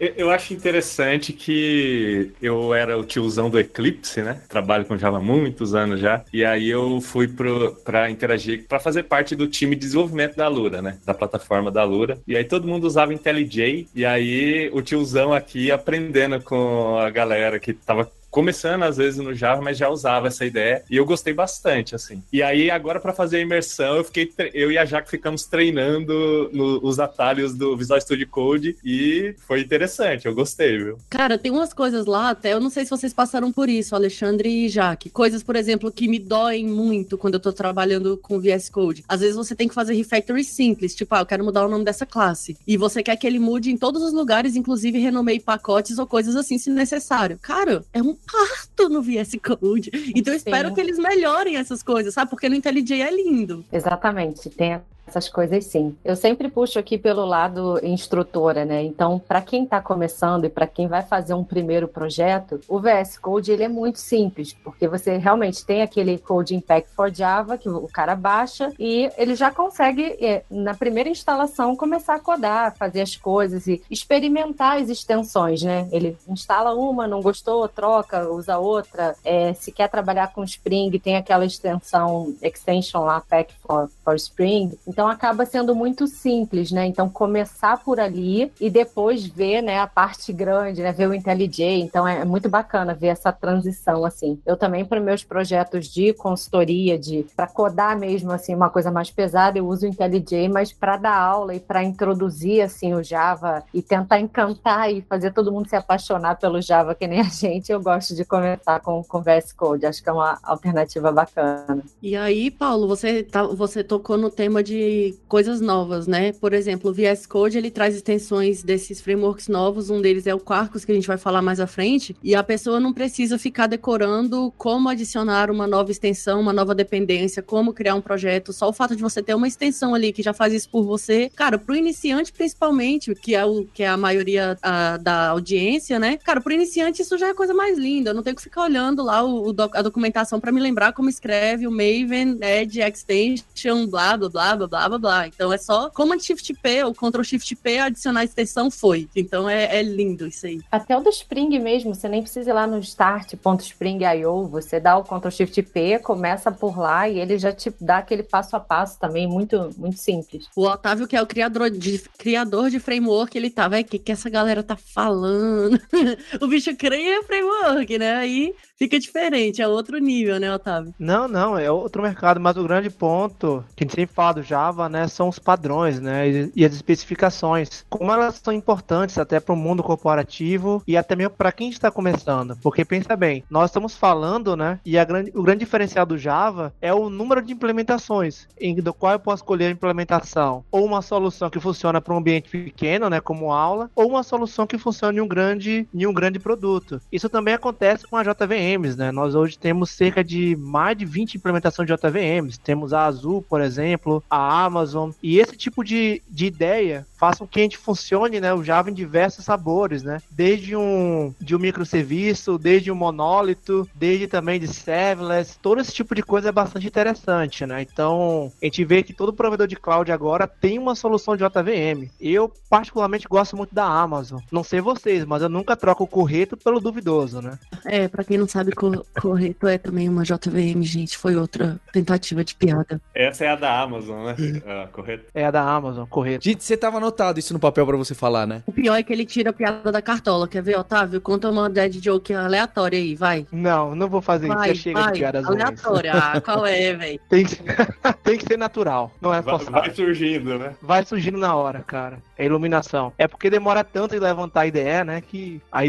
Eu, 0.00 0.12
eu 0.16 0.30
acho 0.30 0.54
interessante 0.54 1.32
que 1.32 2.32
eu 2.40 2.72
era 2.74 2.98
o 2.98 3.04
tiozão 3.04 3.50
do 3.50 3.60
Eclipse, 3.60 4.22
né? 4.22 4.40
Trabalho 4.48 4.86
com 4.86 4.96
Java 4.96 5.18
há 5.18 5.20
muitos 5.20 5.74
anos 5.74 6.00
já. 6.00 6.24
E 6.32 6.42
aí 6.42 6.68
eu 6.68 7.00
fui 7.00 7.28
para 7.28 8.10
interagir, 8.10 8.64
para 8.66 8.80
fazer 8.80 9.04
parte 9.04 9.36
do 9.36 9.46
time 9.46 9.76
de 9.76 9.82
desenvolvimento 9.82 10.36
da 10.36 10.48
Lura, 10.48 10.80
né? 10.80 10.98
Da 11.04 11.14
plataforma 11.14 11.70
da 11.70 11.84
Lura. 11.84 12.18
E 12.26 12.34
aí 12.34 12.44
todo 12.44 12.66
mundo 12.66 12.84
usava 12.84 13.12
IntelliJ. 13.12 13.88
E 13.94 14.04
aí 14.04 14.70
o 14.72 14.80
tiozão 14.82 15.32
aqui 15.32 15.70
aprendendo 15.70 16.40
com 16.40 16.98
a 16.98 17.10
galera 17.10 17.60
que 17.60 17.72
tava 17.74 18.10
começando 18.32 18.82
às 18.82 18.96
vezes 18.96 19.20
no 19.20 19.34
Java, 19.34 19.60
mas 19.62 19.76
já 19.76 19.88
usava 19.90 20.26
essa 20.28 20.44
ideia 20.44 20.82
e 20.90 20.96
eu 20.96 21.04
gostei 21.04 21.34
bastante, 21.34 21.94
assim. 21.94 22.22
E 22.32 22.42
aí 22.42 22.70
agora 22.70 22.98
para 22.98 23.12
fazer 23.12 23.36
a 23.36 23.40
imersão, 23.40 23.96
eu 23.96 24.04
fiquei 24.04 24.32
eu 24.54 24.72
e 24.72 24.78
a 24.78 24.84
Jaque 24.86 25.10
ficamos 25.10 25.44
treinando 25.44 26.48
no- 26.52 26.80
os 26.82 26.98
atalhos 26.98 27.54
do 27.54 27.76
Visual 27.76 28.00
Studio 28.00 28.26
Code 28.26 28.76
e 28.82 29.34
foi 29.46 29.60
interessante, 29.60 30.26
eu 30.26 30.34
gostei, 30.34 30.78
viu? 30.78 30.98
Cara, 31.10 31.36
tem 31.36 31.52
umas 31.52 31.74
coisas 31.74 32.06
lá, 32.06 32.30
até 32.30 32.54
eu 32.54 32.60
não 32.60 32.70
sei 32.70 32.84
se 32.84 32.90
vocês 32.90 33.12
passaram 33.12 33.52
por 33.52 33.68
isso, 33.68 33.94
Alexandre 33.94 34.48
e 34.48 34.68
Jaque. 34.68 35.10
Coisas, 35.10 35.42
por 35.42 35.54
exemplo, 35.54 35.92
que 35.92 36.08
me 36.08 36.18
doem 36.18 36.66
muito 36.66 37.18
quando 37.18 37.34
eu 37.34 37.40
tô 37.40 37.52
trabalhando 37.52 38.16
com 38.16 38.40
VS 38.40 38.70
Code. 38.70 39.04
Às 39.06 39.20
vezes 39.20 39.36
você 39.36 39.54
tem 39.54 39.68
que 39.68 39.74
fazer 39.74 39.92
refactory 39.94 40.42
simples, 40.42 40.94
tipo, 40.94 41.14
ah, 41.14 41.20
eu 41.20 41.26
quero 41.26 41.44
mudar 41.44 41.66
o 41.66 41.70
nome 41.70 41.84
dessa 41.84 42.06
classe. 42.06 42.56
E 42.66 42.78
você 42.78 43.02
quer 43.02 43.16
que 43.16 43.26
ele 43.26 43.38
mude 43.38 43.70
em 43.70 43.76
todos 43.76 44.02
os 44.02 44.14
lugares, 44.14 44.56
inclusive 44.56 44.98
renomeie 44.98 45.38
pacotes 45.38 45.98
ou 45.98 46.06
coisas 46.06 46.34
assim, 46.34 46.56
se 46.56 46.70
necessário. 46.70 47.38
Cara, 47.42 47.84
é 47.92 48.00
um 48.02 48.16
parto 48.30 48.88
no 48.88 49.02
VS 49.02 49.36
Code. 49.42 49.90
Então 50.14 50.32
eu 50.32 50.36
espero 50.36 50.68
Sim. 50.68 50.74
que 50.74 50.80
eles 50.80 50.98
melhorem 50.98 51.56
essas 51.56 51.82
coisas, 51.82 52.14
sabe? 52.14 52.30
Porque 52.30 52.48
no 52.48 52.54
IntelliJ 52.54 53.00
é 53.00 53.10
lindo. 53.10 53.64
Exatamente, 53.72 54.50
tem 54.50 54.80
essas 55.06 55.28
coisas 55.28 55.64
sim. 55.64 55.96
Eu 56.04 56.16
sempre 56.16 56.48
puxo 56.48 56.78
aqui 56.78 56.96
pelo 56.96 57.24
lado 57.24 57.78
instrutora, 57.82 58.64
né? 58.64 58.82
Então, 58.82 59.18
para 59.18 59.40
quem 59.40 59.64
está 59.64 59.80
começando 59.80 60.44
e 60.44 60.48
para 60.48 60.66
quem 60.66 60.86
vai 60.86 61.02
fazer 61.02 61.34
um 61.34 61.44
primeiro 61.44 61.88
projeto, 61.88 62.60
o 62.68 62.80
VS 62.80 63.18
Code 63.18 63.52
ele 63.52 63.64
é 63.64 63.68
muito 63.68 63.98
simples, 63.98 64.52
porque 64.64 64.88
você 64.88 65.16
realmente 65.16 65.64
tem 65.64 65.82
aquele 65.82 66.18
Code 66.18 66.54
Impact 66.54 66.90
for 66.94 67.12
Java 67.12 67.58
que 67.58 67.68
o 67.68 67.88
cara 67.88 68.14
baixa 68.14 68.72
e 68.78 69.10
ele 69.16 69.34
já 69.34 69.50
consegue 69.50 70.16
é, 70.20 70.44
na 70.50 70.74
primeira 70.74 71.08
instalação 71.08 71.76
começar 71.76 72.14
a 72.14 72.20
codar, 72.20 72.76
fazer 72.76 73.02
as 73.02 73.16
coisas 73.16 73.66
e 73.66 73.82
experimentar 73.90 74.80
as 74.80 74.88
extensões, 74.88 75.62
né? 75.62 75.88
Ele 75.92 76.16
instala 76.28 76.74
uma, 76.74 77.06
não 77.06 77.20
gostou, 77.20 77.68
troca, 77.68 78.28
usa 78.30 78.58
outra. 78.58 79.14
É, 79.24 79.52
se 79.54 79.72
quer 79.72 79.88
trabalhar 79.88 80.32
com 80.32 80.44
Spring, 80.44 80.90
tem 80.98 81.16
aquela 81.16 81.44
extensão 81.44 82.34
extension 82.40 83.04
lá, 83.04 83.20
Pack 83.20 83.52
for, 83.66 83.90
for 84.04 84.14
Spring. 84.14 84.72
Então 84.92 85.08
acaba 85.08 85.46
sendo 85.46 85.74
muito 85.74 86.06
simples, 86.06 86.70
né? 86.70 86.84
Então 86.84 87.08
começar 87.08 87.82
por 87.82 87.98
ali 87.98 88.52
e 88.60 88.68
depois 88.68 89.24
ver, 89.24 89.62
né, 89.62 89.78
a 89.78 89.86
parte 89.86 90.32
grande, 90.34 90.82
né, 90.82 90.92
ver 90.92 91.08
o 91.08 91.14
IntelliJ. 91.14 91.80
Então 91.80 92.06
é 92.06 92.26
muito 92.26 92.50
bacana 92.50 92.94
ver 92.94 93.06
essa 93.06 93.32
transição 93.32 94.04
assim. 94.04 94.38
Eu 94.44 94.54
também 94.54 94.84
para 94.84 95.00
meus 95.00 95.24
projetos 95.24 95.86
de 95.86 96.12
consultoria, 96.12 96.98
de 96.98 97.24
para 97.34 97.46
codar 97.46 97.98
mesmo 97.98 98.30
assim 98.30 98.54
uma 98.54 98.68
coisa 98.68 98.90
mais 98.90 99.10
pesada, 99.10 99.58
eu 99.58 99.66
uso 99.66 99.86
o 99.86 99.88
IntelliJ, 99.88 100.48
mas 100.50 100.72
para 100.72 100.98
dar 100.98 101.16
aula 101.16 101.54
e 101.54 101.60
para 101.60 101.82
introduzir 101.82 102.60
assim 102.60 102.92
o 102.92 103.02
Java 103.02 103.64
e 103.72 103.80
tentar 103.80 104.20
encantar 104.20 104.92
e 104.92 105.00
fazer 105.00 105.32
todo 105.32 105.50
mundo 105.50 105.70
se 105.70 105.76
apaixonar 105.76 106.38
pelo 106.38 106.60
Java 106.60 106.94
que 106.94 107.06
nem 107.06 107.20
a 107.20 107.24
gente, 107.24 107.72
eu 107.72 107.80
gosto 107.80 108.14
de 108.14 108.26
começar 108.26 108.78
com 108.80 109.02
com 109.02 109.22
VS 109.22 109.52
Code. 109.52 109.86
Acho 109.86 110.02
que 110.02 110.08
é 110.08 110.12
uma 110.12 110.38
alternativa 110.42 111.10
bacana. 111.12 111.82
E 112.02 112.16
aí, 112.16 112.50
Paulo, 112.50 112.86
você, 112.86 113.22
tá, 113.22 113.42
você 113.44 113.82
tocou 113.82 114.18
no 114.18 114.30
tema 114.30 114.62
de 114.62 114.81
coisas 115.28 115.60
novas, 115.60 116.06
né? 116.06 116.32
Por 116.32 116.52
exemplo, 116.52 116.90
o 116.90 116.94
VS 116.94 117.26
Code 117.26 117.58
ele 117.58 117.70
traz 117.70 117.94
extensões 117.94 118.62
desses 118.62 119.00
frameworks 119.00 119.48
novos. 119.48 119.90
Um 119.90 120.00
deles 120.00 120.26
é 120.26 120.34
o 120.34 120.40
Quarkus, 120.40 120.84
que 120.84 120.92
a 120.92 120.94
gente 120.94 121.06
vai 121.06 121.16
falar 121.18 121.42
mais 121.42 121.60
à 121.60 121.66
frente. 121.66 122.16
E 122.22 122.34
a 122.34 122.42
pessoa 122.42 122.78
não 122.78 122.92
precisa 122.92 123.38
ficar 123.38 123.66
decorando 123.66 124.52
como 124.56 124.88
adicionar 124.88 125.50
uma 125.50 125.66
nova 125.66 125.90
extensão, 125.90 126.40
uma 126.40 126.52
nova 126.52 126.74
dependência, 126.74 127.42
como 127.42 127.72
criar 127.72 127.94
um 127.94 128.00
projeto. 128.00 128.52
Só 128.52 128.68
o 128.68 128.72
fato 128.72 128.94
de 128.96 129.02
você 129.02 129.22
ter 129.22 129.34
uma 129.34 129.48
extensão 129.48 129.94
ali 129.94 130.12
que 130.12 130.22
já 130.22 130.32
faz 130.32 130.52
isso 130.52 130.68
por 130.68 130.84
você, 130.84 131.30
cara, 131.34 131.58
pro 131.58 131.74
iniciante 131.74 132.32
principalmente, 132.32 133.14
que 133.14 133.34
é, 133.34 133.44
o, 133.44 133.64
que 133.64 133.82
é 133.82 133.88
a 133.88 133.96
maioria 133.96 134.58
a, 134.62 134.96
da 134.96 135.28
audiência, 135.28 135.98
né? 135.98 136.18
Cara, 136.18 136.40
pro 136.40 136.52
iniciante 136.52 137.02
isso 137.02 137.16
já 137.18 137.28
é 137.28 137.34
coisa 137.34 137.54
mais 137.54 137.78
linda. 137.78 138.10
Eu 138.10 138.14
não 138.14 138.22
tenho 138.22 138.36
que 138.36 138.42
ficar 138.42 138.62
olhando 138.62 139.02
lá 139.02 139.22
o, 139.22 139.50
o 139.50 139.54
a 139.72 139.82
documentação 139.82 140.40
para 140.40 140.52
me 140.52 140.60
lembrar 140.60 140.92
como 140.92 141.08
escreve 141.08 141.66
o 141.66 141.70
Maven, 141.70 142.38
Edge, 142.40 142.80
Extension, 142.80 143.86
blá, 143.86 144.16
blá, 144.16 144.28
blá, 144.28 144.56
blá, 144.56 144.68
blá, 144.72 144.88
blá, 144.88 144.98
blá. 144.98 145.26
Então 145.26 145.52
é 145.52 145.58
só 145.58 145.90
Command 145.90 146.18
Shift 146.18 146.54
P 146.54 146.84
ou 146.84 146.94
Ctrl 146.94 147.22
Shift 147.22 147.54
P, 147.56 147.78
adicionar 147.78 148.20
a 148.20 148.24
extensão 148.24 148.70
foi. 148.70 149.06
Então 149.14 149.48
é, 149.48 149.76
é 149.76 149.82
lindo 149.82 150.26
isso 150.26 150.46
aí. 150.46 150.60
Até 150.70 150.96
o 150.96 151.00
do 151.00 151.10
Spring 151.10 151.58
mesmo, 151.58 151.94
você 151.94 152.08
nem 152.08 152.22
precisa 152.22 152.50
ir 152.50 152.54
lá 152.54 152.66
no 152.66 152.78
start.spring.io, 152.78 154.46
você 154.48 154.80
dá 154.80 154.96
o 154.96 155.04
Ctrl 155.04 155.30
Shift 155.30 155.62
P, 155.64 155.98
começa 155.98 156.50
por 156.50 156.78
lá 156.78 157.06
e 157.06 157.18
ele 157.18 157.36
já 157.36 157.52
te 157.52 157.72
dá 157.78 157.98
aquele 157.98 158.22
passo 158.22 158.56
a 158.56 158.60
passo 158.60 158.98
também, 158.98 159.26
muito, 159.26 159.70
muito 159.76 159.98
simples. 159.98 160.46
O 160.56 160.66
Otávio, 160.66 161.06
que 161.06 161.16
é 161.16 161.20
o 161.20 161.26
criador 161.26 161.68
de, 161.68 161.98
criador 162.18 162.70
de 162.70 162.78
framework, 162.78 163.36
ele 163.36 163.50
tá, 163.50 163.68
vai, 163.68 163.82
o 163.82 163.84
que, 163.84 163.98
que 163.98 164.12
essa 164.12 164.30
galera 164.30 164.62
tá 164.62 164.76
falando? 164.76 165.78
o 166.40 166.46
bicho 166.46 166.74
cria 166.76 167.22
framework, 167.24 167.98
né? 167.98 168.14
Aí 168.14 168.54
fica 168.78 168.98
diferente, 168.98 169.60
é 169.60 169.68
outro 169.68 169.98
nível, 169.98 170.40
né, 170.40 170.52
Otávio? 170.52 170.94
Não, 170.98 171.28
não, 171.28 171.58
é 171.58 171.70
outro 171.70 172.02
mercado, 172.02 172.40
mas 172.40 172.56
o 172.56 172.64
grande 172.64 172.90
ponto 172.90 173.64
que 173.76 173.84
a 173.84 173.86
gente 173.86 173.94
sempre 173.94 174.14
fala 174.14 174.34
do 174.34 174.42
Java, 174.42 174.61
né, 174.90 175.08
são 175.08 175.28
os 175.28 175.38
padrões, 175.38 176.00
né, 176.00 176.50
e, 176.54 176.64
as 176.64 176.74
especificações. 176.74 177.84
Como 177.88 178.12
elas 178.12 178.40
são 178.42 178.52
importantes 178.52 179.18
até 179.18 179.40
para 179.40 179.54
o 179.54 179.56
mundo 179.56 179.82
corporativo 179.82 180.82
e 180.86 180.96
até 180.96 181.16
mesmo 181.16 181.34
para 181.34 181.52
quem 181.52 181.70
está 181.70 181.90
começando. 181.90 182.56
Porque 182.62 182.84
pensa 182.84 183.16
bem, 183.16 183.42
nós 183.50 183.70
estamos 183.70 183.96
falando, 183.96 184.56
né, 184.56 184.78
e 184.84 185.02
grande, 185.04 185.32
o 185.34 185.42
grande 185.42 185.60
diferencial 185.60 186.06
do 186.06 186.18
Java 186.18 186.72
é 186.80 186.92
o 186.92 187.08
número 187.08 187.42
de 187.42 187.52
implementações, 187.52 188.46
em 188.60 188.74
do 188.76 188.92
qual 188.92 189.12
eu 189.12 189.18
posso 189.18 189.42
escolher 189.42 189.66
a 189.66 189.70
implementação. 189.70 190.64
Ou 190.70 190.84
uma 190.84 191.02
solução 191.02 191.50
que 191.50 191.60
funciona 191.60 192.00
para 192.00 192.14
um 192.14 192.18
ambiente 192.18 192.50
pequeno, 192.50 193.08
né, 193.08 193.20
como 193.20 193.52
aula, 193.52 193.90
ou 193.94 194.08
uma 194.08 194.22
solução 194.22 194.66
que 194.66 194.78
funciona 194.78 195.18
em 195.18 195.20
um 195.20 195.28
grande, 195.28 195.86
em 195.94 196.06
um 196.06 196.12
grande 196.12 196.38
produto. 196.38 197.00
Isso 197.10 197.28
também 197.28 197.54
acontece 197.54 198.06
com 198.06 198.16
a 198.16 198.22
JVMs, 198.22 198.96
né? 198.96 199.12
Nós 199.12 199.34
hoje 199.34 199.58
temos 199.58 199.90
cerca 199.90 200.22
de 200.22 200.56
mais 200.56 200.96
de 200.96 201.04
20 201.04 201.36
implementações 201.36 201.86
de 201.86 201.94
JVMs. 201.94 202.58
Temos 202.58 202.92
a 202.92 203.04
Azul, 203.04 203.42
por 203.42 203.60
exemplo, 203.60 204.22
a 204.28 204.51
Amazon. 204.52 205.10
E 205.22 205.38
esse 205.38 205.56
tipo 205.56 205.84
de, 205.84 206.22
de 206.28 206.46
ideia 206.46 207.06
faz 207.22 207.38
com 207.38 207.46
que 207.46 207.60
a 207.60 207.62
gente 207.62 207.78
funcione, 207.78 208.40
né, 208.40 208.52
o 208.52 208.64
Java 208.64 208.90
em 208.90 208.94
diversos 208.94 209.44
sabores, 209.44 210.02
né? 210.02 210.20
Desde 210.28 210.74
um 210.74 211.32
de 211.40 211.54
um 211.54 211.58
microserviço, 211.58 212.58
desde 212.58 212.90
um 212.90 212.96
monólito, 212.96 213.88
desde 213.94 214.26
também 214.26 214.58
de 214.58 214.66
serverless, 214.66 215.56
todo 215.62 215.80
esse 215.80 215.92
tipo 215.92 216.16
de 216.16 216.22
coisa 216.22 216.48
é 216.48 216.52
bastante 216.52 216.86
interessante, 216.86 217.64
né? 217.64 217.82
Então, 217.82 218.50
a 218.60 218.64
gente 218.64 218.84
vê 218.84 219.04
que 219.04 219.12
todo 219.12 219.32
provedor 219.32 219.68
de 219.68 219.76
cloud 219.76 220.10
agora 220.10 220.48
tem 220.48 220.80
uma 220.80 220.96
solução 220.96 221.36
de 221.36 221.44
JVM. 221.44 222.10
Eu 222.20 222.52
particularmente 222.68 223.28
gosto 223.28 223.56
muito 223.56 223.72
da 223.72 223.84
Amazon. 223.84 224.40
Não 224.50 224.64
sei 224.64 224.80
vocês, 224.80 225.24
mas 225.24 225.42
eu 225.42 225.48
nunca 225.48 225.76
troco 225.76 226.02
o 226.02 226.08
correto 226.08 226.56
pelo 226.56 226.80
duvidoso, 226.80 227.40
né? 227.40 227.56
É, 227.84 228.08
pra 228.08 228.24
quem 228.24 228.36
não 228.36 228.48
sabe, 228.48 228.72
correto 228.72 229.68
é 229.68 229.78
também 229.78 230.08
uma 230.08 230.24
JVM, 230.24 230.82
gente. 230.82 231.16
Foi 231.16 231.36
outra 231.36 231.80
tentativa 231.92 232.42
de 232.42 232.56
piada. 232.56 233.00
Essa 233.14 233.44
é 233.44 233.48
a 233.48 233.56
da 233.56 233.80
Amazon, 233.80 234.24
né? 234.24 234.34
É, 234.64 234.86
correto. 234.92 235.24
É 235.34 235.44
a 235.44 235.50
da 235.50 235.62
Amazon, 235.62 236.06
correto. 236.06 236.44
Gente, 236.44 236.64
você 236.64 236.76
tava 236.76 236.98
anotado 236.98 237.38
isso 237.38 237.52
no 237.52 237.60
papel 237.60 237.86
pra 237.86 237.96
você 237.96 238.14
falar, 238.14 238.46
né? 238.46 238.62
O 238.66 238.72
pior 238.72 238.96
é 238.96 239.02
que 239.02 239.12
ele 239.12 239.24
tira 239.24 239.50
a 239.50 239.52
piada 239.52 239.92
da 239.92 240.02
cartola. 240.02 240.48
Quer 240.48 240.62
ver, 240.62 240.78
Otávio? 240.78 241.20
Conta 241.20 241.50
uma 241.50 241.68
dead 241.68 242.00
joke 242.00 242.32
aleatória 242.32 242.98
aí, 242.98 243.14
vai. 243.14 243.46
Não, 243.52 243.94
não 243.94 244.08
vou 244.08 244.20
fazer 244.20 244.48
vai, 244.48 244.72
isso. 244.72 244.82
chega 244.82 245.00
vai. 245.00 245.12
de 245.12 245.18
piadas 245.18 245.44
Aleatória. 245.44 246.12
Ah, 246.14 246.40
qual 246.40 246.66
é, 246.66 246.94
velho? 246.94 247.20
Tem, 247.28 247.44
que... 247.44 247.56
Tem 248.22 248.38
que 248.38 248.44
ser 248.44 248.56
natural. 248.56 249.12
Não 249.20 249.32
é 249.32 249.42
forçado. 249.42 249.72
Vai 249.72 249.94
surgindo, 249.94 250.58
né? 250.58 250.74
Vai 250.80 251.04
surgindo 251.04 251.38
na 251.38 251.54
hora, 251.54 251.80
cara. 251.80 252.18
É 252.42 252.46
iluminação. 252.46 253.12
É 253.16 253.28
porque 253.28 253.48
demora 253.48 253.84
tanto 253.84 254.12
de 254.12 254.18
levantar 254.18 254.62
a 254.62 254.66
ideia, 254.66 255.04
né? 255.04 255.20
Que 255.20 255.62
a, 255.70 255.82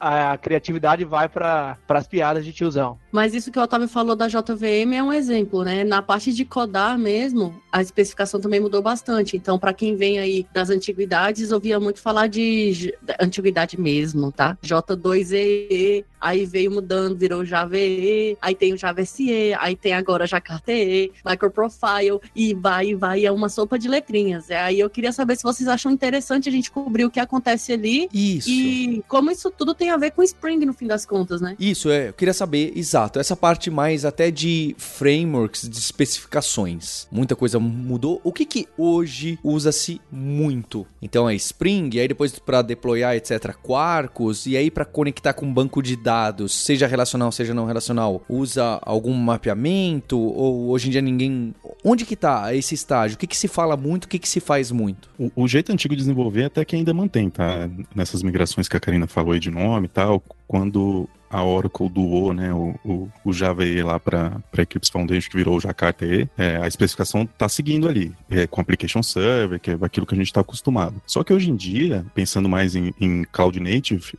a, 0.00 0.32
a 0.32 0.38
criatividade 0.38 1.04
vai 1.04 1.28
para 1.28 1.76
as 1.88 2.08
piadas 2.08 2.42
de 2.42 2.54
tiozão. 2.54 2.98
Mas 3.12 3.34
isso 3.34 3.52
que 3.52 3.58
o 3.58 3.62
Otávio 3.62 3.86
falou 3.86 4.16
da 4.16 4.26
JVM 4.26 4.94
é 4.94 5.02
um 5.02 5.12
exemplo, 5.12 5.62
né? 5.62 5.84
Na 5.84 6.00
parte 6.00 6.32
de 6.32 6.42
codar 6.46 6.98
mesmo, 6.98 7.60
a 7.70 7.82
especificação 7.82 8.40
também 8.40 8.60
mudou 8.60 8.80
bastante. 8.80 9.36
Então, 9.36 9.58
para 9.58 9.74
quem 9.74 9.94
vem 9.94 10.18
aí 10.18 10.46
das 10.54 10.70
antiguidades, 10.70 11.52
ouvia 11.52 11.78
muito 11.78 12.00
falar 12.00 12.28
de 12.28 12.94
antiguidade 13.20 13.78
mesmo, 13.78 14.32
tá? 14.32 14.56
J2EE, 14.64 16.06
aí 16.20 16.44
veio 16.44 16.70
mudando, 16.70 17.16
virou 17.16 17.44
Java 17.44 17.76
EE, 17.76 18.36
aí 18.40 18.54
tem 18.54 18.72
o 18.72 18.76
Java 18.76 19.04
SE, 19.04 19.54
aí 19.58 19.74
tem 19.74 19.94
agora 19.94 20.26
Jakarta 20.26 20.72
EE, 20.72 21.12
Microprofile, 21.24 22.20
e 22.34 22.54
vai, 22.54 22.88
e 22.88 22.94
vai, 22.94 23.24
é 23.24 23.32
uma 23.32 23.48
sopa 23.48 23.78
de 23.78 23.88
letrinhas. 23.88 24.50
É, 24.50 24.60
aí 24.60 24.80
eu 24.80 24.90
queria 24.90 25.12
saber 25.12 25.36
se 25.36 25.42
vocês 25.42 25.68
acham 25.68 25.90
interessante 25.90 26.48
a 26.48 26.52
gente 26.52 26.70
cobrir 26.70 27.04
o 27.04 27.10
que 27.10 27.20
acontece 27.20 27.72
ali. 27.72 28.08
Isso. 28.12 28.50
E 28.50 29.02
como 29.08 29.30
isso 29.30 29.50
tudo 29.50 29.74
tem 29.74 29.90
a 29.90 29.96
ver 29.96 30.10
com 30.10 30.22
Spring, 30.22 30.64
no 30.64 30.72
fim 30.72 30.86
das 30.86 31.06
contas, 31.06 31.40
né? 31.40 31.56
Isso, 31.58 31.90
é. 31.90 32.08
Eu 32.08 32.12
queria 32.12 32.34
saber, 32.34 32.72
exato, 32.76 33.18
essa 33.18 33.36
parte 33.36 33.70
mais 33.70 34.04
até 34.04 34.30
de 34.30 34.74
frameworks, 34.78 35.68
de 35.68 35.78
especificações. 35.78 37.06
Muita 37.10 37.34
coisa 37.34 37.58
mudou. 37.58 38.20
O 38.22 38.32
que 38.32 38.44
que 38.44 38.68
hoje 38.76 39.38
usa-se 39.42 40.00
muito? 40.10 40.86
Então 41.00 41.28
é 41.28 41.34
Spring, 41.34 41.98
aí 41.98 42.08
depois 42.08 42.38
para 42.38 42.62
deployar, 42.62 43.14
etc, 43.16 43.54
Quarkus, 43.62 44.46
e 44.46 44.56
aí 44.56 44.70
para 44.70 44.84
conectar 44.84 45.32
com 45.32 45.52
banco 45.52 45.82
de 45.82 45.96
dados, 45.96 46.09
seja 46.48 46.86
relacional, 46.86 47.30
seja 47.32 47.54
não 47.54 47.64
relacional, 47.64 48.22
usa 48.28 48.78
algum 48.82 49.12
mapeamento 49.14 50.18
ou 50.18 50.68
hoje 50.70 50.88
em 50.88 50.90
dia 50.90 51.02
ninguém... 51.02 51.54
Onde 51.84 52.04
que 52.04 52.16
tá 52.16 52.54
esse 52.54 52.74
estágio? 52.74 53.16
O 53.16 53.18
que 53.18 53.26
que 53.26 53.36
se 53.36 53.48
fala 53.48 53.76
muito, 53.76 54.04
o 54.04 54.08
que 54.08 54.18
que 54.18 54.28
se 54.28 54.40
faz 54.40 54.70
muito? 54.70 55.08
O, 55.18 55.30
o 55.44 55.48
jeito 55.48 55.72
antigo 55.72 55.94
de 55.94 56.02
desenvolver 56.02 56.44
até 56.44 56.64
que 56.64 56.76
ainda 56.76 56.92
mantém, 56.92 57.30
tá? 57.30 57.68
Nessas 57.94 58.22
migrações 58.22 58.68
que 58.68 58.76
a 58.76 58.80
Karina 58.80 59.06
falou 59.06 59.32
aí 59.32 59.40
de 59.40 59.50
nome 59.50 59.86
e 59.86 59.88
tal, 59.88 60.22
quando 60.46 61.08
a 61.30 61.44
Oracle 61.44 61.88
doou 61.88 62.34
né, 62.34 62.52
o, 62.52 62.74
o, 62.84 63.08
o 63.24 63.30
lá 63.84 63.98
para 63.98 64.40
a 64.56 64.62
Eclipse 64.62 64.90
Foundation, 64.90 65.30
que 65.30 65.36
virou 65.36 65.56
o 65.56 65.60
Jakarta 65.60 66.04
EE, 66.04 66.28
é, 66.36 66.56
a 66.56 66.66
especificação 66.66 67.22
está 67.22 67.48
seguindo 67.48 67.88
ali, 67.88 68.12
é, 68.28 68.46
com 68.46 68.60
Application 68.60 69.02
Server, 69.02 69.60
que 69.60 69.70
é 69.70 69.78
aquilo 69.80 70.06
que 70.06 70.14
a 70.14 70.18
gente 70.18 70.26
está 70.26 70.40
acostumado. 70.40 71.00
Só 71.06 71.22
que 71.22 71.32
hoje 71.32 71.50
em 71.50 71.56
dia, 71.56 72.04
pensando 72.14 72.48
mais 72.48 72.74
em, 72.74 72.92
em 73.00 73.24
Cloud 73.24 73.58
Native, 73.60 74.18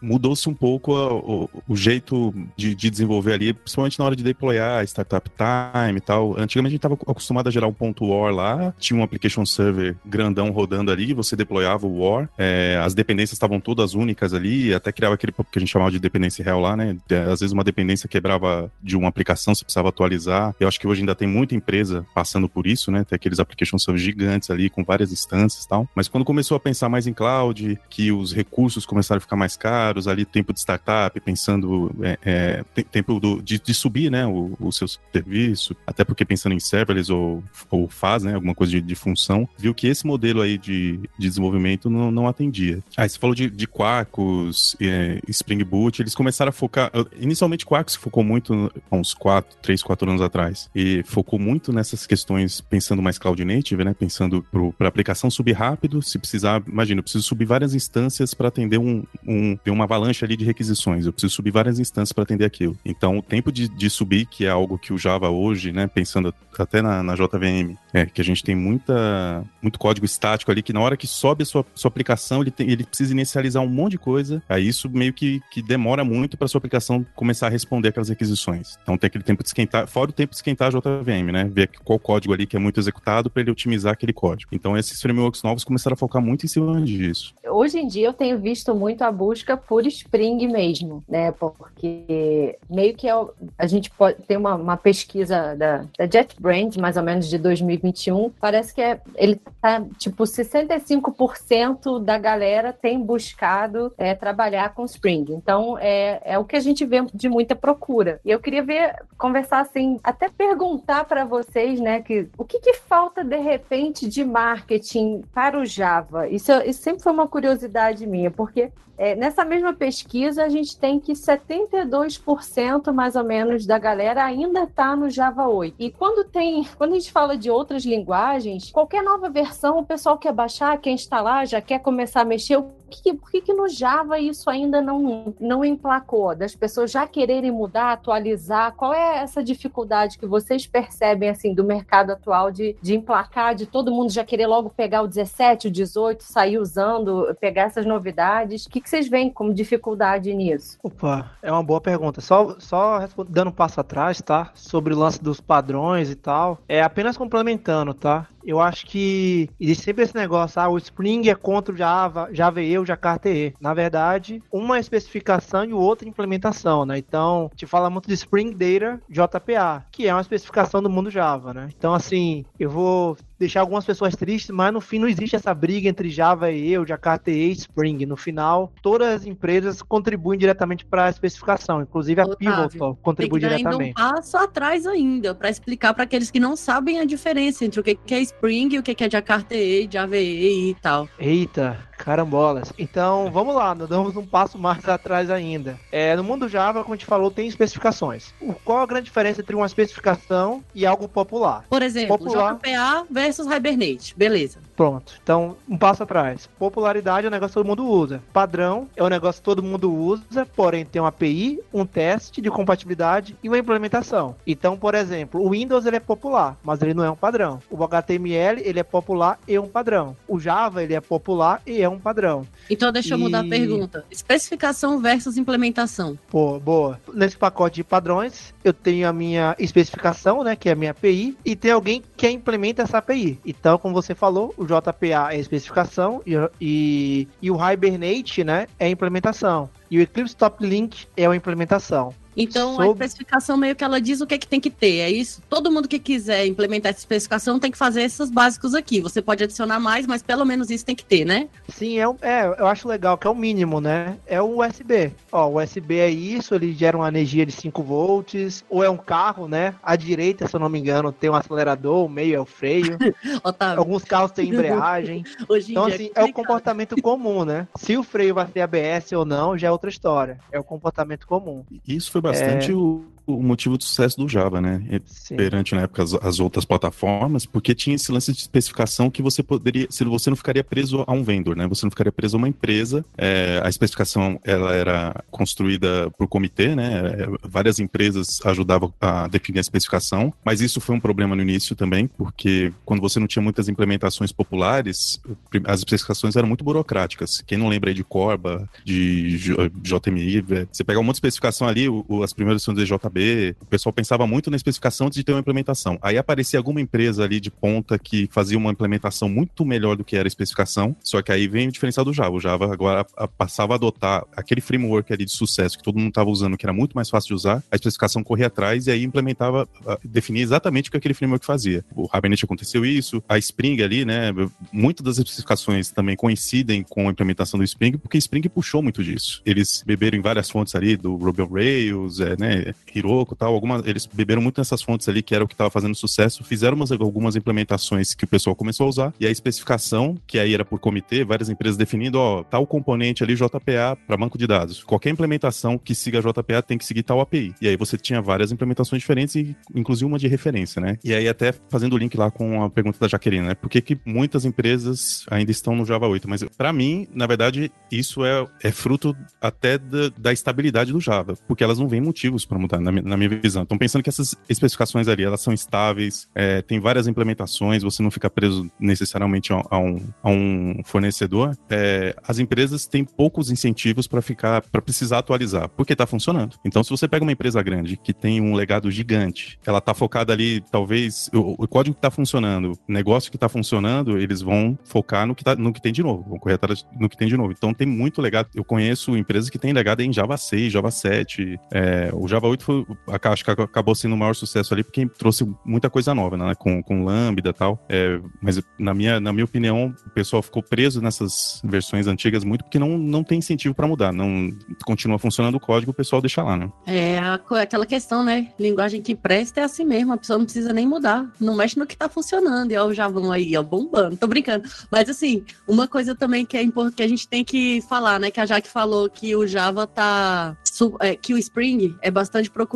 mudou-se 0.00 0.48
um 0.48 0.54
pouco 0.54 0.94
a, 0.94 1.12
o, 1.12 1.50
o, 1.68 1.76
jeito 1.76 2.34
de, 2.56 2.74
de, 2.74 2.90
desenvolver 2.90 3.34
ali, 3.34 3.52
principalmente 3.52 3.98
na 3.98 4.04
hora 4.04 4.16
de 4.16 4.22
deployar, 4.22 4.84
startup 4.84 5.28
time 5.30 5.98
e 5.98 6.00
tal. 6.00 6.38
Antigamente 6.38 6.72
a 6.72 6.74
gente 6.74 6.78
estava 6.78 6.94
acostumado 6.94 7.48
a 7.48 7.50
gerar 7.50 7.66
um 7.66 7.72
ponto 7.72 8.06
.war 8.06 8.32
lá, 8.32 8.74
tinha 8.78 8.98
um 8.98 9.02
Application 9.02 9.44
Server 9.44 9.96
grandão 10.04 10.50
rodando 10.50 10.90
ali, 10.90 11.12
você 11.12 11.34
deployava 11.34 11.86
o 11.86 12.00
war, 12.00 12.28
é, 12.38 12.80
as 12.82 12.94
dependências 12.94 13.32
estavam 13.32 13.60
todas 13.60 13.94
únicas 13.94 14.32
ali, 14.32 14.72
até 14.72 14.92
criava 14.92 15.14
aquele 15.14 15.32
que 15.32 15.58
a 15.58 15.60
gente 15.60 15.70
chamava 15.70 15.90
de 15.90 15.98
dependência 15.98 16.42
lá, 16.60 16.76
né? 16.76 16.96
Às 17.30 17.40
vezes 17.40 17.52
uma 17.52 17.64
dependência 17.64 18.08
quebrava 18.08 18.70
de 18.82 18.96
uma 18.96 19.08
aplicação, 19.08 19.54
você 19.54 19.64
precisava 19.64 19.88
atualizar. 19.88 20.54
Eu 20.58 20.68
acho 20.68 20.78
que 20.78 20.86
hoje 20.86 21.00
ainda 21.00 21.14
tem 21.14 21.28
muita 21.28 21.54
empresa 21.54 22.06
passando 22.14 22.48
por 22.48 22.66
isso, 22.66 22.90
né? 22.90 23.04
Tem 23.04 23.16
aqueles 23.16 23.38
application 23.38 23.78
servers 23.78 24.02
gigantes 24.02 24.50
ali 24.50 24.68
com 24.68 24.84
várias 24.84 25.12
instâncias 25.12 25.64
e 25.64 25.68
tal. 25.68 25.88
Mas 25.94 26.08
quando 26.08 26.24
começou 26.24 26.56
a 26.56 26.60
pensar 26.60 26.88
mais 26.88 27.06
em 27.06 27.12
cloud, 27.12 27.78
que 27.88 28.12
os 28.12 28.32
recursos 28.32 28.86
começaram 28.86 29.18
a 29.18 29.20
ficar 29.20 29.36
mais 29.36 29.56
caros, 29.56 30.08
ali 30.08 30.24
tempo 30.24 30.52
de 30.52 30.60
startup, 30.60 31.18
pensando 31.20 31.94
é, 32.02 32.18
é, 32.24 32.82
tempo 32.84 33.20
do, 33.20 33.40
de, 33.42 33.58
de, 33.58 33.74
subir, 33.74 34.10
né? 34.10 34.26
O, 34.26 34.56
o, 34.60 34.72
seu 34.72 34.88
serviço, 34.88 35.76
até 35.86 36.04
porque 36.04 36.24
pensando 36.24 36.54
em 36.54 36.60
serverless 36.60 37.12
ou, 37.12 37.42
ou 37.70 37.88
faz, 37.88 38.22
né? 38.22 38.34
Alguma 38.34 38.54
coisa 38.54 38.72
de, 38.72 38.80
de 38.80 38.94
função, 38.94 39.48
viu 39.58 39.74
que 39.74 39.86
esse 39.86 40.06
modelo 40.06 40.40
aí 40.40 40.58
de, 40.58 40.98
de 41.18 41.28
desenvolvimento 41.28 41.88
não, 41.88 42.10
não 42.10 42.26
atendia. 42.26 42.82
Aí 42.96 43.08
você 43.08 43.18
falou 43.18 43.34
de, 43.34 43.50
de 43.50 43.66
Quarkus, 43.66 44.76
é, 44.80 45.20
Spring 45.28 45.62
Boot, 45.64 46.02
eles 46.02 46.14
começaram 46.14 46.41
começaram 46.42 46.50
a 46.50 46.52
focar. 46.52 46.90
Inicialmente, 47.18 47.64
Quarks 47.64 47.94
focou 47.94 48.24
muito, 48.24 48.72
há 48.90 48.96
uns 48.96 49.14
4, 49.14 49.56
3, 49.62 49.82
4 49.82 50.10
anos 50.10 50.22
atrás, 50.22 50.68
e 50.74 51.02
focou 51.04 51.38
muito 51.38 51.72
nessas 51.72 52.06
questões, 52.06 52.60
pensando 52.60 53.02
mais 53.02 53.18
cloud 53.18 53.44
native, 53.44 53.84
né? 53.84 53.94
Pensando 53.94 54.44
para 54.76 54.88
aplicação 54.88 55.30
subir 55.30 55.52
rápido. 55.52 56.02
Se 56.02 56.18
precisar, 56.18 56.62
imagina, 56.66 56.98
eu 56.98 57.02
preciso 57.02 57.24
subir 57.24 57.44
várias 57.44 57.74
instâncias 57.74 58.34
para 58.34 58.48
atender 58.48 58.78
um, 58.78 59.04
um, 59.26 59.58
uma 59.66 59.84
avalanche 59.84 60.24
ali 60.24 60.36
de 60.36 60.44
requisições. 60.44 61.06
Eu 61.06 61.12
preciso 61.12 61.34
subir 61.34 61.50
várias 61.50 61.78
instâncias 61.78 62.12
para 62.12 62.24
atender 62.24 62.44
aquilo. 62.44 62.76
Então, 62.84 63.18
o 63.18 63.22
tempo 63.22 63.52
de, 63.52 63.68
de 63.68 63.90
subir, 63.90 64.26
que 64.26 64.44
é 64.44 64.50
algo 64.50 64.78
que 64.78 64.92
o 64.92 64.98
Java 64.98 65.30
hoje, 65.30 65.72
né? 65.72 65.86
Pensando 65.86 66.34
até 66.58 66.82
na, 66.82 67.02
na 67.02 67.14
JVM, 67.14 67.76
é 67.92 68.06
que 68.06 68.20
a 68.20 68.24
gente 68.24 68.42
tem 68.42 68.54
muita, 68.54 69.44
muito 69.60 69.78
código 69.78 70.04
estático 70.04 70.50
ali, 70.50 70.62
que 70.62 70.72
na 70.72 70.80
hora 70.80 70.96
que 70.96 71.06
sobe 71.06 71.42
a 71.42 71.46
sua, 71.46 71.64
sua 71.74 71.88
aplicação, 71.88 72.42
ele, 72.42 72.50
tem, 72.50 72.70
ele 72.70 72.84
precisa 72.84 73.12
inicializar 73.12 73.62
um 73.62 73.68
monte 73.68 73.92
de 73.92 73.98
coisa. 73.98 74.42
Aí 74.48 74.66
isso 74.66 74.88
meio 74.90 75.12
que, 75.12 75.40
que 75.50 75.62
demora 75.62 76.04
muito 76.04 76.31
muito 76.32 76.38
para 76.38 76.48
sua 76.48 76.58
aplicação 76.58 77.04
começar 77.14 77.46
a 77.46 77.50
responder 77.50 77.88
aquelas 77.88 78.08
requisições. 78.08 78.78
Então 78.82 78.96
tem 78.96 79.08
aquele 79.08 79.24
tempo 79.24 79.42
de 79.42 79.48
esquentar, 79.48 79.86
fora 79.86 80.10
o 80.10 80.12
tempo 80.12 80.30
de 80.30 80.36
esquentar 80.36 80.68
a 80.68 80.78
JVM, 80.78 81.32
né? 81.32 81.44
Ver 81.44 81.70
qual 81.84 81.98
código 81.98 82.32
ali 82.32 82.46
que 82.46 82.56
é 82.56 82.58
muito 82.58 82.80
executado 82.80 83.30
para 83.30 83.42
ele 83.42 83.50
otimizar 83.50 83.92
aquele 83.92 84.12
código. 84.12 84.50
Então 84.52 84.76
esses 84.76 85.00
frameworks 85.00 85.42
novos 85.42 85.64
começaram 85.64 85.94
a 85.94 85.96
focar 85.96 86.22
muito 86.22 86.44
em 86.44 86.48
cima 86.48 86.80
disso. 86.80 87.34
Hoje 87.46 87.78
em 87.78 87.86
dia 87.86 88.06
eu 88.06 88.12
tenho 88.12 88.38
visto 88.38 88.74
muito 88.74 89.02
a 89.02 89.12
busca 89.12 89.56
por 89.56 89.86
Spring 89.86 90.46
mesmo, 90.48 91.04
né? 91.08 91.32
Porque 91.32 92.58
meio 92.70 92.94
que 92.94 93.08
é, 93.08 93.14
a 93.58 93.66
gente 93.66 93.90
pode 93.90 94.22
ter 94.22 94.36
uma, 94.36 94.54
uma 94.54 94.76
pesquisa 94.76 95.54
da, 95.56 95.84
da 95.98 96.06
JetBrains, 96.06 96.76
mais 96.76 96.96
ou 96.96 97.02
menos 97.02 97.28
de 97.28 97.38
2021, 97.38 98.30
parece 98.40 98.74
que 98.74 98.80
é, 98.80 99.00
ele 99.16 99.40
tá 99.60 99.82
tipo 99.98 100.24
65% 100.24 102.02
da 102.02 102.18
galera 102.18 102.72
tem 102.72 103.00
buscado 103.00 103.92
é, 103.98 104.14
trabalhar 104.14 104.74
com 104.74 104.84
Spring. 104.84 105.26
Então 105.30 105.76
é, 105.78 106.21
é 106.24 106.38
o 106.38 106.44
que 106.44 106.56
a 106.56 106.60
gente 106.60 106.84
vê 106.84 107.04
de 107.12 107.28
muita 107.28 107.54
procura. 107.54 108.20
E 108.24 108.30
eu 108.30 108.40
queria 108.40 108.62
ver, 108.62 108.94
conversar 109.18 109.60
assim, 109.60 109.98
até 110.02 110.28
perguntar 110.28 111.04
para 111.04 111.24
vocês, 111.24 111.80
né, 111.80 112.00
que 112.00 112.28
o 112.36 112.44
que, 112.44 112.58
que, 112.58 112.74
falta 112.74 113.22
de 113.24 113.36
repente 113.36 114.08
de 114.08 114.24
marketing 114.24 115.22
para 115.32 115.58
o 115.58 115.64
Java? 115.64 116.28
Isso, 116.28 116.52
isso 116.64 116.82
sempre 116.82 117.02
foi 117.02 117.12
uma 117.12 117.28
curiosidade 117.28 118.06
minha, 118.06 118.30
porque 118.30 118.70
é, 119.02 119.16
nessa 119.16 119.44
mesma 119.44 119.72
pesquisa, 119.72 120.44
a 120.44 120.48
gente 120.48 120.78
tem 120.78 121.00
que 121.00 121.12
72% 121.12 122.92
mais 122.92 123.16
ou 123.16 123.24
menos 123.24 123.66
da 123.66 123.76
galera 123.76 124.22
ainda 124.24 124.62
está 124.62 124.94
no 124.94 125.10
Java 125.10 125.48
8. 125.48 125.74
E 125.76 125.90
quando 125.90 126.22
tem, 126.22 126.62
quando 126.78 126.92
a 126.92 126.94
gente 126.94 127.10
fala 127.10 127.36
de 127.36 127.50
outras 127.50 127.84
linguagens, 127.84 128.70
qualquer 128.70 129.02
nova 129.02 129.28
versão, 129.28 129.80
o 129.80 129.84
pessoal 129.84 130.16
quer 130.16 130.32
baixar, 130.32 130.78
quer 130.78 130.92
instalar, 130.92 131.48
já 131.48 131.60
quer 131.60 131.80
começar 131.80 132.20
a 132.20 132.24
mexer. 132.24 132.62
Que, 133.02 133.14
por 133.14 133.30
que, 133.30 133.40
que 133.40 133.54
no 133.54 133.68
Java 133.68 134.18
isso 134.20 134.50
ainda 134.50 134.82
não, 134.82 135.34
não 135.40 135.64
emplacou? 135.64 136.36
Das 136.36 136.54
pessoas 136.54 136.90
já 136.90 137.06
quererem 137.06 137.50
mudar, 137.50 137.92
atualizar? 137.92 138.74
Qual 138.76 138.92
é 138.92 139.18
essa 139.18 139.42
dificuldade 139.42 140.18
que 140.18 140.26
vocês 140.26 140.66
percebem 140.66 141.30
assim 141.30 141.54
do 141.54 141.64
mercado 141.64 142.10
atual 142.10 142.52
de, 142.52 142.76
de 142.82 142.94
emplacar, 142.94 143.54
de 143.54 143.64
todo 143.64 143.90
mundo 143.90 144.12
já 144.12 144.22
querer 144.24 144.46
logo 144.46 144.68
pegar 144.68 145.00
o 145.00 145.08
17, 145.08 145.68
o 145.68 145.70
18, 145.70 146.22
sair 146.22 146.58
usando, 146.58 147.34
pegar 147.40 147.62
essas 147.62 147.86
novidades? 147.86 148.66
O 148.66 148.70
que, 148.70 148.78
que 148.78 148.90
vocês 148.92 149.08
veem 149.08 149.30
como 149.30 149.54
dificuldade 149.54 150.34
nisso? 150.34 150.78
Opa, 150.82 151.30
é 151.40 151.50
uma 151.50 151.62
boa 151.62 151.80
pergunta. 151.80 152.20
Só, 152.20 152.56
só 152.58 153.08
dando 153.26 153.48
um 153.48 153.52
passo 153.52 153.80
atrás, 153.80 154.20
tá? 154.20 154.50
Sobre 154.54 154.92
o 154.92 154.98
lance 154.98 155.22
dos 155.22 155.40
padrões 155.40 156.10
e 156.10 156.14
tal. 156.14 156.58
É 156.68 156.82
apenas 156.82 157.16
complementando, 157.16 157.94
tá? 157.94 158.26
Eu 158.44 158.60
acho 158.60 158.86
que 158.86 159.48
existe 159.58 159.84
sempre 159.84 160.04
esse 160.04 160.14
negócio, 160.14 160.60
ah, 160.60 160.68
o 160.68 160.78
Spring 160.78 161.28
é 161.28 161.34
contra 161.34 161.74
o 161.74 161.76
Java, 161.76 162.28
Java 162.32 162.62
E, 162.62 162.78
o 162.78 162.86
Jakarta 162.86 163.28
E. 163.28 163.52
Na 163.60 163.74
verdade, 163.74 164.42
uma 164.50 164.76
é 164.76 164.80
especificação 164.80 165.64
e 165.64 165.72
o 165.72 165.78
outro 165.78 166.06
é 166.06 166.10
implementação, 166.10 166.84
né? 166.84 166.98
Então, 166.98 167.50
te 167.54 167.66
fala 167.66 167.90
muito 167.90 168.08
de 168.08 168.14
Spring 168.14 168.52
Data 168.52 169.00
JPA, 169.08 169.84
que 169.90 170.08
é 170.08 170.14
uma 170.14 170.20
especificação 170.20 170.82
do 170.82 170.90
mundo 170.90 171.10
Java, 171.10 171.52
né? 171.52 171.68
Então, 171.76 171.94
assim, 171.94 172.44
eu 172.58 172.70
vou 172.70 173.16
deixar 173.38 173.60
algumas 173.60 173.84
pessoas 173.84 174.14
tristes, 174.14 174.50
mas 174.50 174.72
no 174.72 174.80
fim 174.80 175.00
não 175.00 175.08
existe 175.08 175.34
essa 175.34 175.52
briga 175.52 175.88
entre 175.88 176.08
Java 176.08 176.52
e 176.52 176.70
eu, 176.70 176.86
Jakarta 176.86 177.30
e 177.30 177.50
Spring. 177.50 178.06
No 178.06 178.16
final, 178.16 178.72
todas 178.80 179.08
as 179.14 179.26
empresas 179.26 179.82
contribuem 179.82 180.38
diretamente 180.38 180.84
para 180.84 181.06
a 181.06 181.10
especificação, 181.10 181.82
inclusive 181.82 182.20
a 182.20 182.24
Otávio, 182.24 182.38
Pivotal 182.38 182.96
contribui 183.02 183.40
Tem 183.40 183.48
que 183.48 183.64
dar 183.64 183.70
ainda 183.70 183.70
diretamente. 183.84 184.00
um 184.00 184.14
passo 184.14 184.36
atrás 184.36 184.86
ainda, 184.86 185.34
para 185.34 185.50
explicar 185.50 185.92
para 185.92 186.04
aqueles 186.04 186.30
que 186.30 186.38
não 186.38 186.54
sabem 186.54 187.00
a 187.00 187.04
diferença 187.04 187.64
entre 187.64 187.80
o 187.80 187.82
que 187.82 187.96
que 187.96 188.14
é 188.14 188.20
Spring 188.36 188.74
e 188.74 188.78
o 188.78 188.82
que 188.82 189.04
é 189.04 189.10
Jakarta 189.10 189.54
E, 189.54 189.88
Java 189.90 190.16
E 190.16 190.70
e 190.70 190.74
tal. 190.74 191.08
Eita, 191.18 191.78
carambolas. 191.96 192.72
Então, 192.76 193.30
vamos 193.32 193.54
lá, 193.54 193.72
nós 193.72 193.88
damos 193.88 194.16
um 194.16 194.26
passo 194.26 194.58
mais 194.58 194.86
atrás 194.88 195.30
ainda. 195.30 195.78
É, 195.92 196.16
no 196.16 196.24
mundo 196.24 196.48
Java, 196.48 196.82
como 196.82 196.94
a 196.94 196.96
gente 196.96 197.06
falou, 197.06 197.30
tem 197.30 197.46
especificações. 197.46 198.34
O- 198.40 198.52
Qual 198.52 198.78
a 198.80 198.86
grande 198.86 199.04
diferença 199.04 199.40
entre 199.40 199.54
uma 199.54 199.66
especificação 199.66 200.62
e 200.74 200.84
algo 200.84 201.06
popular? 201.08 201.64
Por 201.70 201.82
exemplo, 201.82 202.18
Popular. 202.18 202.56
JPA 202.56 203.06
versus 203.08 203.46
Hibernate. 203.46 204.12
Beleza. 204.16 204.58
Pronto. 204.74 205.14
Então, 205.22 205.56
um 205.68 205.78
passo 205.78 206.02
atrás. 206.02 206.48
Popularidade 206.58 207.26
é 207.26 207.28
um 207.28 207.32
negócio 207.32 207.52
que 207.52 207.60
todo 207.60 207.66
mundo 207.66 207.86
usa. 207.86 208.20
Padrão 208.32 208.88
é 208.96 209.04
um 209.04 209.08
negócio 209.08 209.40
que 209.40 209.44
todo 209.44 209.62
mundo 209.62 209.92
usa, 209.94 210.44
porém 210.56 210.84
tem 210.84 211.00
uma 211.00 211.08
API, 211.10 211.60
um 211.72 211.86
teste 211.86 212.40
de 212.40 212.50
compatibilidade 212.50 213.36
e 213.42 213.48
uma 213.48 213.58
implementação. 213.58 214.34
Então, 214.44 214.76
por 214.76 214.96
exemplo, 214.96 215.40
o 215.40 215.50
Windows 215.50 215.86
ele 215.86 215.96
é 215.96 216.00
popular, 216.00 216.56
mas 216.64 216.82
ele 216.82 216.94
não 216.94 217.04
é 217.04 217.10
um 217.10 217.14
padrão. 217.16 217.60
O 217.70 217.82
HTML 217.84 218.21
ele 218.30 218.78
é 218.78 218.82
popular 218.82 219.38
e 219.46 219.58
um 219.58 219.68
padrão. 219.68 220.16
O 220.26 220.38
Java 220.38 220.82
ele 220.82 220.94
é 220.94 221.00
popular 221.00 221.60
e 221.66 221.82
é 221.82 221.88
um 221.88 221.98
padrão. 221.98 222.46
Então 222.70 222.92
deixa 222.92 223.14
eu 223.14 223.18
mudar 223.18 223.40
a 223.40 223.48
pergunta. 223.48 224.04
Especificação 224.10 225.00
versus 225.00 225.36
implementação. 225.36 226.18
Pô, 226.30 226.58
boa. 226.58 227.00
Nesse 227.12 227.36
pacote 227.36 227.76
de 227.76 227.84
padrões, 227.84 228.54
eu 228.64 228.72
tenho 228.72 229.08
a 229.08 229.12
minha 229.12 229.56
especificação, 229.58 230.42
né, 230.42 230.56
que 230.56 230.68
é 230.68 230.72
a 230.72 230.76
minha 230.76 230.90
API, 230.90 231.36
e 231.44 231.56
tem 231.56 231.70
alguém 231.70 232.02
que 232.16 232.28
implementa 232.28 232.82
essa 232.82 232.98
API. 232.98 233.38
Então, 233.44 233.78
como 233.78 233.94
você 233.94 234.14
falou, 234.14 234.54
o 234.56 234.64
JPA 234.64 235.32
é 235.32 235.38
especificação 235.38 236.22
e, 236.26 236.34
e, 236.60 237.28
e 237.40 237.50
o 237.50 237.56
Hibernate, 237.56 238.44
né, 238.44 238.66
é 238.78 238.88
implementação. 238.88 239.68
E 239.90 239.98
o 239.98 240.00
Eclipse 240.00 240.34
Top 240.34 240.64
Link 240.64 241.06
é 241.16 241.26
a 241.26 241.36
implementação. 241.36 242.14
Então 242.36 242.70
a 242.80 242.86
Sobre- 242.86 242.90
especificação 243.04 243.56
meio 243.56 243.74
que 243.76 243.84
ela 243.84 244.00
diz 244.00 244.20
o 244.20 244.26
que, 244.26 244.34
é 244.34 244.38
que 244.38 244.46
tem 244.46 244.60
que 244.60 244.70
ter, 244.70 244.98
é 245.00 245.10
isso? 245.10 245.42
Todo 245.48 245.70
mundo 245.70 245.88
que 245.88 245.98
quiser 245.98 246.46
implementar 246.46 246.90
essa 246.90 247.00
especificação 247.00 247.58
tem 247.58 247.70
que 247.70 247.78
fazer 247.78 248.02
esses 248.02 248.30
básicos 248.30 248.74
aqui. 248.74 249.00
Você 249.00 249.20
pode 249.20 249.44
adicionar 249.44 249.78
mais, 249.80 250.06
mas 250.06 250.22
pelo 250.22 250.44
menos 250.44 250.70
isso 250.70 250.84
tem 250.84 250.94
que 250.96 251.04
ter, 251.04 251.24
né? 251.24 251.48
Sim, 251.68 251.98
é, 251.98 252.04
é, 252.22 252.46
eu 252.58 252.66
acho 252.66 252.88
legal 252.88 253.18
que 253.18 253.26
é 253.26 253.30
o 253.30 253.34
mínimo, 253.34 253.80
né? 253.80 254.16
É 254.26 254.40
o 254.40 254.60
USB. 254.60 255.12
Ó, 255.30 255.48
o 255.48 255.62
USB 255.62 255.98
é 255.98 256.08
isso, 256.10 256.54
ele 256.54 256.72
gera 256.72 256.96
uma 256.96 257.08
energia 257.08 257.44
de 257.44 257.52
5 257.52 257.82
volts, 257.82 258.64
ou 258.70 258.82
é 258.82 258.88
um 258.88 258.96
carro, 258.96 259.46
né? 259.46 259.74
À 259.82 259.94
direita, 259.96 260.48
se 260.48 260.56
eu 260.56 260.60
não 260.60 260.68
me 260.68 260.78
engano, 260.78 261.12
tem 261.12 261.28
um 261.30 261.34
acelerador, 261.34 262.04
o 262.04 262.08
meio 262.08 262.34
é 262.36 262.40
o 262.40 262.44
freio. 262.46 262.96
Otávio, 263.44 263.78
Alguns 263.78 264.04
carros 264.04 264.30
têm 264.32 264.48
embreagem. 264.48 265.24
hoje 265.48 265.68
em 265.68 265.72
Então, 265.72 265.86
dia 265.86 265.94
assim, 265.96 266.04
é 266.06 266.08
o 266.08 266.12
complicado. 266.14 266.32
comportamento 266.34 267.02
comum, 267.02 267.44
né? 267.44 267.66
Se 267.76 267.96
o 267.96 268.02
freio 268.02 268.34
vai 268.34 268.46
ser 268.52 268.60
ABS 268.60 269.12
ou 269.12 269.24
não, 269.24 269.56
já 269.58 269.68
é 269.68 269.70
outra 269.70 269.90
história. 269.90 270.38
É 270.50 270.58
o 270.58 270.64
comportamento 270.64 271.26
comum. 271.26 271.64
Isso 271.86 272.10
foi 272.10 272.21
bastante 272.22 272.70
É. 272.70 272.74
o, 272.74 273.04
o 273.26 273.42
motivo 273.42 273.76
do 273.78 273.84
sucesso 273.84 274.16
do 274.16 274.28
Java, 274.28 274.60
né? 274.60 275.00
Sim. 275.06 275.36
Perante 275.36 275.74
na 275.74 275.82
época 275.82 276.02
as, 276.02 276.14
as 276.14 276.40
outras 276.40 276.64
plataformas, 276.64 277.46
porque 277.46 277.74
tinha 277.74 277.96
esse 277.96 278.10
lance 278.10 278.32
de 278.32 278.38
especificação 278.38 279.10
que 279.10 279.22
você 279.22 279.42
poderia, 279.42 279.86
se 279.90 280.04
você 280.04 280.30
não 280.30 280.36
ficaria 280.36 280.64
preso 280.64 281.04
a 281.06 281.12
um 281.12 281.22
vendor, 281.22 281.56
né? 281.56 281.66
Você 281.68 281.84
não 281.86 281.90
ficaria 281.90 282.12
preso 282.12 282.36
a 282.36 282.38
uma 282.38 282.48
empresa. 282.48 283.04
É, 283.16 283.60
a 283.64 283.68
especificação 283.68 284.40
ela 284.44 284.72
era 284.74 285.24
construída 285.30 286.10
por 286.18 286.26
comitê, 286.26 286.74
né? 286.74 286.92
É, 287.18 287.28
várias 287.48 287.78
empresas 287.78 288.40
ajudavam 288.44 288.92
a 289.00 289.28
definir 289.28 289.58
a 289.58 289.60
especificação, 289.60 290.32
mas 290.44 290.60
isso 290.60 290.80
foi 290.80 290.94
um 290.96 291.00
problema 291.00 291.34
no 291.36 291.42
início 291.42 291.74
também, 291.76 292.06
porque 292.06 292.72
quando 292.84 293.00
você 293.00 293.18
não 293.20 293.26
tinha 293.26 293.42
muitas 293.42 293.68
implementações 293.68 294.32
populares, 294.32 295.20
as 295.66 295.80
especificações 295.80 296.36
eram 296.36 296.48
muito 296.48 296.64
burocráticas. 296.64 297.42
Quem 297.46 297.58
não 297.58 297.68
lembra 297.68 297.90
aí 297.90 297.94
de 297.94 298.04
Corba, 298.04 298.68
de 298.84 299.38
JMI, 299.82 300.40
velho, 300.40 300.68
você 300.72 300.84
pega 300.84 300.98
um 301.00 301.02
monte 301.02 301.14
de 301.14 301.18
especificação 301.18 301.66
ali, 301.68 301.88
o- 301.88 302.22
as 302.22 302.32
primeiras 302.32 302.62
são 302.62 302.74
DJB, 303.12 303.56
o 303.60 303.66
pessoal 303.66 303.92
pensava 303.92 304.26
muito 304.26 304.50
na 304.50 304.56
especificação 304.56 305.06
antes 305.06 305.16
de 305.16 305.24
ter 305.24 305.32
uma 305.32 305.40
implementação. 305.40 305.98
Aí 306.02 306.16
aparecia 306.16 306.58
alguma 306.58 306.80
empresa 306.80 307.22
ali 307.22 307.38
de 307.38 307.50
ponta 307.50 307.98
que 307.98 308.28
fazia 308.32 308.56
uma 308.56 308.70
implementação 308.70 309.28
muito 309.28 309.64
melhor 309.64 309.96
do 309.96 310.04
que 310.04 310.16
era 310.16 310.26
a 310.26 310.28
especificação, 310.28 310.96
só 311.02 311.20
que 311.22 311.30
aí 311.30 311.46
vem 311.46 311.68
o 311.68 311.72
diferencial 311.72 312.04
do 312.04 312.12
Java. 312.12 312.34
O 312.34 312.40
Java 312.40 312.72
agora 312.72 313.04
passava 313.36 313.74
a 313.74 313.76
adotar 313.76 314.24
aquele 314.34 314.60
framework 314.60 315.12
ali 315.12 315.24
de 315.24 315.32
sucesso 315.32 315.76
que 315.76 315.84
todo 315.84 315.98
mundo 315.98 316.08
estava 316.08 316.30
usando, 316.30 316.56
que 316.56 316.64
era 316.64 316.72
muito 316.72 316.94
mais 316.94 317.10
fácil 317.10 317.28
de 317.28 317.34
usar, 317.34 317.62
a 317.70 317.76
especificação 317.76 318.24
corria 318.24 318.46
atrás 318.46 318.86
e 318.86 318.90
aí 318.90 319.04
implementava, 319.04 319.68
definia 320.04 320.42
exatamente 320.42 320.88
o 320.88 320.92
que 320.92 320.96
aquele 320.96 321.14
framework 321.14 321.44
fazia. 321.44 321.84
O 321.94 322.08
Hibernate 322.12 322.44
aconteceu 322.44 322.84
isso, 322.84 323.22
a 323.28 323.38
Spring 323.38 323.82
ali, 323.82 324.04
né, 324.04 324.30
muitas 324.72 325.04
das 325.04 325.18
especificações 325.18 325.90
também 325.90 326.16
coincidem 326.16 326.82
com 326.82 327.08
a 327.08 327.12
implementação 327.12 327.58
do 327.58 327.64
Spring, 327.64 327.98
porque 327.98 328.18
Spring 328.18 328.48
puxou 328.48 328.82
muito 328.82 329.02
disso. 329.02 329.42
Eles 329.44 329.82
beberam 329.86 330.18
em 330.18 330.22
várias 330.22 330.48
fontes 330.50 330.74
ali, 330.74 330.96
do 330.96 331.16
Ruby 331.16 331.42
on 331.42 331.46
Rails, 331.46 332.20
é, 332.20 332.36
né, 332.38 332.74
E 333.02 333.36
tal, 333.36 333.54
algumas, 333.54 333.84
eles 333.86 334.06
beberam 334.06 334.40
muito 334.42 334.58
nessas 334.58 334.82
fontes 334.82 335.08
ali, 335.08 335.22
que 335.22 335.34
era 335.34 335.44
o 335.44 335.48
que 335.48 335.54
estava 335.54 335.70
fazendo 335.70 335.94
sucesso, 335.94 336.44
fizeram 336.44 336.76
umas, 336.76 336.92
algumas 336.92 337.36
implementações 337.36 338.14
que 338.14 338.24
o 338.24 338.28
pessoal 338.28 338.54
começou 338.56 338.86
a 338.86 338.88
usar, 338.88 339.14
e 339.18 339.26
a 339.26 339.30
especificação, 339.30 340.16
que 340.26 340.38
aí 340.38 340.54
era 340.54 340.64
por 340.64 340.78
comitê, 340.78 341.24
várias 341.24 341.48
empresas 341.48 341.76
definindo, 341.76 342.18
ó, 342.18 342.42
tal 342.42 342.66
componente 342.66 343.22
ali, 343.22 343.34
JPA, 343.34 343.96
para 344.06 344.16
banco 344.16 344.36
de 344.38 344.46
dados. 344.46 344.82
Qualquer 344.84 345.10
implementação 345.10 345.78
que 345.78 345.94
siga 345.94 346.20
JPA 346.20 346.62
tem 346.62 346.78
que 346.78 346.84
seguir 346.84 347.02
tal 347.02 347.20
API. 347.20 347.54
E 347.60 347.68
aí 347.68 347.76
você 347.76 347.96
tinha 347.96 348.20
várias 348.20 348.52
implementações 348.52 349.00
diferentes, 349.00 349.34
e 349.34 349.56
inclusive 349.74 350.06
uma 350.06 350.18
de 350.18 350.28
referência, 350.28 350.80
né? 350.80 350.98
E 351.04 351.14
aí 351.14 351.28
até 351.28 351.52
fazendo 351.68 351.94
o 351.94 351.98
link 351.98 352.16
lá 352.16 352.30
com 352.30 352.62
a 352.62 352.70
pergunta 352.70 352.98
da 352.98 353.08
Jaqueline, 353.08 353.46
né? 353.48 353.54
Por 353.54 353.68
que, 353.68 353.80
que 353.80 353.98
muitas 354.04 354.44
empresas 354.44 355.24
ainda 355.30 355.50
estão 355.50 355.74
no 355.76 355.84
Java 355.84 356.06
8? 356.06 356.28
Mas 356.28 356.44
para 356.56 356.72
mim, 356.72 357.06
na 357.14 357.26
verdade, 357.26 357.70
isso 357.90 358.24
é, 358.24 358.46
é 358.62 358.70
fruto 358.70 359.16
até 359.40 359.78
da, 359.78 360.08
da 360.16 360.32
estabilidade 360.32 360.92
do 360.92 361.00
Java, 361.00 361.34
porque 361.46 361.64
elas 361.64 361.78
não 361.78 361.88
veem 361.88 362.02
motivos 362.02 362.44
para 362.44 362.58
mudar, 362.58 362.78
mi- 362.80 362.91
na 363.00 363.16
minha 363.16 363.28
visão. 363.28 363.62
Estão 363.62 363.78
pensando 363.78 364.02
que 364.02 364.08
essas 364.08 364.34
especificações 364.48 365.08
ali, 365.08 365.24
elas 365.24 365.40
são 365.40 365.52
estáveis, 365.52 366.28
é, 366.34 366.62
tem 366.62 366.80
várias 366.80 367.06
implementações, 367.06 367.82
você 367.82 368.02
não 368.02 368.10
fica 368.10 368.28
preso 368.28 368.70
necessariamente 368.78 369.52
a, 369.52 369.62
a 369.70 369.78
um, 369.78 370.00
a 370.22 370.30
um 370.30 370.80
fornecedor. 370.84 371.56
É, 371.70 372.14
as 372.26 372.38
empresas 372.38 372.86
têm 372.86 373.04
poucos 373.04 373.50
incentivos 373.50 374.06
para 374.06 374.20
ficar, 374.20 374.62
para 374.62 374.82
precisar 374.82 375.18
atualizar, 375.18 375.68
porque 375.70 375.92
está 375.92 376.06
funcionando. 376.06 376.56
Então, 376.64 376.82
se 376.82 376.90
você 376.90 377.08
pega 377.08 377.24
uma 377.24 377.32
empresa 377.32 377.62
grande 377.62 377.96
que 377.96 378.12
tem 378.12 378.40
um 378.40 378.54
legado 378.54 378.90
gigante, 378.90 379.58
ela 379.66 379.78
está 379.78 379.94
focada 379.94 380.32
ali, 380.32 380.60
talvez, 380.70 381.30
o, 381.32 381.62
o 381.62 381.68
código 381.68 381.94
que 381.94 381.98
está 381.98 382.10
funcionando, 382.10 382.72
o 382.72 382.92
negócio 382.92 383.30
que 383.30 383.36
está 383.36 383.48
funcionando, 383.48 384.18
eles 384.18 384.42
vão 384.42 384.78
focar 384.84 385.26
no 385.26 385.34
que, 385.34 385.44
tá, 385.44 385.54
no 385.54 385.72
que 385.72 385.80
tem 385.80 385.92
de 385.92 386.02
novo, 386.02 386.28
vão 386.28 386.38
correr 386.38 386.54
atrás 386.54 386.84
no 386.98 387.08
que 387.08 387.16
tem 387.16 387.28
de 387.28 387.36
novo. 387.36 387.52
Então, 387.52 387.72
tem 387.72 387.86
muito 387.86 388.20
legado. 388.20 388.48
Eu 388.54 388.64
conheço 388.64 389.16
empresas 389.16 389.50
que 389.50 389.58
têm 389.58 389.72
legado 389.72 390.00
em 390.00 390.12
Java 390.12 390.36
6, 390.36 390.72
Java 390.72 390.90
7. 390.90 391.58
É, 391.70 392.10
o 392.12 392.26
Java 392.26 392.48
8 392.48 392.64
foi, 392.64 392.81
acho 393.24 393.44
que 393.44 393.50
acabou 393.50 393.94
sendo 393.94 394.14
o 394.14 394.18
maior 394.18 394.34
sucesso 394.34 394.72
ali, 394.74 394.82
porque 394.82 395.06
trouxe 395.06 395.48
muita 395.64 395.88
coisa 395.90 396.14
nova, 396.14 396.36
né? 396.36 396.54
Com, 396.54 396.82
com 396.82 397.04
Lambda 397.04 397.50
e 397.50 397.52
tal. 397.52 397.84
É, 397.88 398.20
mas, 398.40 398.60
na 398.78 398.94
minha, 398.94 399.20
na 399.20 399.32
minha 399.32 399.44
opinião, 399.44 399.94
o 400.06 400.10
pessoal 400.10 400.42
ficou 400.42 400.62
preso 400.62 401.00
nessas 401.00 401.60
versões 401.64 402.06
antigas 402.06 402.44
muito 402.44 402.64
porque 402.64 402.78
não, 402.78 402.96
não 402.98 403.22
tem 403.22 403.38
incentivo 403.38 403.74
para 403.74 403.86
mudar. 403.86 404.12
Não 404.12 404.50
continua 404.84 405.18
funcionando 405.18 405.56
o 405.56 405.60
código, 405.60 405.90
o 405.90 405.94
pessoal 405.94 406.22
deixa 406.22 406.42
lá, 406.42 406.56
né? 406.56 406.70
É 406.86 407.18
aquela 407.60 407.86
questão, 407.86 408.24
né? 408.24 408.52
Linguagem 408.58 409.02
que 409.02 409.14
presta 409.14 409.60
é 409.60 409.64
assim 409.64 409.84
mesmo, 409.84 410.12
a 410.12 410.16
pessoa 410.16 410.38
não 410.38 410.44
precisa 410.44 410.72
nem 410.72 410.86
mudar. 410.86 411.30
Não 411.40 411.56
mexe 411.56 411.78
no 411.78 411.86
que 411.86 411.96
tá 411.96 412.08
funcionando. 412.08 412.72
E 412.72 412.76
ó, 412.76 412.86
o 412.86 412.94
Javão 412.94 413.32
aí, 413.32 413.56
ó, 413.56 413.62
bombando. 413.62 414.16
Tô 414.16 414.26
brincando. 414.26 414.68
Mas 414.90 415.08
assim, 415.08 415.44
uma 415.66 415.86
coisa 415.86 416.14
também 416.14 416.44
que 416.44 416.56
é 416.56 416.62
importante 416.62 416.96
que 416.96 417.02
a 417.02 417.08
gente 417.08 417.28
tem 417.28 417.44
que 417.44 417.80
falar, 417.82 418.18
né? 418.18 418.30
Que 418.30 418.40
a 418.40 418.46
Jaque 418.46 418.68
falou 418.68 419.08
que 419.08 419.34
o 419.34 419.46
Java 419.46 419.86
tá. 419.86 420.56
é, 421.00 421.16
que 421.16 421.34
o 421.34 421.38
Spring 421.38 421.96
é 422.00 422.10
bastante 422.10 422.50
procurado. 422.50 422.71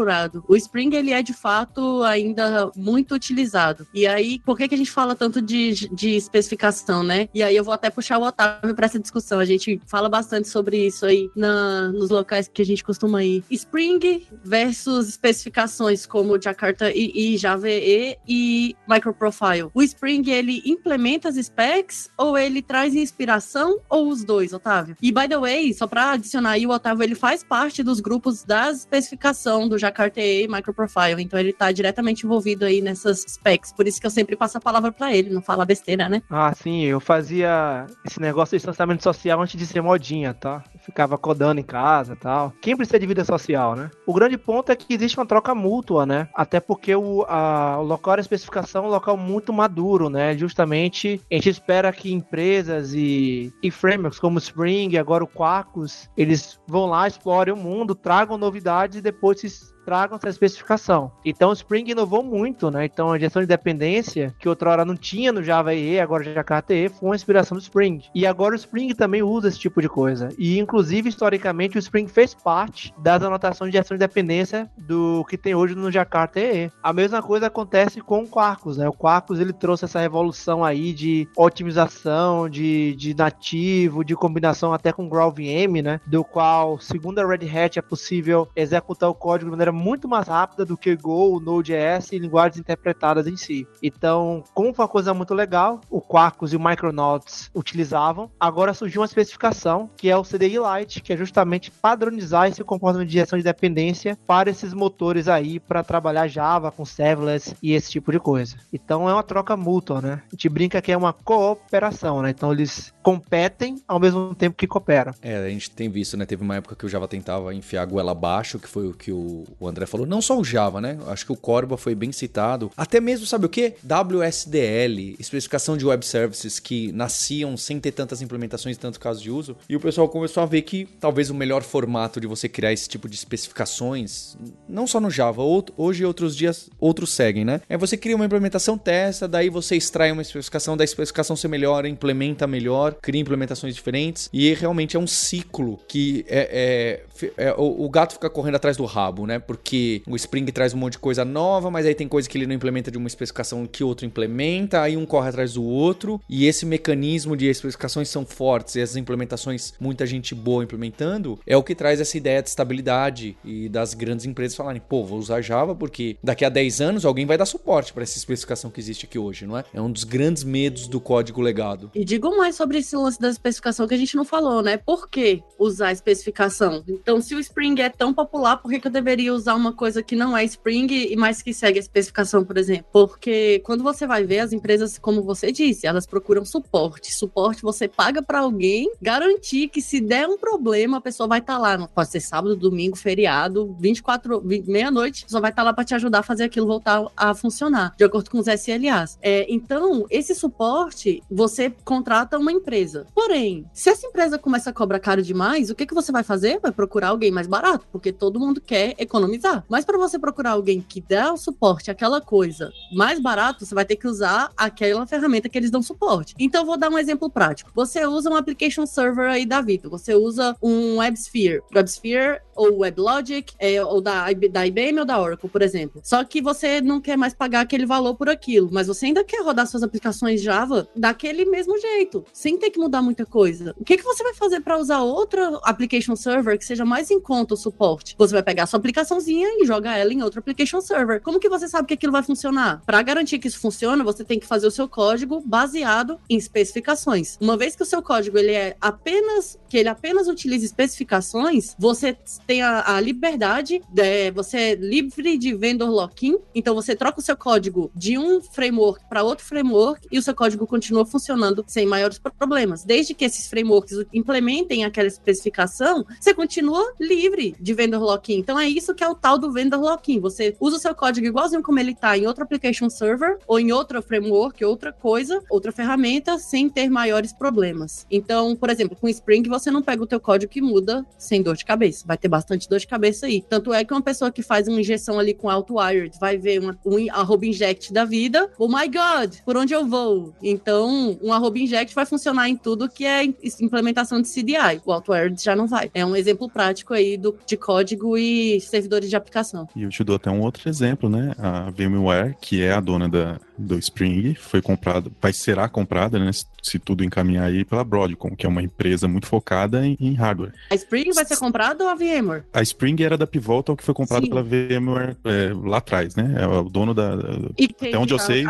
O 0.48 0.56
Spring, 0.56 0.94
ele 0.94 1.12
é 1.12 1.22
de 1.22 1.32
fato 1.32 2.02
ainda 2.02 2.70
muito 2.76 3.14
utilizado. 3.14 3.86
E 3.92 4.06
aí, 4.06 4.40
por 4.44 4.56
que, 4.56 4.68
que 4.68 4.74
a 4.74 4.78
gente 4.78 4.90
fala 4.90 5.14
tanto 5.14 5.40
de, 5.40 5.88
de 5.92 6.10
especificação, 6.16 7.02
né? 7.02 7.28
E 7.34 7.42
aí 7.42 7.56
eu 7.56 7.64
vou 7.64 7.74
até 7.74 7.90
puxar 7.90 8.18
o 8.18 8.24
Otávio 8.24 8.74
para 8.74 8.86
essa 8.86 8.98
discussão. 8.98 9.38
A 9.38 9.44
gente 9.44 9.80
fala 9.86 10.08
bastante 10.08 10.48
sobre 10.48 10.86
isso 10.86 11.06
aí 11.06 11.30
na, 11.34 11.88
nos 11.88 12.10
locais 12.10 12.48
que 12.48 12.62
a 12.62 12.64
gente 12.64 12.84
costuma 12.84 13.22
ir. 13.22 13.44
Spring 13.50 14.26
versus 14.44 15.08
especificações 15.08 16.06
como 16.06 16.40
Jakarta 16.40 16.90
e, 16.90 17.34
e 17.34 17.36
Java 17.36 17.68
e 17.68 18.76
Microprofile. 18.88 19.70
O 19.74 19.82
Spring, 19.82 20.28
ele 20.30 20.62
implementa 20.64 21.28
as 21.28 21.36
specs 21.36 22.10
ou 22.16 22.36
ele 22.36 22.62
traz 22.62 22.94
inspiração 22.94 23.78
ou 23.88 24.08
os 24.08 24.24
dois, 24.24 24.52
Otávio? 24.52 24.96
E, 25.00 25.12
by 25.12 25.28
the 25.28 25.38
way, 25.38 25.72
só 25.72 25.86
para 25.86 26.12
adicionar 26.12 26.50
aí, 26.50 26.66
o 26.66 26.70
Otávio, 26.70 27.02
ele 27.02 27.14
faz 27.14 27.42
parte 27.42 27.82
dos 27.82 28.00
grupos 28.00 28.44
da 28.44 28.70
especificação 28.70 29.68
do 29.68 29.78
Jakarta 29.86 30.20
e 30.20 30.46
Microprofile. 30.48 31.22
Então 31.22 31.38
ele 31.38 31.52
tá 31.52 31.70
diretamente 31.72 32.24
envolvido 32.26 32.64
aí 32.64 32.80
nessas 32.80 33.24
specs. 33.28 33.72
Por 33.72 33.86
isso 33.86 34.00
que 34.00 34.06
eu 34.06 34.10
sempre 34.10 34.36
passo 34.36 34.58
a 34.58 34.60
palavra 34.60 34.92
para 34.92 35.14
ele, 35.14 35.30
não 35.30 35.42
fala 35.42 35.64
besteira, 35.64 36.08
né? 36.08 36.22
Ah, 36.30 36.52
sim, 36.54 36.82
eu 36.84 37.00
fazia 37.00 37.86
esse 38.04 38.20
negócio 38.20 38.52
de 38.52 38.58
distanciamento 38.58 39.02
social 39.02 39.40
antes 39.40 39.56
de 39.56 39.66
ser 39.66 39.80
modinha, 39.80 40.34
tá? 40.34 40.62
Ficava 40.80 41.18
codando 41.18 41.60
em 41.60 41.64
casa 41.64 42.14
e 42.14 42.16
tal. 42.16 42.52
Quem 42.60 42.76
precisa 42.76 42.98
de 42.98 43.06
vida 43.06 43.24
social, 43.24 43.74
né? 43.74 43.90
O 44.06 44.12
grande 44.12 44.36
ponto 44.36 44.70
é 44.70 44.76
que 44.76 44.94
existe 44.94 45.18
uma 45.18 45.26
troca 45.26 45.54
mútua, 45.54 46.06
né? 46.06 46.28
Até 46.34 46.60
porque 46.60 46.94
o, 46.94 47.24
a, 47.28 47.78
o 47.78 47.82
local 47.82 48.16
de 48.16 48.22
especificação 48.22 48.84
é 48.84 48.88
um 48.88 48.90
local 48.90 49.16
muito 49.16 49.52
maduro, 49.52 50.08
né? 50.08 50.36
Justamente 50.36 51.20
a 51.30 51.34
gente 51.34 51.50
espera 51.50 51.92
que 51.92 52.12
empresas 52.12 52.92
e, 52.94 53.52
e 53.62 53.70
frameworks 53.70 54.18
como 54.18 54.38
Spring, 54.38 54.96
agora 54.96 55.24
o 55.24 55.28
Quarkus, 55.28 56.08
eles 56.16 56.58
vão 56.66 56.86
lá, 56.86 57.06
explorem 57.06 57.54
o 57.54 57.56
mundo, 57.56 57.94
tragam 57.94 58.38
novidades 58.38 58.98
e 58.98 59.02
depois 59.02 59.40
se 59.40 59.75
tragam 59.86 60.16
essa 60.16 60.28
especificação. 60.28 61.12
Então 61.24 61.50
o 61.50 61.52
Spring 61.52 61.88
inovou 61.88 62.24
muito, 62.24 62.72
né? 62.72 62.84
Então 62.84 63.12
a 63.12 63.18
gestão 63.18 63.40
de 63.40 63.46
dependência, 63.46 64.34
que 64.36 64.48
outrora 64.48 64.84
não 64.84 64.96
tinha 64.96 65.32
no 65.32 65.44
Java 65.44 65.72
EE, 65.72 66.00
agora 66.00 66.24
Jakarta 66.24 66.74
EE, 66.74 66.88
foi 66.88 67.10
uma 67.10 67.14
inspiração 67.14 67.56
do 67.56 67.60
Spring. 67.60 68.02
E 68.12 68.26
agora 68.26 68.54
o 68.54 68.56
Spring 68.56 68.92
também 68.94 69.22
usa 69.22 69.46
esse 69.46 69.60
tipo 69.60 69.80
de 69.80 69.88
coisa. 69.88 70.28
E 70.36 70.58
inclusive, 70.58 71.08
historicamente, 71.08 71.78
o 71.78 71.78
Spring 71.78 72.08
fez 72.08 72.34
parte 72.34 72.92
das 72.98 73.22
anotações 73.22 73.70
de 73.70 73.78
gestão 73.78 73.96
de 73.96 74.00
dependência 74.00 74.68
do 74.76 75.24
que 75.28 75.38
tem 75.38 75.54
hoje 75.54 75.76
no 75.76 75.90
Jakarta 75.90 76.40
EE. 76.40 76.72
A 76.82 76.92
mesma 76.92 77.22
coisa 77.22 77.46
acontece 77.46 78.00
com 78.00 78.24
o 78.24 78.28
Quarkus, 78.28 78.76
né? 78.76 78.88
O 78.88 78.92
Quarkus 78.92 79.38
ele 79.38 79.52
trouxe 79.52 79.84
essa 79.84 80.00
revolução 80.00 80.64
aí 80.64 80.92
de 80.92 81.28
otimização, 81.36 82.48
de, 82.48 82.96
de 82.96 83.14
nativo, 83.14 84.04
de 84.04 84.16
combinação 84.16 84.72
até 84.72 84.92
com 84.92 85.08
GraalVM, 85.08 85.80
né? 85.80 86.00
Do 86.06 86.24
qual, 86.24 86.80
segundo 86.80 87.20
a 87.20 87.26
Red 87.26 87.48
Hat, 87.48 87.78
é 87.78 87.82
possível 87.82 88.48
executar 88.56 89.08
o 89.08 89.14
código 89.14 89.46
de 89.46 89.50
maneira 89.52 89.75
muito 89.76 90.08
mais 90.08 90.26
rápida 90.26 90.64
do 90.64 90.76
que 90.76 90.96
Go, 90.96 91.38
Node.js 91.40 92.12
e 92.12 92.18
linguagens 92.18 92.58
interpretadas 92.58 93.26
em 93.26 93.36
si. 93.36 93.66
Então, 93.82 94.42
como 94.54 94.74
foi 94.74 94.84
uma 94.84 94.88
coisa 94.88 95.14
muito 95.14 95.34
legal, 95.34 95.80
o 95.90 96.00
Quarkus 96.00 96.52
e 96.52 96.56
o 96.56 96.60
Micronauts 96.60 97.50
utilizavam, 97.54 98.30
agora 98.40 98.74
surgiu 98.74 99.00
uma 99.02 99.06
especificação 99.06 99.88
que 99.96 100.08
é 100.10 100.16
o 100.16 100.22
CDI 100.22 100.56
Lite, 100.58 101.00
que 101.00 101.12
é 101.12 101.16
justamente 101.16 101.70
padronizar 101.70 102.48
esse 102.48 102.64
comportamento 102.64 103.08
de 103.08 103.14
gestão 103.14 103.38
de 103.38 103.44
dependência 103.44 104.18
para 104.26 104.50
esses 104.50 104.72
motores 104.72 105.28
aí 105.28 105.60
para 105.60 105.84
trabalhar 105.84 106.26
Java 106.28 106.72
com 106.72 106.84
serverless 106.84 107.54
e 107.62 107.72
esse 107.72 107.90
tipo 107.90 108.10
de 108.10 108.18
coisa. 108.18 108.56
Então 108.72 109.08
é 109.08 109.12
uma 109.12 109.22
troca 109.22 109.56
mútua, 109.56 110.00
né? 110.00 110.22
A 110.26 110.30
gente 110.34 110.48
brinca 110.48 110.80
que 110.80 110.92
é 110.92 110.96
uma 110.96 111.12
cooperação, 111.12 112.22
né? 112.22 112.30
Então 112.30 112.52
eles 112.52 112.92
competem 113.02 113.80
ao 113.86 114.00
mesmo 114.00 114.34
tempo 114.34 114.56
que 114.56 114.66
cooperam. 114.66 115.12
É, 115.22 115.36
a 115.36 115.48
gente 115.48 115.70
tem 115.70 115.88
visto, 115.88 116.16
né? 116.16 116.26
Teve 116.26 116.42
uma 116.42 116.56
época 116.56 116.74
que 116.74 116.86
o 116.86 116.88
Java 116.88 117.06
tentava 117.06 117.54
enfiar 117.54 117.82
a 117.82 117.86
goela 117.86 118.12
abaixo, 118.12 118.58
que 118.58 118.68
foi 118.68 118.88
o 118.88 118.92
que 118.92 119.12
o, 119.12 119.44
o 119.66 119.70
André 119.70 119.86
falou. 119.86 120.06
Não 120.06 120.20
só 120.20 120.38
o 120.38 120.44
Java, 120.44 120.80
né? 120.80 120.98
Acho 121.06 121.26
que 121.26 121.32
o 121.32 121.36
Corba 121.36 121.76
foi 121.76 121.94
bem 121.94 122.12
citado. 122.12 122.70
Até 122.76 123.00
mesmo, 123.00 123.26
sabe 123.26 123.46
o 123.46 123.48
que? 123.48 123.74
WSDL, 123.84 125.16
especificação 125.18 125.76
de 125.76 125.86
web 125.86 126.04
services 126.04 126.58
que 126.58 126.92
nasciam 126.92 127.56
sem 127.56 127.78
ter 127.80 127.92
tantas 127.92 128.22
implementações 128.22 128.76
e 128.76 128.78
tantos 128.78 128.98
casos 128.98 129.22
de 129.22 129.30
uso. 129.30 129.56
E 129.68 129.76
o 129.76 129.80
pessoal 129.80 130.08
começou 130.08 130.42
a 130.42 130.46
ver 130.46 130.62
que 130.62 130.86
talvez 131.00 131.30
o 131.30 131.34
melhor 131.34 131.62
formato 131.62 132.20
de 132.20 132.26
você 132.26 132.48
criar 132.48 132.72
esse 132.72 132.88
tipo 132.88 133.08
de 133.08 133.16
especificações, 133.16 134.36
não 134.68 134.86
só 134.86 135.00
no 135.00 135.10
Java, 135.10 135.42
hoje 135.76 136.04
outros 136.04 136.36
dias 136.36 136.70
outros 136.78 137.10
seguem, 137.10 137.44
né? 137.44 137.60
É 137.68 137.76
você 137.76 137.96
cria 137.96 138.16
uma 138.16 138.24
implementação, 138.24 138.78
testa, 138.78 139.26
daí 139.26 139.48
você 139.48 139.76
extrai 139.76 140.12
uma 140.12 140.22
especificação, 140.22 140.76
da 140.76 140.84
especificação 140.84 141.36
você 141.36 141.48
melhora, 141.48 141.88
implementa 141.88 142.46
melhor, 142.46 142.94
cria 142.94 143.20
implementações 143.20 143.74
diferentes. 143.74 144.28
E 144.32 144.52
realmente 144.54 144.96
é 144.96 145.00
um 145.00 145.06
ciclo 145.06 145.78
que 145.88 146.24
é, 146.28 147.02
é, 147.38 147.48
é 147.48 147.54
o, 147.54 147.84
o 147.84 147.90
gato 147.90 148.14
fica 148.14 148.30
correndo 148.30 148.56
atrás 148.56 148.76
do 148.76 148.84
rabo, 148.84 149.26
né? 149.26 149.38
Porque 149.56 150.02
o 150.06 150.14
Spring 150.16 150.44
traz 150.46 150.74
um 150.74 150.76
monte 150.76 150.92
de 150.92 150.98
coisa 150.98 151.24
nova, 151.24 151.70
mas 151.70 151.86
aí 151.86 151.94
tem 151.94 152.06
coisa 152.06 152.28
que 152.28 152.36
ele 152.36 152.46
não 152.46 152.54
implementa 152.54 152.90
de 152.90 152.98
uma 152.98 153.06
especificação 153.08 153.66
que 153.66 153.82
outro 153.82 154.06
implementa, 154.06 154.82
aí 154.82 154.96
um 154.96 155.06
corre 155.06 155.28
atrás 155.28 155.54
do 155.54 155.64
outro, 155.64 156.20
e 156.28 156.46
esse 156.46 156.66
mecanismo 156.66 157.36
de 157.36 157.46
especificações 157.46 158.08
são 158.08 158.24
fortes 158.24 158.76
e 158.76 158.80
as 158.80 158.96
implementações, 158.96 159.74
muita 159.80 160.06
gente 160.06 160.34
boa 160.34 160.62
implementando, 160.62 161.38
é 161.46 161.56
o 161.56 161.62
que 161.62 161.74
traz 161.74 162.00
essa 162.00 162.16
ideia 162.16 162.42
de 162.42 162.48
estabilidade 162.48 163.36
e 163.44 163.68
das 163.68 163.94
grandes 163.94 164.26
empresas 164.26 164.56
falarem, 164.56 164.80
pô, 164.80 165.04
vou 165.04 165.18
usar 165.18 165.40
Java 165.40 165.74
porque 165.74 166.16
daqui 166.22 166.44
a 166.44 166.48
10 166.48 166.80
anos 166.80 167.04
alguém 167.04 167.26
vai 167.26 167.38
dar 167.38 167.46
suporte 167.46 167.92
para 167.92 168.02
essa 168.02 168.18
especificação 168.18 168.70
que 168.70 168.80
existe 168.80 169.06
aqui 169.06 169.18
hoje, 169.18 169.46
não 169.46 169.56
é? 169.56 169.64
É 169.72 169.80
um 169.80 169.90
dos 169.90 170.04
grandes 170.04 170.44
medos 170.44 170.86
do 170.86 171.00
código 171.00 171.40
legado. 171.40 171.90
E 171.94 172.04
digo 172.04 172.36
mais 172.36 172.54
sobre 172.56 172.78
esse 172.78 172.96
lance 172.96 173.20
da 173.20 173.28
especificação 173.28 173.86
que 173.86 173.94
a 173.94 173.98
gente 173.98 174.16
não 174.16 174.24
falou, 174.24 174.62
né? 174.62 174.76
Por 174.76 175.08
que 175.08 175.42
usar 175.58 175.92
especificação? 175.92 176.84
Então, 176.88 177.20
se 177.20 177.34
o 177.34 177.40
Spring 177.40 177.80
é 177.80 177.88
tão 177.88 178.12
popular, 178.12 178.56
por 178.56 178.70
que, 178.70 178.80
que 178.80 178.86
eu 178.86 178.92
deveria 178.92 179.32
usar 179.32 179.45
uma 179.54 179.72
coisa 179.72 180.02
que 180.02 180.16
não 180.16 180.36
é 180.36 180.44
Spring 180.44 180.86
e 180.90 181.16
mais 181.16 181.42
que 181.42 181.52
segue 181.52 181.78
a 181.78 181.80
especificação, 181.80 182.44
por 182.44 182.56
exemplo. 182.56 182.86
Porque 182.92 183.60
quando 183.64 183.82
você 183.82 184.06
vai 184.06 184.24
ver 184.24 184.40
as 184.40 184.52
empresas, 184.52 184.98
como 184.98 185.22
você 185.22 185.52
disse, 185.52 185.86
elas 185.86 186.06
procuram 186.06 186.44
suporte. 186.44 187.14
Suporte 187.14 187.62
você 187.62 187.88
paga 187.88 188.22
para 188.22 188.40
alguém 188.40 188.90
garantir 189.00 189.68
que 189.68 189.80
se 189.80 190.00
der 190.00 190.26
um 190.26 190.38
problema, 190.38 190.98
a 190.98 191.00
pessoa 191.00 191.26
vai 191.28 191.40
estar 191.40 191.54
tá 191.54 191.58
lá. 191.58 191.88
Pode 191.88 192.10
ser 192.10 192.20
sábado, 192.20 192.56
domingo, 192.56 192.96
feriado, 192.96 193.76
24, 193.78 194.42
meia-noite, 194.66 195.24
só 195.28 195.40
vai 195.40 195.50
estar 195.50 195.62
tá 195.62 195.66
lá 195.66 195.72
para 195.72 195.84
te 195.84 195.94
ajudar 195.94 196.20
a 196.20 196.22
fazer 196.22 196.44
aquilo 196.44 196.66
voltar 196.66 197.06
a 197.16 197.34
funcionar, 197.34 197.94
de 197.96 198.04
acordo 198.04 198.30
com 198.30 198.38
os 198.38 198.46
SLAs. 198.46 199.18
É, 199.22 199.46
então, 199.48 200.06
esse 200.10 200.34
suporte, 200.34 201.22
você 201.30 201.72
contrata 201.84 202.38
uma 202.38 202.52
empresa. 202.52 203.06
Porém, 203.14 203.66
se 203.72 203.90
essa 203.90 204.06
empresa 204.06 204.38
começa 204.38 204.70
a 204.70 204.72
cobrar 204.72 204.98
caro 204.98 205.22
demais, 205.22 205.70
o 205.70 205.74
que, 205.74 205.86
que 205.86 205.94
você 205.94 206.10
vai 206.12 206.22
fazer? 206.22 206.58
Vai 206.60 206.72
procurar 206.72 207.08
alguém 207.08 207.30
mais 207.30 207.46
barato, 207.46 207.86
porque 207.90 208.12
todo 208.12 208.40
mundo 208.40 208.60
quer 208.60 208.94
economizar. 208.98 209.35
Mas 209.68 209.84
para 209.84 209.98
você 209.98 210.18
procurar 210.18 210.52
alguém 210.52 210.80
que 210.80 211.00
dá 211.00 211.32
o 211.32 211.36
suporte 211.36 211.90
àquela 211.90 212.20
coisa 212.20 212.72
mais 212.92 213.20
barato, 213.20 213.64
você 213.64 213.74
vai 213.74 213.84
ter 213.84 213.96
que 213.96 214.06
usar 214.06 214.50
aquela 214.56 215.06
ferramenta 215.06 215.48
que 215.48 215.58
eles 215.58 215.70
dão 215.70 215.82
suporte. 215.82 216.34
Então, 216.38 216.64
vou 216.64 216.76
dar 216.76 216.90
um 216.90 216.98
exemplo 216.98 217.30
prático. 217.30 217.70
Você 217.74 218.06
usa 218.06 218.30
um 218.30 218.36
application 218.36 218.86
server 218.86 219.30
aí 219.30 219.46
da 219.46 219.60
Vito, 219.60 219.90
você 219.90 220.14
usa 220.14 220.56
um 220.62 220.98
WebSphere. 220.98 221.62
WebSphere 221.74 222.40
ou 222.56 222.78
WebLogic, 222.78 223.54
é, 223.58 223.84
ou 223.84 224.00
da, 224.00 224.26
da 224.50 224.66
IBM 224.66 225.00
ou 225.00 225.04
da 225.04 225.20
Oracle, 225.20 225.48
por 225.48 225.62
exemplo. 225.62 226.00
Só 226.02 226.24
que 226.24 226.40
você 226.40 226.80
não 226.80 227.00
quer 227.00 227.16
mais 227.16 227.34
pagar 227.34 227.60
aquele 227.60 227.86
valor 227.86 228.14
por 228.14 228.28
aquilo, 228.28 228.70
mas 228.72 228.86
você 228.86 229.06
ainda 229.06 229.22
quer 229.22 229.42
rodar 229.42 229.66
suas 229.66 229.82
aplicações 229.82 230.40
Java 230.40 230.88
daquele 230.96 231.44
mesmo 231.44 231.78
jeito, 231.78 232.24
sem 232.32 232.58
ter 232.58 232.70
que 232.70 232.78
mudar 232.78 233.02
muita 233.02 233.26
coisa. 233.26 233.74
O 233.78 233.84
que, 233.84 233.96
que 233.96 234.02
você 234.02 234.22
vai 234.22 234.34
fazer 234.34 234.60
para 234.60 234.78
usar 234.78 235.02
outra 235.02 235.58
application 235.62 236.16
server 236.16 236.58
que 236.58 236.64
seja 236.64 236.84
mais 236.84 237.10
em 237.10 237.20
conta 237.20 237.54
o 237.54 237.56
suporte? 237.56 238.14
Você 238.18 238.32
vai 238.32 238.42
pegar 238.42 238.66
sua 238.66 238.78
aplicaçãozinha 239.16 239.48
e 239.58 239.66
joga 239.66 239.96
ela 239.96 240.12
em 240.12 240.22
outro 240.22 240.40
application 240.40 240.80
server. 240.80 241.20
Como 241.20 241.40
que 241.40 241.48
você 241.48 241.68
sabe 241.68 241.88
que 241.88 241.94
aquilo 241.94 242.12
vai 242.12 242.22
funcionar? 242.22 242.82
Para 242.84 243.02
garantir 243.02 243.38
que 243.38 243.48
isso 243.48 243.58
funciona, 243.58 244.04
você 244.04 244.22
tem 244.22 244.38
que 244.38 244.46
fazer 244.46 244.66
o 244.66 244.70
seu 244.70 244.88
código 244.88 245.42
baseado 245.44 246.18
em 246.28 246.36
especificações. 246.36 247.36
Uma 247.40 247.56
vez 247.56 247.74
que 247.74 247.82
o 247.82 247.86
seu 247.86 248.02
código 248.02 248.38
ele 248.38 248.52
é 248.52 248.76
apenas 248.80 249.58
que 249.68 249.76
ele 249.76 249.88
apenas 249.88 250.28
utiliza 250.28 250.64
especificações, 250.64 251.74
você 251.78 252.16
tem 252.46 252.62
a, 252.62 252.94
a 252.96 253.00
liberdade, 253.00 253.82
de, 253.88 254.30
você 254.30 254.56
é 254.58 254.74
livre 254.74 255.36
de 255.36 255.54
vendor 255.54 255.90
lock-in, 255.90 256.38
então 256.54 256.74
você 256.74 256.94
troca 256.94 257.18
o 257.18 257.22
seu 257.22 257.36
código 257.36 257.90
de 257.94 258.16
um 258.18 258.40
framework 258.40 259.04
para 259.08 259.22
outro 259.22 259.44
framework 259.44 260.06
e 260.10 260.18
o 260.18 260.22
seu 260.22 260.34
código 260.34 260.66
continua 260.66 261.04
funcionando 261.04 261.64
sem 261.66 261.86
maiores 261.86 262.18
problemas. 262.18 262.84
Desde 262.84 263.14
que 263.14 263.24
esses 263.24 263.48
frameworks 263.48 264.04
implementem 264.12 264.84
aquela 264.84 265.08
especificação, 265.08 266.06
você 266.20 266.32
continua 266.32 266.94
livre 267.00 267.56
de 267.58 267.74
vendor 267.74 268.02
lock-in. 268.02 268.38
Então 268.38 268.58
é 268.58 268.68
isso 268.68 268.94
que 268.94 269.04
é 269.06 269.08
o 269.08 269.14
tal 269.14 269.38
do 269.38 269.52
vendor 269.52 269.80
lock-in. 269.80 270.20
Você 270.20 270.56
usa 270.60 270.76
o 270.76 270.80
seu 270.80 270.94
código 270.94 271.26
igualzinho 271.26 271.62
como 271.62 271.78
ele 271.78 271.92
está 271.92 272.16
em 272.18 272.26
outro 272.26 272.44
application 272.44 272.90
server 272.90 273.38
ou 273.46 273.58
em 273.58 273.72
outro 273.72 274.02
framework, 274.02 274.64
outra 274.64 274.92
coisa, 274.92 275.40
outra 275.48 275.72
ferramenta, 275.72 276.38
sem 276.38 276.68
ter 276.68 276.90
maiores 276.90 277.32
problemas. 277.32 278.06
Então, 278.10 278.56
por 278.56 278.68
exemplo, 278.68 278.96
com 278.96 279.08
Spring 279.08 279.48
você 279.48 279.70
não 279.70 279.82
pega 279.82 280.02
o 280.02 280.06
teu 280.06 280.20
código 280.20 280.52
que 280.52 280.60
muda 280.60 281.06
sem 281.16 281.42
dor 281.42 281.56
de 281.56 281.64
cabeça. 281.64 282.04
Vai 282.06 282.18
ter 282.18 282.28
bastante 282.28 282.68
dor 282.68 282.78
de 282.78 282.86
cabeça 282.86 283.26
aí. 283.26 283.42
Tanto 283.48 283.72
é 283.72 283.84
que 283.84 283.92
uma 283.92 284.02
pessoa 284.02 284.30
que 284.30 284.42
faz 284.42 284.66
uma 284.66 284.80
injeção 284.80 285.18
ali 285.18 285.32
com 285.32 285.48
Outwired 285.48 286.18
vai 286.18 286.36
ver 286.36 286.60
uma, 286.60 286.78
um 286.84 286.96
arroba 287.12 287.46
inject 287.46 287.92
da 287.92 288.04
vida. 288.04 288.50
Oh 288.58 288.68
my 288.68 288.88
God, 288.88 289.36
por 289.44 289.56
onde 289.56 289.72
eu 289.72 289.86
vou? 289.86 290.34
Então, 290.42 291.18
um 291.22 291.32
arroba 291.32 291.58
inject 291.58 291.94
vai 291.94 292.04
funcionar 292.04 292.48
em 292.48 292.56
tudo 292.56 292.88
que 292.88 293.04
é 293.04 293.24
implementação 293.60 294.20
de 294.20 294.28
CDI. 294.28 294.80
O 294.84 294.92
Outwired 294.92 295.42
já 295.42 295.54
não 295.54 295.66
vai. 295.66 295.90
É 295.94 296.04
um 296.04 296.16
exemplo 296.16 296.48
prático 296.48 296.92
aí 296.92 297.16
do, 297.16 297.36
de 297.46 297.56
código 297.56 298.18
e 298.18 298.60
servidores 298.96 299.10
de 299.10 299.16
aplicação. 299.16 299.68
E 299.76 299.82
eu 299.82 299.90
te 299.90 300.02
dou 300.02 300.16
até 300.16 300.30
um 300.30 300.40
outro 300.40 300.68
exemplo, 300.68 301.08
né? 301.08 301.32
A 301.38 301.70
VMware, 301.70 302.36
que 302.40 302.62
é 302.62 302.72
a 302.72 302.80
dona 302.80 303.08
da 303.08 303.38
do 303.58 303.78
Spring, 303.78 304.34
foi 304.34 304.60
comprada, 304.60 305.10
vai 305.20 305.32
será 305.32 305.68
comprada, 305.68 306.18
né, 306.18 306.30
se 306.62 306.78
tudo 306.78 307.04
encaminhar 307.04 307.44
aí 307.46 307.64
pela 307.64 307.84
Broadcom, 307.84 308.34
que 308.34 308.44
é 308.44 308.48
uma 308.48 308.62
empresa 308.62 309.06
muito 309.06 309.26
focada 309.26 309.86
em, 309.86 309.96
em 310.00 310.14
hardware. 310.14 310.52
A 310.70 310.74
Spring 310.74 311.12
vai 311.12 311.24
ser 311.24 311.36
comprada 311.36 311.84
ou 311.84 311.90
a 311.90 311.94
VMware? 311.94 312.44
A 312.52 312.62
Spring 312.62 312.96
era 313.02 313.16
da 313.16 313.26
Pivotal 313.26 313.76
que 313.76 313.84
foi 313.84 313.94
comprada 313.94 314.24
Sim. 314.24 314.30
pela 314.30 314.42
VMware 314.42 315.16
é, 315.24 315.52
lá 315.54 315.78
atrás, 315.78 316.16
né? 316.16 316.34
É 316.38 316.46
o 316.46 316.64
dono 316.64 316.92
da. 316.92 317.14
Até 317.14 317.96
onde 317.98 318.12
eu 318.12 318.18
tá 318.18 318.24
sei, 318.24 318.44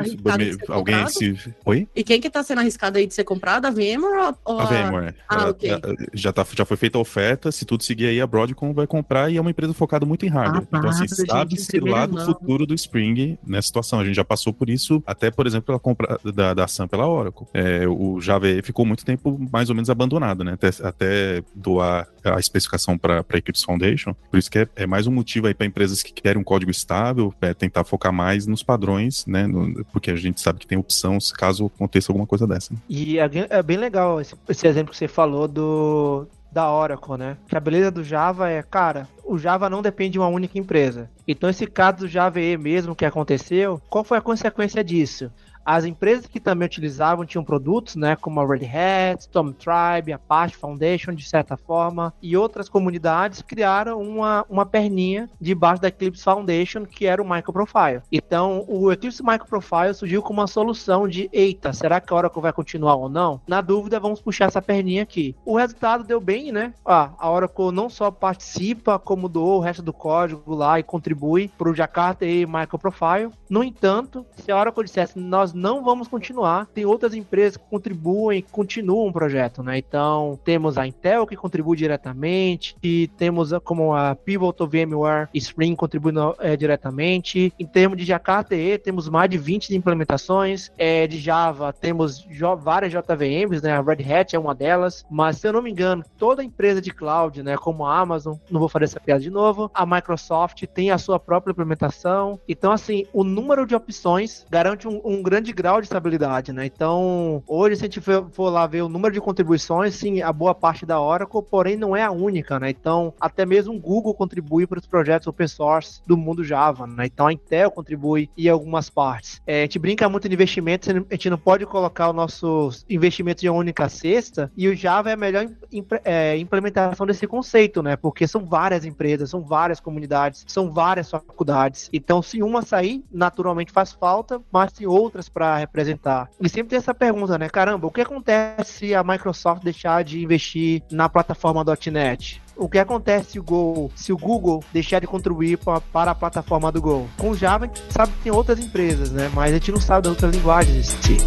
alguém 0.68 0.96
comprado? 1.04 1.10
se. 1.10 1.54
Oi? 1.64 1.88
E 1.94 2.02
quem 2.02 2.20
que 2.20 2.30
tá 2.30 2.42
sendo 2.42 2.58
arriscado 2.60 2.98
aí 2.98 3.06
de 3.06 3.14
ser 3.14 3.24
comprado? 3.24 3.66
A 3.66 3.70
VMware 3.70 4.36
ou 4.44 4.54
ou 4.54 4.60
A 4.60 4.64
VMware. 4.64 5.14
Ah, 5.28 5.34
Ela- 5.34 5.50
ok. 5.50 5.70
já, 6.14 6.32
tá, 6.32 6.46
já 6.56 6.64
foi 6.64 6.76
feita 6.76 6.98
a 6.98 7.00
oferta, 7.00 7.52
se 7.52 7.64
tudo 7.64 7.82
seguir 7.82 8.06
aí, 8.06 8.20
a 8.20 8.26
Broadcom 8.26 8.72
vai 8.72 8.86
comprar 8.86 9.30
e 9.30 9.36
é 9.36 9.40
uma 9.40 9.50
empresa 9.50 9.74
focada 9.74 10.06
muito 10.06 10.24
em 10.24 10.28
hardware. 10.28 10.66
Ah, 10.72 10.78
então, 10.78 10.90
assim, 10.90 11.06
sabe-se 11.08 11.78
lá 11.80 12.06
do 12.06 12.18
futuro 12.24 12.66
do 12.66 12.74
Spring 12.74 13.38
nessa 13.46 13.66
situação. 13.66 14.00
A 14.00 14.04
gente 14.04 14.14
já 14.14 14.24
passou 14.24 14.52
por 14.52 14.70
isso, 14.70 14.95
até, 15.06 15.30
por 15.30 15.46
exemplo, 15.46 15.66
pela 15.66 15.78
compra 15.78 16.18
da, 16.34 16.54
da 16.54 16.66
Sun 16.68 16.86
pela 16.88 17.06
Oracle. 17.08 17.46
É, 17.52 17.86
o 17.88 18.20
Java 18.20 18.46
ficou 18.62 18.84
muito 18.86 19.04
tempo 19.04 19.38
mais 19.52 19.68
ou 19.68 19.74
menos 19.74 19.90
abandonado, 19.90 20.44
né? 20.44 20.52
Até, 20.54 20.68
até 20.82 21.42
doar 21.54 22.06
a 22.24 22.38
especificação 22.38 22.96
para 22.98 23.24
a 23.28 23.36
Eclipse 23.36 23.64
Foundation. 23.64 24.14
Por 24.30 24.38
isso 24.38 24.50
que 24.50 24.60
é, 24.60 24.68
é 24.76 24.86
mais 24.86 25.06
um 25.06 25.12
motivo 25.12 25.46
aí 25.46 25.54
para 25.54 25.66
empresas 25.66 26.02
que 26.02 26.12
querem 26.12 26.40
um 26.40 26.44
código 26.44 26.70
estável, 26.70 27.32
é 27.40 27.54
tentar 27.54 27.84
focar 27.84 28.12
mais 28.12 28.46
nos 28.46 28.62
padrões, 28.62 29.24
né? 29.26 29.46
No- 29.46 29.84
porque 29.86 30.10
a 30.10 30.16
gente 30.16 30.40
sabe 30.40 30.58
que 30.58 30.66
tem 30.66 30.78
opção 30.78 31.18
caso 31.36 31.66
aconteça 31.74 32.10
alguma 32.10 32.26
coisa 32.26 32.46
dessa. 32.46 32.72
né? 32.74 32.80
E 32.88 33.18
é, 33.18 33.30
é 33.50 33.62
bem 33.62 33.76
legal 33.76 34.20
esse, 34.20 34.34
esse 34.48 34.66
exemplo 34.66 34.90
que 34.92 34.96
você 34.98 35.08
falou 35.08 35.46
do 35.48 36.26
da 36.56 36.72
Oracle, 36.72 37.18
né? 37.18 37.36
Que 37.46 37.54
a 37.54 37.60
beleza 37.60 37.90
do 37.90 38.02
Java 38.02 38.48
é, 38.48 38.62
cara, 38.62 39.06
o 39.22 39.36
Java 39.36 39.68
não 39.68 39.82
depende 39.82 40.12
de 40.12 40.18
uma 40.18 40.28
única 40.28 40.58
empresa. 40.58 41.10
Então 41.28 41.50
esse 41.50 41.66
caso 41.66 41.98
do 41.98 42.08
Java 42.08 42.38
mesmo 42.58 42.96
que 42.96 43.04
aconteceu, 43.04 43.78
qual 43.90 44.02
foi 44.02 44.16
a 44.16 44.22
consequência 44.22 44.82
disso? 44.82 45.30
As 45.66 45.84
empresas 45.84 46.28
que 46.28 46.38
também 46.38 46.66
utilizavam 46.66 47.26
tinham 47.26 47.42
produtos, 47.42 47.96
né, 47.96 48.14
como 48.14 48.40
a 48.40 48.46
Red 48.46 48.66
Hat, 48.66 49.22
Storm 49.22 49.50
Tribe, 49.50 50.12
Apache 50.12 50.54
Foundation, 50.54 51.12
de 51.12 51.28
certa 51.28 51.56
forma, 51.56 52.14
e 52.22 52.36
outras 52.36 52.68
comunidades 52.68 53.42
criaram 53.42 54.00
uma, 54.00 54.46
uma 54.48 54.64
perninha 54.64 55.28
debaixo 55.40 55.82
da 55.82 55.88
Eclipse 55.88 56.22
Foundation, 56.22 56.84
que 56.84 57.04
era 57.04 57.20
o 57.20 57.28
Microprofile. 57.28 58.02
Então, 58.12 58.64
o 58.68 58.92
Eclipse 58.92 59.24
Microprofile 59.24 59.92
surgiu 59.92 60.22
como 60.22 60.40
uma 60.40 60.46
solução 60.46 61.08
de, 61.08 61.28
eita, 61.32 61.72
será 61.72 62.00
que 62.00 62.12
a 62.12 62.16
Oracle 62.16 62.40
vai 62.42 62.52
continuar 62.52 62.94
ou 62.94 63.08
não? 63.08 63.40
Na 63.48 63.60
dúvida, 63.60 63.98
vamos 63.98 64.20
puxar 64.20 64.46
essa 64.46 64.62
perninha 64.62 65.02
aqui. 65.02 65.34
O 65.44 65.56
resultado 65.56 66.04
deu 66.04 66.20
bem, 66.20 66.52
né? 66.52 66.74
Ah, 66.84 67.10
a 67.18 67.28
Oracle 67.28 67.72
não 67.72 67.90
só 67.90 68.10
participa, 68.12 69.00
como 69.00 69.28
doou 69.28 69.58
o 69.58 69.60
resto 69.60 69.82
do 69.82 69.92
código 69.92 70.54
lá 70.54 70.78
e 70.78 70.84
contribui 70.84 71.50
para 71.58 71.70
o 71.70 71.74
Jakarta 71.74 72.24
e 72.24 72.46
Microprofile. 72.46 73.32
No 73.50 73.64
entanto, 73.64 74.24
se 74.36 74.52
a 74.52 74.56
Oracle 74.56 74.84
dissesse, 74.84 75.18
nós 75.18 75.55
não 75.56 75.82
vamos 75.82 76.06
continuar, 76.06 76.66
tem 76.66 76.84
outras 76.84 77.14
empresas 77.14 77.56
que 77.56 77.64
contribuem, 77.68 78.42
que 78.42 78.50
continuam 78.50 79.08
o 79.08 79.12
projeto, 79.12 79.62
né? 79.62 79.78
Então, 79.78 80.38
temos 80.44 80.76
a 80.76 80.86
Intel 80.86 81.26
que 81.26 81.34
contribui 81.34 81.76
diretamente, 81.76 82.76
e 82.82 83.08
temos 83.16 83.50
como 83.64 83.94
a 83.94 84.14
Pivotal 84.14 84.68
VMware 84.68 85.28
Spring 85.34 85.74
contribuindo 85.74 86.34
eh, 86.40 86.56
diretamente. 86.56 87.52
Em 87.58 87.66
termos 87.66 87.96
de 87.98 88.04
Jakarta 88.04 88.54
E, 88.54 88.76
temos 88.78 89.08
mais 89.08 89.30
de 89.30 89.38
20 89.38 89.74
implementações. 89.74 90.70
Eh, 90.76 91.06
de 91.06 91.18
Java, 91.18 91.72
temos 91.72 92.26
várias 92.58 92.92
JVMs, 92.92 93.62
né? 93.62 93.72
A 93.72 93.80
Red 93.80 94.12
Hat 94.12 94.36
é 94.36 94.38
uma 94.38 94.54
delas. 94.54 95.06
Mas, 95.10 95.38
se 95.38 95.48
eu 95.48 95.52
não 95.52 95.62
me 95.62 95.70
engano, 95.70 96.04
toda 96.18 96.44
empresa 96.44 96.80
de 96.80 96.90
cloud, 96.90 97.42
né? 97.42 97.56
Como 97.56 97.84
a 97.86 97.98
Amazon, 97.98 98.36
não 98.50 98.60
vou 98.60 98.68
fazer 98.68 98.84
essa 98.84 99.00
piada 99.00 99.20
de 99.20 99.30
novo, 99.30 99.70
a 99.72 99.86
Microsoft 99.86 100.64
tem 100.66 100.90
a 100.90 100.98
sua 100.98 101.18
própria 101.18 101.52
implementação. 101.52 102.38
Então, 102.48 102.72
assim, 102.72 103.06
o 103.12 103.24
número 103.24 103.66
de 103.66 103.74
opções 103.74 104.44
garante 104.50 104.86
um, 104.86 105.00
um 105.04 105.22
grande 105.22 105.45
grau 105.52 105.80
de 105.80 105.86
estabilidade, 105.86 106.52
né? 106.52 106.66
Então, 106.66 107.42
hoje, 107.46 107.76
se 107.76 107.82
a 107.82 107.86
gente 107.86 108.00
for, 108.00 108.50
lá 108.50 108.66
ver 108.66 108.82
o 108.82 108.88
número 108.88 109.12
de 109.14 109.20
contribuições, 109.20 109.94
sim, 109.94 110.22
a 110.22 110.32
boa 110.32 110.54
parte 110.54 110.84
da 110.86 111.00
Oracle, 111.00 111.42
porém 111.42 111.76
não 111.76 111.94
é 111.96 112.02
a 112.02 112.10
única, 112.10 112.58
né? 112.58 112.70
Então, 112.70 113.12
até 113.20 113.44
mesmo 113.46 113.74
o 113.74 113.80
Google 113.80 114.14
contribui 114.14 114.66
para 114.66 114.78
os 114.78 114.86
projetos 114.86 115.26
open 115.26 115.48
source 115.48 116.00
do 116.06 116.16
mundo 116.16 116.44
Java, 116.44 116.86
né? 116.86 117.06
Então, 117.06 117.26
a 117.26 117.32
Intel 117.32 117.70
contribui 117.70 118.30
em 118.36 118.48
algumas 118.48 118.90
partes. 118.90 119.40
É, 119.46 119.60
a 119.60 119.62
gente 119.62 119.78
brinca 119.78 120.08
muito 120.08 120.28
de 120.28 120.34
investimentos, 120.34 120.88
a 120.88 121.14
gente 121.14 121.30
não 121.30 121.38
pode 121.38 121.66
colocar 121.66 122.10
os 122.10 122.14
nossos 122.16 122.84
investimentos 122.88 123.42
em 123.44 123.48
uma 123.48 123.58
única 123.58 123.88
cesta, 123.88 124.50
e 124.56 124.68
o 124.68 124.76
Java 124.76 125.10
é 125.10 125.12
a 125.14 125.16
melhor 125.16 125.46
im- 125.72 125.86
é, 126.04 126.36
implementação 126.38 127.06
desse 127.06 127.26
conceito, 127.26 127.82
né? 127.82 127.96
Porque 127.96 128.26
são 128.26 128.44
várias 128.44 128.84
empresas, 128.84 129.30
são 129.30 129.42
várias 129.42 129.80
comunidades, 129.80 130.44
são 130.46 130.72
várias 130.72 131.10
faculdades. 131.10 131.88
Então, 131.92 132.22
se 132.22 132.42
uma 132.42 132.62
sair, 132.62 133.04
naturalmente 133.10 133.72
faz 133.72 133.92
falta, 133.92 134.40
mas 134.50 134.72
tem 134.72 134.86
outras 134.86 135.28
para 135.36 135.54
representar. 135.58 136.30
E 136.40 136.48
sempre 136.48 136.70
tem 136.70 136.78
essa 136.78 136.94
pergunta, 136.94 137.36
né? 137.36 137.46
Caramba, 137.50 137.86
o 137.86 137.90
que 137.90 138.00
acontece 138.00 138.72
se 138.72 138.94
a 138.94 139.04
Microsoft 139.04 139.62
deixar 139.62 140.02
de 140.02 140.24
investir 140.24 140.82
na 140.90 141.10
plataforma 141.10 141.62
.NET? 141.92 142.40
O 142.56 142.70
que 142.70 142.78
acontece 142.78 143.32
se 143.32 143.38
o, 143.38 143.42
Go, 143.42 143.90
se 143.94 144.14
o 144.14 144.16
Google 144.16 144.64
deixar 144.72 144.98
de 144.98 145.06
contribuir 145.06 145.58
pra- 145.58 145.78
para 145.78 146.12
a 146.12 146.14
plataforma 146.14 146.72
do 146.72 146.80
Go? 146.80 147.06
Com 147.18 147.30
o 147.32 147.36
Java, 147.36 147.66
a 147.66 147.68
gente 147.68 147.82
sabe 147.90 148.12
que 148.12 148.22
tem 148.22 148.32
outras 148.32 148.58
empresas, 148.58 149.10
né? 149.10 149.30
Mas 149.34 149.50
a 149.50 149.56
gente 149.58 149.70
não 149.70 149.80
sabe 149.80 150.04
das 150.04 150.12
outras 150.12 150.34
linguagens 150.34 150.86
si. 150.86 151.18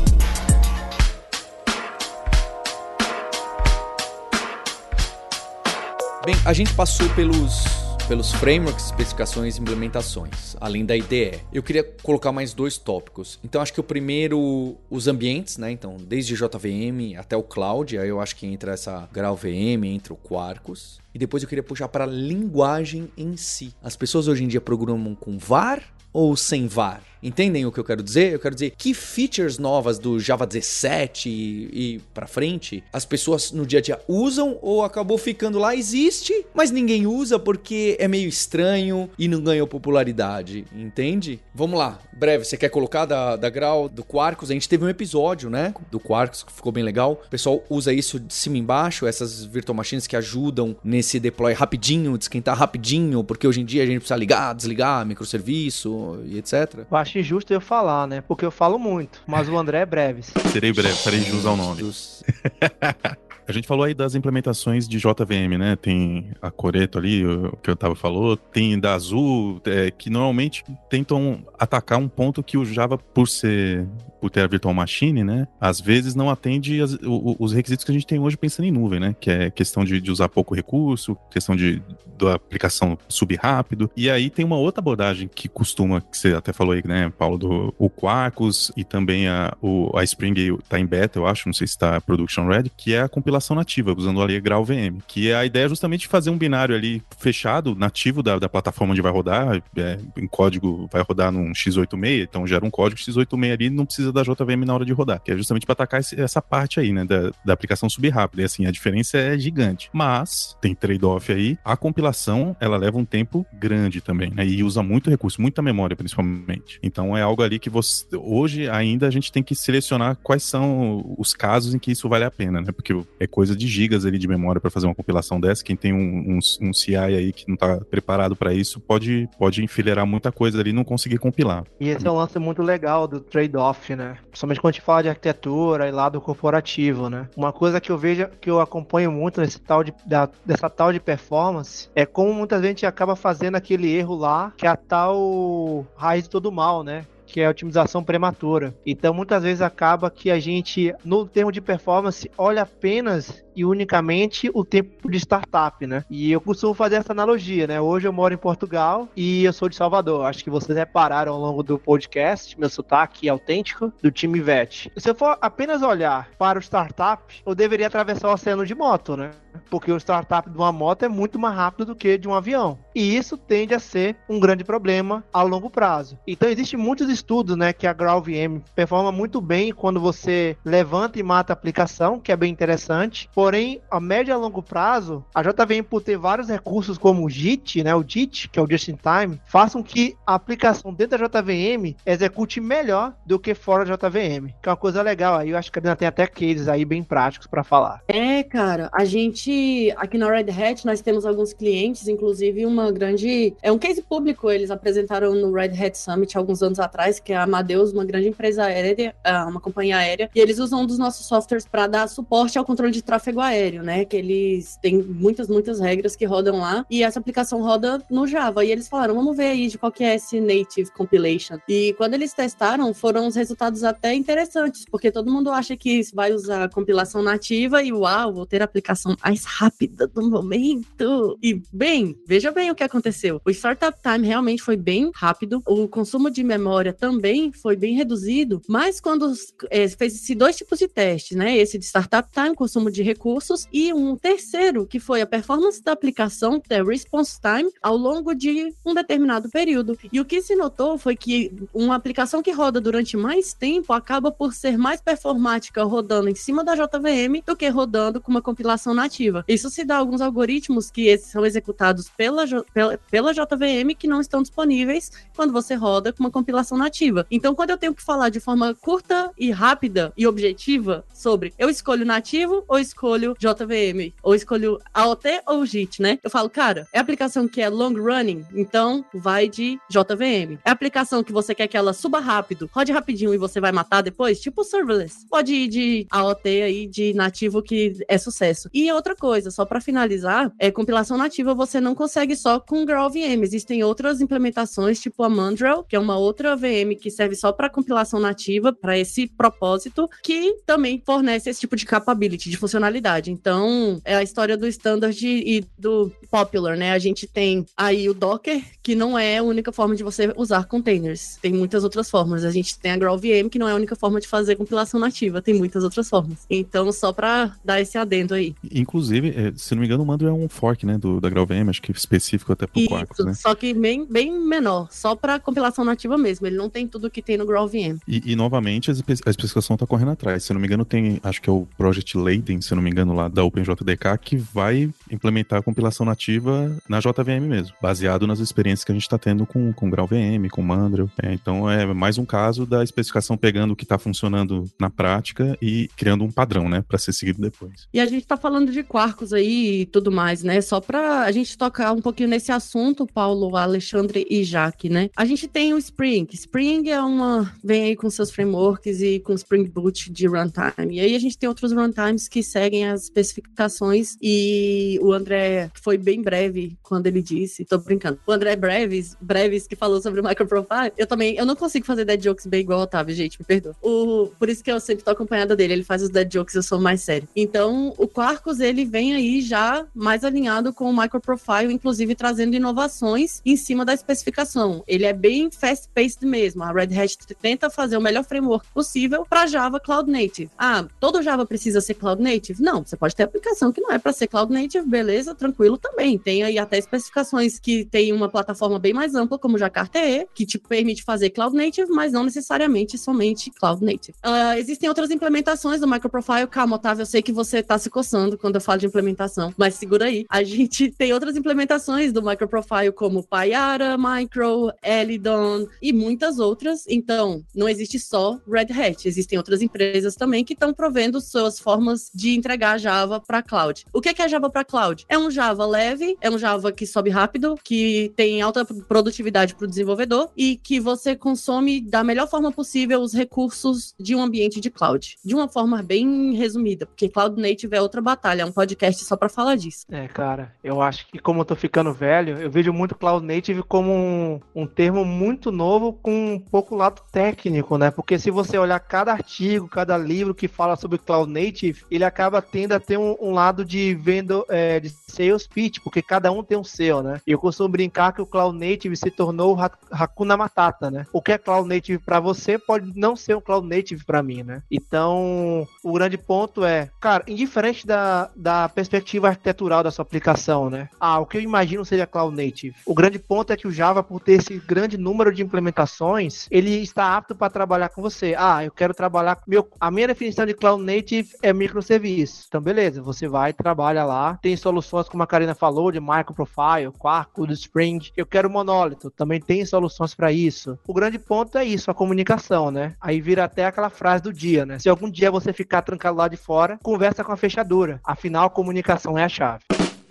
Bem, 6.26 6.36
a 6.46 6.54
gente 6.54 6.74
passou 6.74 7.08
pelos, 7.10 7.64
pelos 8.10 8.32
frameworks, 8.32 8.86
especificações 8.86 9.56
e 9.56 9.62
implementações, 9.62 10.58
além 10.60 10.84
da 10.84 10.98
IDE. 10.98 11.40
Eu 11.54 11.62
queria 11.62 11.84
colocar 11.84 12.32
mais 12.32 12.56
dois 12.56 12.76
tópicos. 12.76 13.38
Então, 13.44 13.62
acho 13.62 13.72
que 13.72 13.80
o 13.80 13.84
primeiro, 13.84 14.76
os 14.90 15.08
ambientes, 15.08 15.60
né? 15.60 15.70
Então, 15.72 15.96
desde 15.96 16.34
JVM 16.34 17.16
até 17.20 17.38
o 17.38 17.44
cloud, 17.44 18.00
aí 18.00 18.10
eu 18.10 18.20
acho 18.20 18.36
que 18.36 18.48
entra 18.48 18.74
essa 18.74 19.08
GraalVM, 19.14 19.84
entra 19.86 20.12
o 20.12 20.18
Quarkus. 20.18 21.00
E 21.14 21.20
depois 21.20 21.44
eu 21.44 21.50
queria 21.50 21.62
puxar 21.62 21.88
para 21.88 22.06
a 22.06 22.08
linguagem 22.08 23.10
em 23.16 23.38
si. 23.38 23.76
As 23.80 23.96
pessoas 23.96 24.28
hoje 24.28 24.44
em 24.44 24.48
dia 24.48 24.60
programam 24.60 25.14
com 25.14 25.38
VAR 25.38 25.84
ou 26.12 26.36
sem 26.36 26.66
VAR? 26.68 27.04
Entendem 27.22 27.66
o 27.66 27.72
que 27.72 27.80
eu 27.80 27.84
quero 27.84 28.02
dizer? 28.02 28.34
Eu 28.34 28.40
quero 28.40 28.56
dizer 28.56 28.74
que 28.78 28.94
features 28.94 29.58
novas 29.58 30.00
do 30.00 30.20
Java 30.20 30.48
17 30.48 31.30
e, 31.30 31.70
e 31.74 32.00
para 32.14 32.28
frente 32.28 32.84
as 32.94 33.06
pessoas 33.06 33.52
no 33.52 33.66
dia 33.66 33.80
a 33.80 33.82
dia 33.82 34.00
usam 34.08 34.58
ou 34.62 34.84
acabou 34.84 35.18
ficando 35.18 35.60
lá, 35.60 35.76
existe, 35.76 36.46
mas 36.54 36.72
ninguém 36.72 37.06
usa 37.06 37.38
porque 37.38 37.98
é 38.00 38.08
meio 38.08 38.30
estranho 38.30 39.10
e 39.18 39.28
não 39.28 39.42
ganhou 39.42 39.68
popularidade, 39.68 40.66
entende? 40.74 41.40
Vamos 41.54 41.78
lá, 41.78 42.00
breve, 42.14 42.46
você 42.46 42.56
quer 42.56 42.70
colocar 42.70 43.06
da, 43.06 43.36
da 43.36 43.50
Grau, 43.50 43.90
do 43.90 44.04
Quarkus? 44.04 44.50
A 44.50 44.54
gente 44.54 44.70
teve 44.70 44.86
um 44.86 44.90
episódio, 44.90 45.50
né, 45.50 45.74
do 45.92 46.00
Quarkus 46.00 46.44
que 46.44 46.52
ficou 46.52 46.72
bem 46.72 46.84
legal. 46.84 47.22
O 47.26 47.30
pessoal 47.30 47.64
usa 47.70 47.92
isso 47.94 48.20
de 48.20 48.34
cima 48.34 48.58
embaixo, 48.58 49.06
essas 49.06 49.44
virtual 49.44 49.76
machines 49.76 50.08
que 50.08 50.16
ajudam 50.16 50.76
nesse 50.84 51.20
deploy 51.20 51.54
rapidinho, 51.54 52.18
de 52.18 52.26
esquentar 52.26 52.58
rapidinho, 52.58 53.24
porque 53.24 53.48
hoje 53.48 53.62
em 53.62 53.66
dia 53.66 53.84
a 53.84 53.86
gente 53.86 54.00
precisa 54.00 54.18
ligar, 54.18 54.54
desligar, 54.54 55.06
microserviço 55.06 56.20
e 56.26 56.38
etc. 56.38 56.86
Eu 56.90 56.98
acho 56.98 57.09
injusto 57.18 57.54
eu 57.54 57.62
falar, 57.62 58.08
né? 58.08 58.22
Porque 58.22 58.46
eu 58.46 58.52
falo 58.52 58.78
muito, 58.78 59.22
mas 59.26 59.48
o 59.50 59.58
André 59.58 59.80
é 59.80 59.86
breve. 59.86 60.22
Serei 60.52 60.74
breve, 60.74 60.96
farei 60.96 61.22
jus 61.22 61.46
ao 61.46 61.56
nome. 61.56 61.90
A 63.50 63.52
gente 63.52 63.68
falou 63.68 63.84
aí 63.84 63.96
das 63.96 64.14
implementações 64.14 64.88
de 64.88 65.00
JVM, 65.00 65.58
né? 65.58 65.76
Tem 65.76 66.28
a 66.40 66.52
Coreto 66.52 67.00
ali, 67.00 67.26
o 67.26 67.58
que 67.64 67.72
eu 67.72 67.76
tava 67.76 67.96
falou, 67.96 68.38
tem 68.38 68.80
da 68.80 68.94
Azul, 68.94 69.60
é, 69.66 69.90
que 69.90 70.08
normalmente 70.08 70.64
tentam 70.88 71.40
atacar 71.58 71.98
um 71.98 72.08
ponto 72.08 72.44
que 72.44 72.60
o 72.60 72.64
Java, 72.64 72.96
por 72.98 73.28
ser 73.28 73.88
por 74.22 74.30
ter 74.30 74.42
a 74.42 74.48
virtual 74.48 74.74
machine, 74.74 75.24
né? 75.24 75.48
Às 75.62 75.80
vezes 75.80 76.14
não 76.14 76.30
atende 76.30 76.82
as- 76.82 76.96
o- 76.96 77.38
os 77.40 77.54
requisitos 77.54 77.86
que 77.86 77.92
a 77.92 77.94
gente 77.94 78.06
tem 78.06 78.20
hoje 78.20 78.36
pensando 78.36 78.66
em 78.66 78.72
nuvem, 78.72 79.00
né? 79.00 79.16
Que 79.18 79.32
é 79.32 79.50
questão 79.50 79.86
de, 79.86 80.02
de 80.02 80.12
usar 80.12 80.28
pouco 80.28 80.54
recurso, 80.54 81.16
questão 81.32 81.56
de 81.56 81.82
da 82.18 82.34
aplicação 82.34 82.98
subir 83.08 83.40
rápido. 83.42 83.90
E 83.96 84.10
aí 84.10 84.30
tem 84.30 84.44
uma 84.44 84.58
outra 84.58 84.82
abordagem 84.82 85.30
que 85.34 85.48
costuma, 85.48 86.02
que 86.02 86.18
você 86.18 86.34
até 86.34 86.52
falou 86.52 86.74
aí, 86.74 86.82
né, 86.86 87.10
Paulo, 87.18 87.38
do 87.38 87.74
o 87.80 87.90
Quarkus 87.90 88.74
e 88.76 88.84
também 88.84 89.30
a, 89.30 89.56
o, 89.62 89.90
a 89.98 90.04
Spring 90.04 90.36
tá 90.68 90.78
em 90.78 90.86
beta, 90.86 91.18
eu 91.18 91.26
acho, 91.26 91.48
não 91.48 91.54
sei 91.54 91.66
se 91.66 91.76
está 91.76 92.02
production 92.02 92.46
ready, 92.46 92.70
que 92.76 92.94
é 92.94 93.00
a 93.04 93.08
compilação 93.08 93.39
nativa, 93.56 93.94
usando 93.96 94.22
ali 94.22 94.40
Grau 94.40 94.64
VM. 94.64 95.00
Que 95.08 95.30
é 95.30 95.36
a 95.36 95.46
ideia 95.46 95.66
é 95.66 95.70
justamente 95.70 96.08
fazer 96.08 96.30
um 96.30 96.38
binário 96.38 96.74
ali 96.76 97.02
fechado, 97.20 97.76
nativo 97.76 98.24
da, 98.24 98.40
da 98.40 98.48
plataforma 98.50 98.94
onde 98.94 99.02
vai 99.02 99.12
rodar, 99.12 99.62
é, 99.76 100.00
em 100.18 100.28
código 100.28 100.88
vai 100.92 101.02
rodar 101.02 101.32
num 101.32 101.52
x86, 101.52 102.24
então 102.24 102.48
gera 102.48 102.66
um 102.66 102.70
código 102.70 103.00
x86 103.00 103.52
ali, 103.54 103.70
não 103.70 103.86
precisa 103.86 104.12
da 104.14 104.24
JVM 104.24 104.66
na 104.66 104.74
hora 104.74 104.86
de 104.86 104.94
rodar, 104.94 105.22
que 105.22 105.32
é 105.32 105.38
justamente 105.38 105.66
para 105.66 105.74
atacar 105.74 106.00
esse- 106.00 106.20
essa 106.20 106.42
parte 106.42 106.80
aí, 106.80 106.92
né, 106.94 107.04
da, 107.06 107.32
da 107.44 107.54
aplicação 107.54 107.90
subir 107.90 108.10
rápido. 108.10 108.42
E 108.42 108.44
assim, 108.46 108.66
a 108.66 108.72
diferença 108.72 109.18
é 109.18 109.38
gigante. 109.38 109.90
Mas, 109.94 110.56
tem 110.62 110.74
trade-off 110.74 111.32
aí, 111.32 111.58
a 111.64 111.76
compilação, 111.76 112.56
ela 112.60 112.78
leva 112.78 112.98
um 112.98 113.06
tempo 113.06 113.46
grande 113.54 114.00
também, 114.02 114.32
né, 114.32 114.46
e 114.46 114.64
usa 114.64 114.82
muito 114.82 115.10
recurso, 115.10 115.42
muita 115.42 115.62
memória 115.62 115.96
principalmente. 115.96 116.80
Então 116.82 117.18
é 117.18 117.22
algo 117.22 117.44
ali 117.44 117.60
que 117.60 117.70
você, 117.70 118.06
hoje 118.16 118.70
ainda 118.70 119.08
a 119.08 119.12
gente 119.12 119.32
tem 119.32 119.44
que 119.44 119.54
selecionar 119.56 120.18
quais 120.24 120.44
são 120.44 121.16
os 121.18 121.34
casos 121.34 121.74
em 121.74 121.80
que 121.80 121.92
isso 121.92 122.08
vale 122.08 122.24
a 122.26 122.32
pena, 122.32 122.62
né, 122.62 122.72
porque 122.72 122.94
é 123.20 123.28
coisa 123.30 123.56
de 123.56 123.68
gigas 123.68 124.06
ali 124.06 124.18
de 124.18 124.28
memória 124.28 124.60
para 124.60 124.70
fazer 124.70 124.88
uma 124.88 124.96
compilação 124.96 125.40
dessa. 125.40 125.64
Quem 125.64 125.76
tem 125.76 125.94
um, 125.94 126.38
um, 126.38 126.40
um 126.62 126.74
CI 126.74 126.96
aí 126.96 127.32
que 127.32 127.48
não 127.48 127.56
está 127.56 127.78
preparado 127.78 128.36
para 128.36 128.54
isso 128.54 128.80
pode, 128.80 129.30
pode 129.38 129.64
enfileirar 129.64 130.06
muita 130.06 130.32
coisa 130.32 130.60
ali 130.60 130.72
e 130.72 130.74
não 130.74 130.84
conseguir 130.84 131.18
compilar. 131.18 131.64
E 131.80 131.90
esse 131.90 132.06
é 132.06 132.12
um 132.12 132.16
lance 132.16 132.38
muito 132.40 132.62
legal 132.62 133.08
do 133.08 133.20
trade-off, 133.20 133.96
né? 133.96 134.18
Principalmente 134.30 134.62
quando 134.62 134.72
a 134.72 134.74
gente 134.74 134.86
fala 134.86 135.04
de 135.04 135.10
arquitetura 135.10 135.88
e 135.88 135.92
lado 135.92 136.20
corporativo, 136.22 137.10
né? 137.10 137.28
Uma 137.36 137.54
coisa 137.54 137.80
que 137.80 137.92
eu 137.92 137.98
vejo, 137.98 138.28
que 138.42 138.50
eu 138.50 138.60
acompanho 138.60 139.12
muito 139.12 139.42
nesse 139.42 139.60
tal 139.60 139.84
de, 139.84 139.94
da, 140.06 140.30
dessa 140.46 140.70
tal 140.70 140.92
de 140.92 141.00
performance 141.00 141.90
é 141.96 142.06
como 142.06 142.34
muitas 142.34 142.60
vezes 142.62 142.70
a 142.70 142.76
gente 142.76 142.86
acaba 142.86 143.16
fazendo 143.16 143.56
aquele 143.56 143.92
erro 143.92 144.16
lá, 144.16 144.54
que 144.58 144.66
é 144.66 144.70
a 144.70 144.76
tal 144.76 145.86
raiz 145.96 146.24
de 146.24 146.30
todo 146.30 146.52
mal, 146.52 146.84
né? 146.84 147.06
Que 147.30 147.40
é 147.42 147.46
a 147.46 147.50
otimização 147.52 148.04
prematura. 148.04 148.74
Então, 148.84 149.14
muitas 149.14 149.44
vezes 149.44 149.62
acaba 149.62 150.10
que 150.10 150.32
a 150.32 150.40
gente, 150.40 150.94
no 151.06 151.28
termo 151.28 151.52
de 151.52 151.62
performance, 151.62 152.30
olha 152.36 152.64
apenas 152.64 153.46
e 153.60 153.66
unicamente 153.66 154.50
o 154.54 154.64
tempo 154.64 155.12
de 155.12 155.18
startup, 155.18 155.86
né? 155.86 156.06
E 156.10 156.32
eu 156.32 156.40
costumo 156.40 156.74
fazer 156.74 156.96
essa 156.96 157.12
analogia, 157.12 157.68
né? 157.68 157.82
Hoje 157.82 158.08
eu 158.08 158.14
moro 158.14 158.34
em 158.34 158.38
Portugal 158.38 159.10
e 159.18 159.44
eu 159.44 159.52
sou 159.52 159.68
de 159.68 159.76
Salvador. 159.76 160.26
Acho 160.26 160.46
que 160.46 160.50
vocês 160.50 160.78
repararam 160.78 161.34
ao 161.34 161.40
longo 161.42 161.62
do 161.62 161.78
podcast, 161.78 162.58
meu 162.58 162.70
sotaque 162.70 163.28
autêntico 163.28 163.92
do 164.02 164.10
time 164.10 164.40
VET. 164.40 164.90
Se 164.96 165.10
eu 165.10 165.16
for 165.16 165.38
apenas 165.42 165.82
olhar 165.82 166.30
para 166.38 166.58
o 166.58 166.62
startup, 166.62 167.22
eu 167.46 167.54
deveria 167.54 167.88
atravessar 167.88 168.30
o 168.30 168.34
oceano 168.34 168.66
de 168.66 168.74
moto, 168.74 169.18
né? 169.18 169.32
Porque 169.70 169.92
o 169.92 169.98
startup 169.98 170.50
de 170.50 170.58
uma 170.58 170.72
moto 170.72 171.04
é 171.04 171.10
muito 171.10 171.38
mais 171.38 171.56
rápido 171.56 171.88
do 171.88 171.96
que 171.96 172.18
de 172.18 172.28
um 172.28 172.34
avião. 172.34 172.78
E 172.96 173.16
isso 173.16 173.38
tende 173.38 173.74
a 173.74 173.80
ser 173.80 174.16
um 174.30 174.40
grande 174.40 174.64
problema 174.64 175.24
a 175.34 175.42
longo 175.42 175.70
prazo. 175.70 176.18
Então 176.26 176.50
existem 176.50 176.80
muitos 176.80 177.10
estudos, 177.10 177.56
né, 177.56 177.74
que 177.74 177.88
a 177.88 177.94
GraalVM 177.94 178.62
performa 178.76 179.12
muito 179.12 179.42
bem 179.42 179.72
quando 179.72 180.00
você 180.00 180.56
levanta 180.64 181.20
e 181.20 181.24
mata 181.24 181.52
a 181.52 181.56
aplicação, 181.56 182.20
que 182.20 182.32
é 182.32 182.38
bem 182.38 182.52
interessante. 182.52 183.30
Porém, 183.50 183.82
a 183.90 184.00
médio 184.00 184.30
e 184.30 184.32
a 184.32 184.38
longo 184.38 184.62
prazo, 184.62 185.26
a 185.34 185.42
JVM, 185.42 185.82
por 185.90 186.04
ter 186.04 186.16
vários 186.16 186.48
recursos 186.48 187.00
como 187.00 187.26
o 187.26 187.30
JIT, 187.32 187.84
né, 187.84 187.96
o 187.96 188.06
JIT, 188.08 188.48
que 188.48 188.60
é 188.60 188.62
o 188.62 188.70
Just 188.70 188.90
in 188.90 188.96
Time, 188.96 189.42
façam 189.44 189.82
que 189.82 190.16
a 190.24 190.36
aplicação 190.36 190.94
dentro 190.94 191.18
da 191.18 191.42
JVM 191.42 191.96
execute 192.06 192.62
melhor 192.62 193.12
do 193.26 193.40
que 193.40 193.56
fora 193.56 193.84
da 193.84 193.96
JVM, 193.96 194.54
que 194.62 194.70
é 194.70 194.70
uma 194.70 194.78
coisa 194.78 195.02
legal. 195.02 195.36
Aí 195.40 195.50
eu 195.50 195.58
acho 195.58 195.72
que 195.72 195.80
a 195.80 195.96
tem 195.96 196.08
até 196.08 196.28
cases 196.28 196.68
aí 196.68 196.86
bem 196.86 197.02
práticos 197.02 197.48
para 197.48 197.64
falar. 197.64 198.04
É, 198.08 198.44
cara, 198.44 198.88
a 198.94 199.04
gente 199.04 199.92
aqui 199.98 200.20
na 200.20 200.30
Red 200.30 200.52
Hat 200.52 200.86
nós 200.86 201.02
temos 201.02 201.26
alguns 201.26 201.52
clientes, 201.52 202.08
inclusive 202.08 202.68
uma 202.68 202.92
grande, 202.92 203.56
é 203.64 203.72
um 203.72 203.80
case 203.80 204.04
público, 204.04 204.52
eles 204.52 204.70
apresentaram 204.70 205.34
no 205.34 205.52
Red 205.52 205.72
Hat 205.74 205.98
Summit 205.98 206.38
alguns 206.38 206.62
anos 206.62 206.80
atrás, 206.80 207.20
que 207.20 207.34
é 207.34 207.36
a 207.36 207.46
Amadeus, 207.46 207.94
uma 207.94 208.06
grande 208.06 208.28
empresa 208.28 208.66
aérea, 208.66 209.16
ah, 209.24 209.48
uma 209.48 209.60
companhia 209.60 209.98
aérea, 209.98 210.30
e 210.36 210.40
eles 210.40 210.60
usam 210.60 210.82
um 210.82 210.86
dos 210.86 211.00
nossos 211.00 211.26
softwares 211.26 211.66
para 211.66 211.88
dar 211.88 212.08
suporte 212.08 212.56
ao 212.56 212.64
controle 212.64 212.92
de 212.92 213.02
tráfego 213.02 213.29
tráfego 213.30 213.42
aéreo, 213.42 213.84
né? 213.84 214.06
Que 214.06 214.18
eles 214.18 214.78
têm 214.82 215.02
muitas, 215.02 215.48
muitas 215.48 215.80
regras 215.80 216.16
que 216.16 216.26
rodam 216.26 216.60
lá. 216.60 216.86
E 216.90 217.04
essa 217.04 217.20
aplicação 217.20 217.62
roda 217.62 218.04
no 218.10 218.28
Java. 218.28 218.66
E 218.66 218.72
eles 218.72 218.88
falaram, 218.88 219.16
vamos 219.16 219.38
ver 219.38 219.50
aí 219.50 219.68
de 219.68 219.78
qual 219.78 219.92
que 219.92 220.04
é 220.04 220.16
esse 220.16 220.40
native 220.42 220.92
compilation. 220.92 221.58
E 221.68 221.94
quando 221.94 222.14
eles 222.14 222.34
testaram, 222.34 222.94
foram 222.94 223.28
os 223.28 223.36
resultados 223.36 223.84
até 223.84 224.14
interessantes, 224.14 224.86
porque 224.90 225.12
todo 225.12 225.32
mundo 225.32 225.52
acha 225.52 225.76
que 225.78 226.02
vai 226.14 226.34
usar 226.34 226.70
compilação 226.70 227.22
nativa 227.22 227.84
e 227.84 227.92
uau, 227.92 228.34
vou 228.34 228.46
ter 228.46 228.62
a 228.62 228.66
aplicação 228.66 229.16
mais 229.24 229.44
rápida 229.46 230.08
do 230.08 230.30
momento. 230.30 231.38
E 231.42 231.62
bem, 231.72 232.16
veja 232.28 232.52
bem 232.52 232.72
o 232.72 232.76
que 232.76 232.84
aconteceu. 232.84 233.42
O 233.46 233.50
startup 233.52 234.00
time 234.02 234.28
realmente 234.28 234.62
foi 234.62 234.76
bem 234.76 235.12
rápido, 235.14 235.62
o 235.68 235.88
consumo 235.88 236.30
de 236.30 236.44
memória 236.44 236.94
também 236.94 237.52
foi 237.52 237.76
bem 237.76 237.96
reduzido, 237.96 238.62
mas 238.68 239.00
quando 239.00 239.34
é, 239.70 239.88
fez 239.88 240.16
esses 240.16 240.36
dois 240.36 240.56
tipos 240.56 240.80
de 240.80 240.88
testes, 240.88 241.38
né? 241.38 241.58
Esse 241.58 241.78
de 241.78 241.86
startup 241.86 242.30
time, 242.32 242.56
consumo 242.56 242.90
de 242.90 243.04
recursos 243.20 243.68
e 243.74 243.94
um 243.94 244.16
terceiro, 244.16 244.88
que 244.88 244.98
foi 244.98 245.22
a 245.22 245.28
performance 245.28 245.84
da 245.84 245.92
aplicação, 245.92 246.62
the 246.62 246.82
response 246.82 247.38
time, 247.42 247.70
ao 247.82 247.98
longo 247.98 248.34
de 248.34 248.74
um 248.86 248.94
determinado 248.94 249.50
período. 249.50 249.98
E 250.12 250.22
o 250.22 250.26
que 250.26 250.42
se 250.42 250.56
notou 250.56 250.98
foi 250.98 251.18
que 251.18 251.52
uma 251.74 251.96
aplicação 251.96 252.42
que 252.42 252.52
roda 252.52 252.80
durante 252.80 253.18
mais 253.18 253.54
tempo 253.54 253.92
acaba 253.92 254.32
por 254.32 254.54
ser 254.54 254.78
mais 254.78 255.02
performática 255.02 255.84
rodando 255.84 256.30
em 256.30 256.36
cima 256.36 256.64
da 256.64 256.76
JVM 256.76 257.44
do 257.46 257.58
que 257.58 257.68
rodando 257.68 258.22
com 258.22 258.32
uma 258.32 258.42
compilação 258.42 258.94
nativa. 258.94 259.44
Isso 259.48 259.70
se 259.70 259.84
dá 259.84 259.96
a 259.96 260.00
alguns 260.00 260.22
algoritmos 260.22 260.90
que 260.90 261.18
são 261.18 261.46
executados 261.46 262.10
pela, 262.10 262.46
pela, 262.74 262.98
pela 263.12 263.34
JVM 263.34 263.94
que 263.98 264.08
não 264.08 264.22
estão 264.22 264.42
disponíveis 264.42 265.12
quando 265.36 265.52
você 265.52 265.76
roda 265.76 266.14
com 266.14 266.24
uma 266.24 266.32
compilação 266.32 266.78
nativa. 266.78 267.28
Então, 267.30 267.54
quando 267.54 267.72
eu 267.72 267.78
tenho 267.78 267.94
que 267.94 268.02
falar 268.04 268.30
de 268.30 268.40
forma 268.40 268.74
curta 268.76 269.32
e 269.38 269.52
rápida 269.52 270.14
e 270.16 270.26
objetiva 270.26 271.04
sobre 271.14 271.54
eu 271.60 271.70
escolho 271.70 272.06
nativo 272.06 272.64
ou 272.68 272.80
escolho 272.80 273.09
escolho 273.10 273.36
JVM, 273.40 274.14
ou 274.22 274.36
escolho 274.36 274.80
AOT 274.94 275.42
ou 275.48 275.66
JIT, 275.66 276.02
né? 276.02 276.20
Eu 276.24 276.30
falo, 276.30 276.50
cara, 276.50 276.88
é 276.94 277.00
aplicação 277.00 277.48
que 277.48 277.62
é 277.62 277.68
long 277.68 277.94
running, 277.94 278.46
então 278.54 279.04
vai 279.14 279.50
de 279.50 279.80
JVM. 279.90 280.60
É 280.64 280.70
aplicação 280.70 281.24
que 281.24 281.34
você 281.34 281.56
quer 281.56 281.68
que 281.68 281.76
ela 281.76 281.92
suba 281.92 282.20
rápido, 282.20 282.70
rode 282.72 282.92
rapidinho 282.92 283.34
e 283.34 283.38
você 283.38 283.60
vai 283.60 283.72
matar 283.72 284.02
depois, 284.02 284.40
tipo 284.40 284.64
serverless. 284.64 285.26
Pode 285.28 285.54
ir 285.54 285.68
de 285.68 286.08
AOT 286.12 286.48
aí, 286.48 286.88
de 286.88 287.14
nativo 287.14 287.64
que 287.64 287.98
é 288.08 288.18
sucesso. 288.18 288.70
E 288.72 288.92
outra 288.92 289.16
coisa, 289.16 289.50
só 289.50 289.66
para 289.66 289.82
finalizar, 289.82 290.52
é 290.60 290.70
compilação 290.70 291.18
nativa 291.18 291.56
você 291.56 291.82
não 291.82 291.96
consegue 291.96 292.36
só 292.36 292.60
com 292.60 292.86
GraalVM. 292.86 293.42
Existem 293.42 293.84
outras 293.84 294.22
implementações, 294.22 295.00
tipo 295.00 295.24
a 295.24 295.30
Mandrel, 295.30 295.84
que 295.84 295.96
é 295.96 296.00
uma 296.00 296.18
outra 296.18 296.56
VM 296.56 296.96
que 297.00 297.10
serve 297.10 297.36
só 297.36 297.52
para 297.52 297.70
compilação 297.70 298.20
nativa, 298.20 298.72
para 298.72 298.98
esse 298.98 299.28
propósito, 299.28 300.08
que 300.22 300.58
também 300.66 301.02
fornece 301.04 301.50
esse 301.50 301.60
tipo 301.60 301.76
de 301.76 301.86
capability, 301.86 302.50
de 302.50 302.58
funcionalidade. 302.58 302.99
Então, 303.30 304.02
é 304.04 304.16
a 304.16 304.24
história 304.24 304.58
do 304.58 304.68
standard 304.68 305.26
e 305.26 305.64
do 305.78 306.12
popular, 306.30 306.78
né? 306.78 306.92
A 306.92 307.00
gente 307.00 307.28
tem 307.28 307.66
aí 307.76 308.10
o 308.10 308.14
Docker, 308.14 308.62
que 308.84 308.96
não 308.96 309.18
é 309.18 309.38
a 309.38 309.44
única 309.44 309.72
forma 309.72 309.96
de 309.96 310.04
você 310.04 310.34
usar 310.36 310.66
containers. 310.66 311.38
Tem 311.42 311.54
muitas 311.54 311.84
outras 311.84 312.10
formas. 312.10 312.44
A 312.44 312.52
gente 312.52 312.78
tem 312.78 312.92
a 312.92 312.98
GraalVM, 312.98 313.50
que 313.50 313.60
não 313.60 313.68
é 313.68 313.72
a 313.72 313.76
única 313.76 313.96
forma 313.96 314.20
de 314.20 314.28
fazer 314.28 314.56
compilação 314.56 315.00
nativa. 315.00 315.42
Tem 315.42 315.54
muitas 315.54 315.84
outras 315.84 316.10
formas. 316.10 316.40
Então, 316.50 316.92
só 316.92 317.12
para 317.12 317.56
dar 317.64 317.82
esse 317.82 317.98
adendo 317.98 318.34
aí. 318.34 318.56
Inclusive, 318.72 319.30
é, 319.30 319.54
se 319.56 319.74
não 319.74 319.82
me 319.82 319.88
engano, 319.88 320.04
o 320.04 320.06
Mando 320.06 320.28
é 320.28 320.32
um 320.32 320.48
fork, 320.50 320.86
né, 320.86 320.98
do, 320.98 321.20
da 321.20 321.30
GraalVM, 321.30 321.70
acho 321.70 321.82
que 321.82 321.92
específico 321.92 322.52
até 322.54 322.68
pro 322.68 322.86
Quarkus, 322.86 323.26
né? 323.26 323.34
Só 323.34 323.54
que 323.56 323.74
bem, 323.74 324.06
bem 324.06 324.32
menor, 324.32 324.88
só 324.92 325.16
para 325.16 325.40
compilação 325.40 325.84
nativa 325.86 326.18
mesmo. 326.18 326.48
Ele 326.48 326.56
não 326.56 326.70
tem 326.70 326.88
tudo 326.88 327.10
que 327.10 327.22
tem 327.22 327.38
no 327.38 327.46
GraalVM. 327.46 328.00
E, 328.08 328.32
e 328.32 328.36
novamente, 328.36 328.92
a 328.92 328.94
especificação 328.94 329.78
tá 329.78 329.86
correndo 329.86 330.12
atrás. 330.12 330.44
Se 330.44 330.54
não 330.54 330.60
me 330.60 330.68
engano, 330.68 330.86
tem, 330.86 331.20
acho 331.24 331.42
que 331.42 331.50
é 331.50 331.54
o 331.54 331.68
Project 331.78 332.18
Leiden, 332.18 332.62
se 332.62 332.74
não 332.76 332.82
me 332.82 332.89
engano, 332.90 333.10
engano, 333.10 333.14
lá 333.14 333.28
da 333.28 333.44
OpenJDK, 333.44 334.18
que 334.22 334.38
vai 334.38 334.90
implementar 335.12 335.60
a 335.60 335.62
compilação 335.62 336.06
nativa 336.06 336.78
na 336.88 337.00
JVM 337.00 337.48
mesmo, 337.48 337.76
baseado 337.82 338.28
nas 338.28 338.40
experiências 338.40 338.84
que 338.84 338.92
a 338.92 338.96
gente 338.96 339.04
está 339.04 339.18
tendo 339.18 339.46
com, 339.46 339.72
com 339.74 339.90
GraalVM, 339.90 340.48
com 340.52 340.62
Mandrill. 340.62 341.10
É, 341.22 341.34
então 341.34 341.70
é 341.70 341.86
mais 341.86 342.18
um 342.18 342.26
caso 342.26 342.66
da 342.66 342.84
especificação 342.84 343.38
pegando 343.38 343.72
o 343.72 343.76
que 343.76 343.84
está 343.84 343.98
funcionando 343.98 344.66
na 344.80 344.90
prática 344.90 345.58
e 345.62 345.90
criando 345.96 346.24
um 346.24 346.32
padrão, 346.32 346.70
né, 346.70 346.84
para 346.88 346.98
ser 346.98 347.14
seguido 347.14 347.42
depois. 347.42 347.88
E 347.94 348.00
a 348.00 348.06
gente 348.06 348.24
está 348.24 348.38
falando 348.38 348.72
de 348.72 348.84
Quarkus 348.84 349.34
aí 349.34 349.82
e 349.82 349.86
tudo 349.86 350.12
mais, 350.12 350.44
né? 350.44 350.62
Só 350.62 350.80
para 350.80 351.22
a 351.22 351.32
gente 351.32 351.58
tocar 351.58 351.94
um 351.94 352.02
pouquinho 352.02 352.30
nesse 352.30 352.52
assunto, 352.52 353.08
Paulo, 353.08 353.56
Alexandre 353.56 354.26
e 354.30 354.44
Jaque, 354.44 354.90
né? 354.90 355.10
A 355.16 355.26
gente 355.26 355.48
tem 355.48 355.74
o 355.74 355.78
Spring. 355.78 356.28
Spring 356.32 356.90
é 356.90 357.02
uma 357.02 357.52
vem 357.64 357.84
aí 357.84 357.96
com 357.96 358.10
seus 358.10 358.32
frameworks 358.32 359.02
e 359.02 359.20
com 359.20 359.34
Spring 359.34 359.66
Boot 359.66 360.12
de 360.12 360.28
runtime. 360.28 360.96
E 360.96 361.00
aí 361.00 361.16
a 361.16 361.20
gente 361.20 361.38
tem 361.38 361.48
outros 361.48 361.72
runtimes 361.72 362.28
que 362.28 362.44
seguem 362.44 362.79
as 362.86 363.04
especificações 363.04 364.16
e 364.22 365.00
o 365.02 365.12
André 365.12 365.72
foi 365.82 365.98
bem 365.98 366.22
breve 366.22 366.78
quando 366.84 367.08
ele 367.08 367.22
disse, 367.22 367.66
tô 367.66 367.78
brincando. 367.78 368.20
O 368.26 368.32
André 368.32 368.56
Breves, 368.56 369.16
Breves 369.22 369.68
que 369.68 369.76
falou 369.76 370.02
sobre 370.02 370.22
o 370.22 370.24
microprofile, 370.24 370.92
eu 370.98 371.08
também, 371.08 371.36
eu 371.36 371.46
não 371.46 371.56
consigo 371.56 371.86
fazer 371.86 372.06
dead 372.06 372.22
jokes 372.22 372.46
bem 372.46 372.62
igual 372.62 372.80
o 372.80 372.84
Otávio, 372.84 373.16
gente, 373.16 373.40
me 373.40 373.46
perdoa. 373.46 373.76
O, 373.82 374.28
por 374.38 374.50
isso 374.50 374.64
que 374.64 374.72
eu 374.72 374.80
sempre 374.80 375.04
tô 375.04 375.12
acompanhada 375.12 375.56
dele, 375.56 375.74
ele 375.74 375.84
faz 375.84 376.02
os 376.02 376.10
dead 376.10 376.32
jokes, 376.32 376.56
eu 376.56 376.64
sou 376.64 376.80
mais 376.80 377.02
sério. 377.02 377.28
Então, 377.36 377.94
o 377.98 378.08
Quarkus, 378.08 378.60
ele 378.60 378.86
vem 378.86 379.14
aí 379.14 379.42
já 379.42 379.86
mais 379.94 380.24
alinhado 380.24 380.74
com 380.74 380.90
o 380.90 380.96
microprofile, 380.96 381.74
inclusive 381.74 382.16
trazendo 382.16 382.56
inovações 382.56 383.42
em 383.46 383.56
cima 383.56 383.86
da 383.86 383.94
especificação. 383.94 384.84
Ele 384.88 385.06
é 385.06 385.14
bem 385.14 385.50
fast-paced 385.52 386.26
mesmo. 386.26 386.64
A 386.64 386.72
Red 386.72 386.98
Hat 387.00 387.18
tenta 387.42 387.70
fazer 387.70 387.98
o 387.98 388.02
melhor 388.02 388.24
framework 388.24 388.68
possível 388.74 389.26
para 389.28 389.48
Java 389.48 389.80
Cloud 389.80 390.10
Native. 390.10 390.50
Ah, 390.58 390.86
todo 391.00 391.22
Java 391.22 391.46
precisa 391.46 391.82
ser 391.82 391.96
Cloud 391.96 392.22
Native? 392.22 392.62
Não, 392.62 392.69
você 392.78 392.96
pode 392.96 393.16
ter 393.16 393.24
aplicação 393.24 393.72
que 393.72 393.82
não 393.82 393.92
é 393.92 394.00
para 394.00 394.14
ser 394.14 394.28
Cloud 394.28 394.52
Native, 394.54 394.88
beleza, 394.88 395.36
tranquilo 395.36 395.78
também. 395.78 396.18
Tem 396.18 396.44
aí 396.44 396.58
até 396.58 396.78
especificações 396.78 397.60
que 397.60 397.86
tem 397.86 398.14
uma 398.14 398.30
plataforma 398.30 398.80
bem 398.80 398.94
mais 398.94 399.16
ampla, 399.16 399.38
como 399.38 399.58
Jakarta 399.58 400.00
E, 400.00 400.28
que 400.34 400.46
te 400.46 400.58
permite 400.58 401.04
fazer 401.04 401.32
Cloud 401.32 401.56
Native, 401.56 401.90
mas 401.92 402.14
não 402.14 402.24
necessariamente 402.24 402.98
somente 402.98 403.52
Cloud 403.52 403.84
Native. 403.84 404.18
Uh, 404.24 404.58
existem 404.58 404.88
outras 404.88 405.10
implementações 405.12 405.82
do 405.82 405.88
Microprofile. 405.88 406.48
Calma, 406.48 406.76
Otávio, 406.76 407.02
eu 407.02 407.06
sei 407.06 407.22
que 407.22 407.32
você 407.32 407.60
está 407.60 407.78
se 407.78 407.90
coçando 407.90 408.38
quando 408.38 408.56
eu 408.56 408.62
falo 408.62 408.80
de 408.80 408.86
implementação, 408.86 409.54
mas 409.58 409.76
segura 409.76 410.06
aí. 410.06 410.26
A 410.30 410.44
gente 410.44 410.92
tem 410.98 411.12
outras 411.14 411.36
implementações 411.36 412.14
do 412.14 412.22
Microprofile, 412.22 412.92
como 412.92 413.24
Payara, 413.24 413.98
Micro, 413.98 414.72
Elidon 414.84 415.68
e 415.82 415.92
muitas 415.92 416.40
outras. 416.40 416.86
Então, 416.88 417.44
não 417.56 417.68
existe 417.68 418.00
só 418.00 418.40
Red 418.48 418.72
Hat, 418.72 419.08
existem 419.08 419.38
outras 419.38 419.62
empresas 419.62 420.16
também 420.16 420.44
que 420.44 420.54
estão 420.54 420.74
provendo 420.74 421.20
suas 421.20 421.60
formas 421.60 422.10
de 422.14 422.36
entregar 422.36 422.59
Java 422.78 423.20
para 423.20 423.42
cloud. 423.42 423.86
O 423.94 424.02
que 424.02 424.22
é 424.22 424.28
Java 424.28 424.50
para 424.50 424.64
cloud? 424.64 425.06
É 425.08 425.18
um 425.18 425.32
Java 425.32 425.66
leve, 425.66 426.18
é 426.22 426.30
um 426.30 426.38
Java 426.38 426.72
que 426.72 426.86
sobe 426.86 427.10
rápido, 427.10 427.56
que 427.64 428.12
tem 428.16 428.42
alta 428.42 428.66
produtividade 428.66 429.56
para 429.56 429.66
o 429.66 429.68
desenvolvedor 429.68 430.30
e 430.36 430.58
que 430.58 430.80
você 430.80 431.16
consome 431.16 431.82
da 431.82 432.04
melhor 432.04 432.28
forma 432.28 432.52
possível 432.52 433.02
os 433.02 433.14
recursos 433.14 433.94
de 434.00 434.16
um 434.16 434.22
ambiente 434.22 434.60
de 434.60 434.70
cloud. 434.70 435.18
De 435.24 435.36
uma 435.36 435.48
forma 435.48 435.82
bem 435.82 436.34
resumida, 436.34 436.86
porque 436.86 437.10
Cloud 437.10 437.40
Native 437.40 437.76
é 437.76 437.82
outra 437.82 438.02
batalha, 438.02 438.42
é 438.42 438.46
um 438.46 438.52
podcast 438.52 439.04
só 439.04 439.16
para 439.16 439.30
falar 439.30 439.56
disso. 439.56 439.86
É, 439.90 440.08
cara, 440.08 440.54
eu 440.64 440.82
acho 440.82 441.08
que 441.08 441.20
como 441.20 441.42
eu 441.42 441.46
tô 441.46 441.56
ficando 441.56 441.94
velho, 441.94 442.38
eu 442.38 442.50
vejo 442.50 442.72
muito 442.74 442.96
Cloud 442.96 443.26
Native 443.26 443.64
como 443.64 443.92
um, 443.92 444.40
um 444.56 444.68
termo 444.68 445.04
muito 445.06 445.52
novo 445.52 445.94
com 445.94 446.34
um 446.34 446.40
pouco 446.40 446.76
lado 446.76 447.02
técnico, 447.12 447.78
né? 447.78 447.92
Porque 447.92 448.18
se 448.18 448.32
você 448.32 448.58
olhar 448.58 448.80
cada 448.80 449.12
artigo, 449.12 449.68
cada 449.68 449.98
livro 449.98 450.36
que 450.36 450.48
fala 450.48 450.76
sobre 450.76 450.98
Cloud 450.98 451.32
Native, 451.32 451.84
ele 451.90 452.04
acaba 452.04 452.42
tendo 452.52 452.74
a 452.74 452.80
ter 452.80 452.98
um, 452.98 453.16
um 453.20 453.32
lado 453.32 453.64
de 453.64 453.94
venda 453.96 454.44
é, 454.50 454.80
de 454.80 454.90
sales 455.10 455.48
pitch, 455.48 455.80
porque 455.84 456.02
cada 456.02 456.32
um 456.32 456.44
tem 456.44 456.58
um 456.58 456.64
seu, 456.64 457.02
né? 457.04 457.22
Eu 457.26 457.40
costumo 457.40 457.70
brincar 457.70 458.14
que 458.14 458.22
o 458.22 458.26
Cloud 458.26 458.58
Native 458.58 458.96
se 458.96 459.12
tornou 459.12 459.58
Hakuna 459.92 460.38
Matata, 460.38 460.90
né? 460.90 461.06
O 461.12 461.22
que 461.22 461.32
é 461.32 461.38
Cloud 461.38 461.68
Native 461.68 462.00
para 462.00 462.20
você 462.20 462.58
pode 462.58 462.92
não 462.98 463.16
ser 463.16 463.36
um 463.36 463.42
Cloud 463.42 463.68
Native 463.68 464.06
para 464.06 464.24
mim, 464.24 464.44
né? 464.44 464.62
Então, 464.72 465.68
o 465.84 465.94
grande 465.94 466.18
ponto 466.18 466.64
é, 466.64 466.90
cara, 467.00 467.24
indiferente 467.28 467.86
da, 467.86 468.30
da 468.36 468.70
perspectiva 468.70 469.30
arquitetural 469.30 469.84
da 469.84 469.92
sua 469.92 470.04
aplicação, 470.04 470.70
né? 470.70 470.90
Ah, 471.00 471.20
o 471.20 471.26
que 471.26 471.38
eu 471.38 471.42
imagino 471.42 471.84
seja 471.86 472.08
Cloud 472.08 472.36
Native. 472.36 472.76
O 472.86 472.94
grande 472.94 473.20
ponto 473.20 473.52
é 473.52 473.58
que 473.58 473.68
o 473.68 473.72
Java, 473.72 474.04
por 474.04 474.20
ter 474.20 474.34
esse 474.34 474.58
grande 474.60 474.98
número 474.98 475.34
de 475.34 475.44
implementações, 475.44 476.48
ele 476.50 476.82
está 476.82 477.16
apto 477.18 477.36
para 477.36 477.50
trabalhar 477.50 477.90
com 477.90 478.02
você. 478.02 478.36
Ah, 478.38 478.64
eu 478.64 478.72
quero 478.72 478.94
trabalhar 478.94 479.40
meu, 479.48 479.68
a 479.80 479.90
minha 479.92 480.08
definição 480.08 480.46
de 480.46 480.54
Cloud 480.54 480.84
Native 480.84 481.30
é 481.42 481.54
microserviço. 481.54 482.46
Então, 482.48 482.62
beleza, 482.62 483.02
você 483.02 483.28
vai 483.28 483.54
trabalha 483.54 484.04
lá. 484.04 484.38
Tem 484.42 484.56
soluções 484.56 484.99
como 485.08 485.24
a 485.24 485.28
Karina 485.28 485.56
falou 485.56 485.92
de 485.92 486.00
microprofile, 486.00 486.92
Quark, 486.98 487.46
do 487.46 487.54
Spring. 487.54 488.00
Eu 488.18 488.26
quero 488.26 488.50
monólito, 488.50 489.10
também 489.12 489.40
tem 489.40 489.64
soluções 489.64 490.16
para 490.16 490.32
isso. 490.32 490.78
O 490.88 490.94
grande 490.94 491.20
ponto 491.20 491.58
é 491.58 491.64
isso, 491.64 491.92
a 491.92 491.94
comunicação, 491.94 492.72
né? 492.72 492.96
Aí 493.00 493.22
vira 493.22 493.44
até 493.44 493.66
aquela 493.66 493.90
frase 493.90 494.24
do 494.24 494.34
dia, 494.34 494.66
né? 494.66 494.80
Se 494.80 494.90
algum 494.90 495.10
dia 495.10 495.32
você 495.32 495.54
ficar 495.54 495.84
trancado 495.84 496.18
lá 496.18 496.28
de 496.28 496.38
fora, 496.38 496.80
conversa 496.84 497.24
com 497.24 497.32
a 497.32 497.38
fechadura. 497.38 498.02
Afinal, 498.04 498.50
comunicação 498.50 499.18
é 499.18 499.24
a 499.24 499.30
chave. 499.30 499.64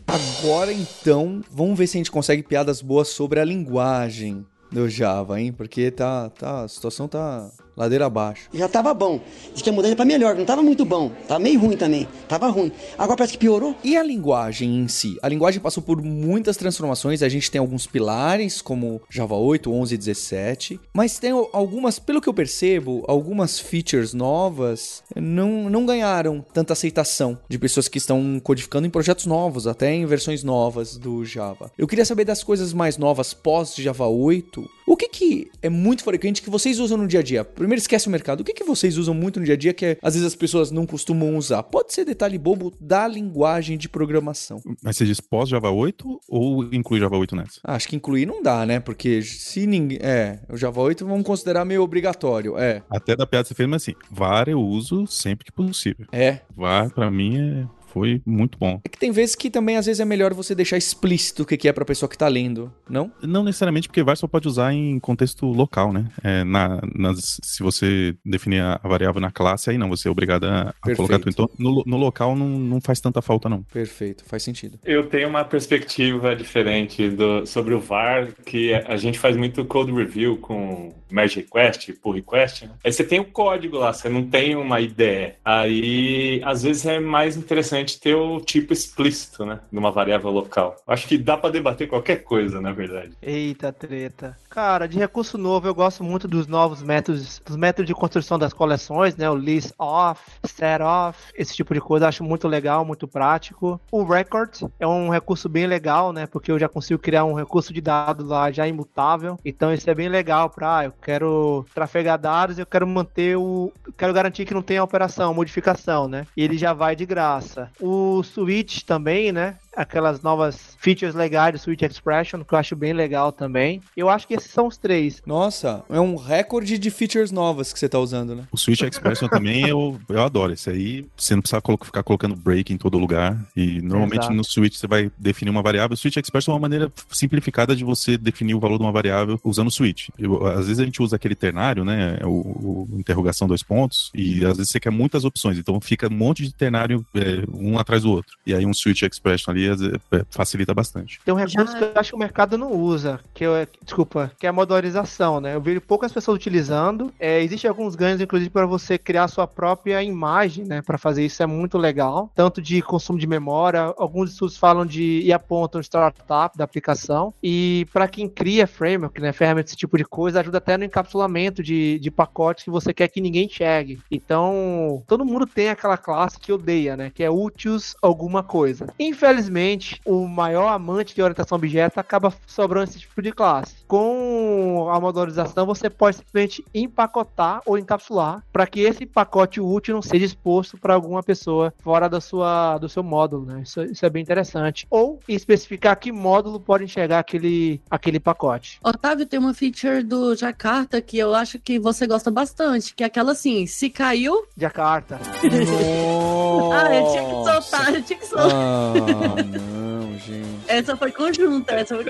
Agora 0.06 0.72
então, 0.72 1.42
vamos 1.50 1.78
ver 1.78 1.86
se 1.86 1.96
a 1.96 2.00
gente 2.00 2.10
consegue 2.10 2.42
piadas 2.42 2.80
boas 2.80 3.08
sobre 3.08 3.40
a 3.40 3.44
linguagem 3.44 4.46
do 4.70 4.88
Java, 4.88 5.40
hein? 5.40 5.52
Porque 5.52 5.90
tá, 5.90 6.30
tá, 6.30 6.62
a 6.62 6.68
situação 6.68 7.08
tá 7.08 7.50
ladeira 7.78 8.06
abaixo. 8.06 8.48
Já 8.52 8.68
tava 8.68 8.92
bom. 8.92 9.20
Diz 9.54 9.62
que 9.62 9.70
a 9.70 9.72
mudança 9.72 9.94
para 9.94 10.04
melhor, 10.04 10.34
não 10.34 10.44
tava 10.44 10.62
muito 10.62 10.84
bom. 10.84 11.10
Tava 11.28 11.38
meio 11.38 11.60
ruim 11.60 11.76
também. 11.76 12.08
Tava 12.28 12.48
ruim. 12.48 12.72
Agora 12.98 13.16
parece 13.16 13.34
que 13.34 13.38
piorou. 13.38 13.76
E 13.84 13.96
a 13.96 14.02
linguagem 14.02 14.76
em 14.80 14.88
si? 14.88 15.16
A 15.22 15.28
linguagem 15.28 15.60
passou 15.60 15.82
por 15.82 16.02
muitas 16.02 16.56
transformações. 16.56 17.22
A 17.22 17.28
gente 17.28 17.50
tem 17.50 17.60
alguns 17.60 17.86
pilares, 17.86 18.60
como 18.60 19.00
Java 19.08 19.36
8, 19.36 19.72
11 19.72 19.94
e 19.94 19.98
17. 19.98 20.80
Mas 20.92 21.18
tem 21.18 21.30
algumas, 21.30 21.98
pelo 22.00 22.20
que 22.20 22.28
eu 22.28 22.34
percebo, 22.34 23.04
algumas 23.06 23.60
features 23.60 24.12
novas 24.12 25.04
não, 25.14 25.70
não 25.70 25.86
ganharam 25.86 26.44
tanta 26.52 26.72
aceitação 26.72 27.38
de 27.48 27.58
pessoas 27.58 27.86
que 27.86 27.98
estão 27.98 28.40
codificando 28.42 28.86
em 28.86 28.90
projetos 28.90 29.24
novos, 29.24 29.66
até 29.66 29.94
em 29.94 30.04
versões 30.04 30.42
novas 30.42 30.96
do 30.96 31.24
Java. 31.24 31.70
Eu 31.78 31.86
queria 31.86 32.04
saber 32.04 32.24
das 32.24 32.42
coisas 32.42 32.72
mais 32.72 32.98
novas 32.98 33.32
pós 33.32 33.74
Java 33.76 34.06
8. 34.06 34.68
O 34.86 34.96
que, 34.96 35.08
que 35.08 35.50
é 35.60 35.68
muito 35.68 36.02
frequente 36.02 36.42
que 36.42 36.48
vocês 36.48 36.78
usam 36.78 36.96
no 36.96 37.06
dia 37.06 37.20
a 37.20 37.22
dia? 37.22 37.44
Primeiro 37.68 37.82
esquece 37.82 38.08
o 38.08 38.10
mercado. 38.10 38.40
O 38.40 38.44
que, 38.44 38.54
que 38.54 38.64
vocês 38.64 38.96
usam 38.96 39.12
muito 39.12 39.38
no 39.38 39.44
dia 39.44 39.52
a 39.52 39.56
dia 39.58 39.74
que 39.74 39.84
é, 39.84 39.98
às 40.00 40.14
vezes 40.14 40.26
as 40.26 40.34
pessoas 40.34 40.70
não 40.70 40.86
costumam 40.86 41.36
usar? 41.36 41.62
Pode 41.62 41.92
ser 41.92 42.02
detalhe 42.02 42.38
bobo 42.38 42.72
da 42.80 43.06
linguagem 43.06 43.76
de 43.76 43.90
programação. 43.90 44.58
Mas 44.82 44.96
você 44.96 45.04
diz 45.04 45.20
pós 45.20 45.50
Java 45.50 45.70
8 45.70 46.18
ou 46.26 46.64
inclui 46.72 46.98
Java 46.98 47.18
8 47.18 47.36
nessa? 47.36 47.60
Ah, 47.62 47.74
acho 47.74 47.86
que 47.86 47.94
incluir 47.94 48.24
não 48.24 48.42
dá, 48.42 48.64
né? 48.64 48.80
Porque 48.80 49.20
se 49.20 49.66
ninguém. 49.66 49.98
É, 50.00 50.40
o 50.48 50.56
Java 50.56 50.80
8 50.80 51.04
vamos 51.04 51.26
considerar 51.26 51.66
meio 51.66 51.82
obrigatório. 51.82 52.56
É. 52.56 52.82
Até 52.88 53.14
da 53.14 53.26
piada 53.26 53.46
você 53.46 53.54
fez, 53.54 53.68
mas 53.68 53.82
assim, 53.82 53.92
VAR 54.10 54.48
eu 54.48 54.62
uso 54.62 55.06
sempre 55.06 55.44
que 55.44 55.52
possível. 55.52 56.06
É. 56.10 56.40
VAR, 56.56 56.90
pra 56.90 57.10
mim, 57.10 57.36
é 57.36 57.77
foi 57.92 58.22
muito 58.24 58.58
bom. 58.58 58.80
É 58.84 58.88
que 58.88 58.98
tem 58.98 59.10
vezes 59.10 59.34
que 59.34 59.50
também 59.50 59.76
às 59.76 59.86
vezes 59.86 60.00
é 60.00 60.04
melhor 60.04 60.34
você 60.34 60.54
deixar 60.54 60.76
explícito 60.76 61.42
o 61.42 61.46
que 61.46 61.68
é 61.68 61.72
pra 61.72 61.84
pessoa 61.84 62.08
que 62.08 62.16
tá 62.16 62.28
lendo, 62.28 62.72
não? 62.88 63.10
Não 63.22 63.42
necessariamente, 63.42 63.88
porque 63.88 64.02
VAR 64.02 64.16
só 64.16 64.26
pode 64.26 64.46
usar 64.46 64.72
em 64.72 64.98
contexto 64.98 65.46
local, 65.46 65.92
né? 65.92 66.08
É, 66.22 66.44
na, 66.44 66.80
nas, 66.94 67.38
se 67.42 67.62
você 67.62 68.14
definir 68.24 68.62
a 68.62 68.80
variável 68.84 69.20
na 69.20 69.30
classe, 69.30 69.70
aí 69.70 69.78
não, 69.78 69.88
você 69.88 70.08
é 70.08 70.10
obrigado 70.10 70.44
a, 70.44 70.74
a 70.82 70.94
colocar 70.94 71.18
tudo. 71.18 71.30
Então, 71.30 71.50
no, 71.58 71.82
no 71.86 71.96
local 71.96 72.36
não, 72.36 72.48
não 72.48 72.80
faz 72.80 73.00
tanta 73.00 73.20
falta, 73.22 73.48
não. 73.48 73.62
Perfeito, 73.64 74.24
faz 74.24 74.42
sentido. 74.42 74.78
Eu 74.84 75.06
tenho 75.08 75.28
uma 75.28 75.44
perspectiva 75.44 76.34
diferente 76.36 77.08
do, 77.08 77.46
sobre 77.46 77.74
o 77.74 77.80
VAR, 77.80 78.28
que 78.44 78.74
a 78.74 78.96
gente 78.96 79.18
faz 79.18 79.36
muito 79.36 79.64
code 79.64 79.92
review 79.92 80.36
com 80.36 80.92
merge 81.10 81.40
request, 81.40 81.92
pull 81.94 82.12
request, 82.12 82.66
né? 82.66 82.72
Aí 82.84 82.92
você 82.92 83.04
tem 83.04 83.20
o 83.20 83.24
código 83.24 83.78
lá, 83.78 83.92
você 83.92 84.08
não 84.08 84.26
tem 84.26 84.54
uma 84.56 84.80
ideia. 84.80 85.36
Aí, 85.44 86.40
às 86.44 86.62
vezes 86.62 86.86
é 86.86 87.00
mais 87.00 87.36
interessante 87.36 87.77
interessante 87.78 88.00
ter 88.00 88.14
o 88.14 88.40
tipo 88.40 88.72
explícito, 88.72 89.44
né? 89.44 89.60
Numa 89.70 89.90
variável 89.90 90.30
local. 90.30 90.76
Acho 90.86 91.06
que 91.06 91.16
dá 91.16 91.36
para 91.36 91.50
debater 91.50 91.88
qualquer 91.88 92.16
coisa, 92.16 92.60
na 92.60 92.72
verdade. 92.72 93.12
Eita 93.22 93.72
treta. 93.72 94.36
Cara, 94.48 94.86
de 94.86 94.98
recurso 94.98 95.38
novo, 95.38 95.66
eu 95.66 95.74
gosto 95.74 96.02
muito 96.02 96.26
dos 96.26 96.46
novos 96.46 96.82
métodos, 96.82 97.40
dos 97.44 97.56
métodos 97.56 97.86
de 97.86 97.94
construção 97.94 98.38
das 98.38 98.52
coleções, 98.52 99.16
né? 99.16 99.30
O 99.30 99.36
list 99.36 99.72
off, 99.78 100.20
set 100.44 100.82
off, 100.82 101.32
esse 101.34 101.54
tipo 101.54 101.74
de 101.74 101.80
coisa. 101.80 102.08
Acho 102.08 102.24
muito 102.24 102.48
legal, 102.48 102.84
muito 102.84 103.06
prático. 103.06 103.80
O 103.90 104.04
record 104.04 104.62
é 104.78 104.86
um 104.86 105.08
recurso 105.08 105.48
bem 105.48 105.66
legal, 105.66 106.12
né? 106.12 106.26
Porque 106.26 106.50
eu 106.50 106.58
já 106.58 106.68
consigo 106.68 107.00
criar 107.00 107.24
um 107.24 107.34
recurso 107.34 107.72
de 107.72 107.80
dados 107.80 108.26
lá 108.26 108.50
já 108.50 108.66
imutável. 108.66 109.38
Então 109.44 109.72
isso 109.72 109.88
é 109.88 109.94
bem 109.94 110.08
legal 110.08 110.50
para, 110.50 110.78
ah, 110.78 110.84
eu 110.86 110.92
quero 111.02 111.64
trafegar 111.74 112.18
dados, 112.18 112.58
eu 112.58 112.66
quero 112.66 112.86
manter 112.86 113.36
o, 113.36 113.72
quero 113.96 114.12
garantir 114.12 114.44
que 114.44 114.54
não 114.54 114.62
tenha 114.62 114.82
operação, 114.82 115.34
modificação, 115.34 116.08
né? 116.08 116.26
E 116.36 116.42
ele 116.42 116.56
já 116.56 116.72
vai 116.72 116.96
de 116.96 117.06
graça. 117.06 117.67
O 117.80 118.22
Switch 118.22 118.82
também, 118.82 119.32
né? 119.32 119.58
Aquelas 119.78 120.22
novas 120.22 120.76
features 120.78 121.14
legais 121.14 121.52
do 121.52 121.58
Switch 121.58 121.82
Expression, 121.82 122.42
que 122.42 122.52
eu 122.52 122.58
acho 122.58 122.74
bem 122.74 122.92
legal 122.92 123.30
também. 123.30 123.80
Eu 123.96 124.08
acho 124.08 124.26
que 124.26 124.34
esses 124.34 124.50
são 124.50 124.66
os 124.66 124.76
três. 124.76 125.22
Nossa, 125.24 125.84
é 125.88 126.00
um 126.00 126.16
recorde 126.16 126.76
de 126.78 126.90
features 126.90 127.30
novas 127.30 127.72
que 127.72 127.78
você 127.78 127.88
tá 127.88 127.98
usando, 127.98 128.34
né? 128.34 128.44
O 128.50 128.56
Switch 128.56 128.82
Expression 128.82 129.28
também 129.28 129.68
eu, 129.68 129.98
eu 130.08 130.22
adoro. 130.22 130.52
Esse 130.52 130.68
aí 130.68 131.06
você 131.16 131.34
não 131.34 131.42
precisa 131.42 131.62
ficar 131.84 132.02
colocando 132.02 132.34
break 132.34 132.72
em 132.72 132.76
todo 132.76 132.98
lugar. 132.98 133.38
E 133.56 133.80
normalmente 133.80 134.22
Exato. 134.22 134.34
no 134.34 134.44
Switch 134.44 134.74
você 134.74 134.86
vai 134.86 135.10
definir 135.16 135.50
uma 135.50 135.62
variável. 135.62 135.94
O 135.94 135.96
Switch 135.96 136.16
Expression 136.16 136.52
é 136.52 136.54
uma 136.54 136.60
maneira 136.60 136.92
simplificada 137.10 137.76
de 137.76 137.84
você 137.84 138.18
definir 138.18 138.54
o 138.54 138.60
valor 138.60 138.78
de 138.78 138.84
uma 138.84 138.92
variável 138.92 139.40
usando 139.44 139.68
o 139.68 139.70
Switch. 139.70 140.08
Eu, 140.18 140.44
às 140.46 140.66
vezes 140.66 140.80
a 140.80 140.84
gente 140.84 141.00
usa 141.00 141.14
aquele 141.14 141.36
ternário, 141.36 141.84
né? 141.84 142.18
O, 142.24 142.28
o, 142.28 142.88
interrogação 142.98 143.46
dois 143.46 143.62
pontos. 143.62 144.10
E 144.12 144.44
às 144.44 144.56
vezes 144.56 144.72
você 144.72 144.80
quer 144.80 144.90
muitas 144.90 145.24
opções. 145.24 145.56
Então 145.56 145.80
fica 145.80 146.08
um 146.08 146.16
monte 146.16 146.42
de 146.42 146.52
ternário 146.52 147.06
é, 147.14 147.44
um 147.54 147.78
atrás 147.78 148.02
do 148.02 148.10
outro. 148.10 148.36
E 148.44 148.52
aí 148.52 148.66
um 148.66 148.74
Switch 148.74 149.02
Expression 149.02 149.52
ali 149.52 149.67
é, 149.72 150.24
facilita 150.30 150.74
bastante. 150.74 151.20
Tem 151.24 151.34
um 151.34 151.36
recurso 151.36 151.72
Já... 151.72 151.78
que 151.78 151.84
eu 151.84 151.92
acho 151.94 152.10
que 152.10 152.16
o 152.16 152.18
mercado 152.18 152.58
não 152.58 152.72
usa, 152.72 153.20
que 153.34 153.44
eu, 153.44 153.52
desculpa, 153.82 154.30
que 154.38 154.46
é 154.46 154.50
a 154.50 154.52
modularização, 154.52 155.40
né? 155.40 155.54
Eu 155.54 155.60
vejo 155.60 155.80
poucas 155.80 156.12
pessoas 156.12 156.36
utilizando. 156.36 157.12
É, 157.18 157.42
Existem 157.42 157.68
alguns 157.68 157.94
ganhos, 157.94 158.20
inclusive, 158.20 158.50
para 158.50 158.66
você 158.66 158.98
criar 158.98 159.28
sua 159.28 159.46
própria 159.46 160.02
imagem, 160.02 160.64
né? 160.64 160.82
Para 160.82 160.98
fazer 160.98 161.24
isso 161.24 161.42
é 161.42 161.46
muito 161.46 161.78
legal. 161.78 162.30
Tanto 162.34 162.60
de 162.60 162.80
consumo 162.82 163.18
de 163.18 163.26
memória, 163.26 163.94
alguns 163.96 164.32
estudos 164.32 164.56
falam 164.56 164.84
de 164.84 165.22
e 165.24 165.32
apontam 165.32 165.80
startup 165.80 166.56
da 166.56 166.64
aplicação. 166.64 167.32
E 167.42 167.86
para 167.92 168.08
quem 168.08 168.28
cria 168.28 168.66
framework, 168.66 169.20
né? 169.20 169.32
Ferramenta 169.32 169.68
esse 169.68 169.76
tipo 169.76 169.96
de 169.96 170.04
coisa, 170.04 170.40
ajuda 170.40 170.58
até 170.58 170.76
no 170.76 170.84
encapsulamento 170.84 171.62
de, 171.62 171.98
de 171.98 172.10
pacotes 172.10 172.64
que 172.64 172.70
você 172.70 172.92
quer 172.92 173.08
que 173.08 173.20
ninguém 173.20 173.46
enxergue. 173.46 174.00
Então, 174.10 175.02
todo 175.06 175.24
mundo 175.24 175.46
tem 175.46 175.68
aquela 175.68 175.96
classe 175.96 176.38
que 176.38 176.52
odeia, 176.52 176.96
né? 176.96 177.10
Que 177.14 177.22
é 177.22 177.30
úteis 177.30 177.94
alguma 178.02 178.42
coisa. 178.42 178.86
Infelizmente, 178.98 179.57
o 180.04 180.26
maior 180.28 180.68
amante 180.68 181.14
de 181.14 181.22
orientação 181.22 181.56
a 181.56 181.58
objeto 181.58 181.98
acaba 181.98 182.32
sobrando 182.46 182.90
esse 182.90 183.00
tipo 183.00 183.20
de 183.20 183.32
classe. 183.32 183.74
Com 183.86 184.88
a 184.92 185.00
modularização, 185.00 185.66
você 185.66 185.90
pode 185.90 186.18
simplesmente 186.18 186.64
empacotar 186.74 187.60
ou 187.66 187.76
encapsular 187.76 188.44
para 188.52 188.66
que 188.66 188.80
esse 188.80 189.04
pacote 189.06 189.60
útil 189.60 189.94
não 189.94 190.02
seja 190.02 190.24
exposto 190.24 190.76
para 190.76 190.94
alguma 190.94 191.22
pessoa 191.22 191.72
fora 191.78 192.08
da 192.08 192.20
sua, 192.20 192.78
do 192.78 192.88
seu 192.88 193.02
módulo. 193.02 193.46
Né? 193.46 193.62
Isso, 193.62 193.82
isso 193.82 194.06
é 194.06 194.10
bem 194.10 194.22
interessante. 194.22 194.86
Ou 194.90 195.18
especificar 195.28 195.98
que 195.98 196.12
módulo 196.12 196.60
pode 196.60 196.84
enxergar 196.84 197.18
aquele, 197.18 197.80
aquele 197.90 198.20
pacote. 198.20 198.78
Otávio, 198.82 199.26
tem 199.26 199.40
uma 199.40 199.54
feature 199.54 200.02
do 200.02 200.36
Jakarta 200.36 201.00
que 201.00 201.18
eu 201.18 201.34
acho 201.34 201.58
que 201.58 201.78
você 201.78 202.06
gosta 202.06 202.30
bastante, 202.30 202.94
que 202.94 203.02
é 203.02 203.06
aquela 203.06 203.32
assim, 203.32 203.66
se 203.66 203.90
caiu... 203.90 204.46
Jakarta. 204.56 205.18
ah, 206.72 206.94
eu 206.94 207.10
tinha 207.10 207.24
que 207.24 207.30
soltar 207.30 207.88
verdade, 207.88 208.02
tinha 208.02 208.18
que 208.18 208.26
ser. 208.26 208.36
Ah, 208.38 209.37
não, 209.42 210.18
gente. 210.18 210.58
Essa 210.66 210.96
foi 210.96 211.12
conjunta, 211.12 211.74
essa 211.74 211.96
foi... 211.96 212.04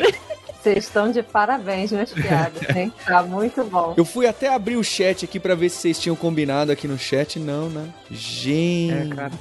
Vocês 0.60 0.84
estão 0.84 1.10
de 1.10 1.22
parabéns, 1.22 1.92
meus 1.92 2.12
piadas, 2.12 2.76
hein? 2.76 2.92
Tá 3.06 3.22
muito 3.22 3.62
bom. 3.64 3.94
Eu 3.96 4.04
fui 4.04 4.26
até 4.26 4.52
abrir 4.52 4.76
o 4.76 4.82
chat 4.82 5.24
aqui 5.24 5.38
pra 5.38 5.54
ver 5.54 5.68
se 5.68 5.76
vocês 5.76 5.98
tinham 6.00 6.16
combinado 6.16 6.72
aqui 6.72 6.88
no 6.88 6.98
chat. 6.98 7.38
Não, 7.38 7.68
né? 7.70 7.88
Gente. 8.10 9.12
É, 9.12 9.14
cara. 9.14 9.32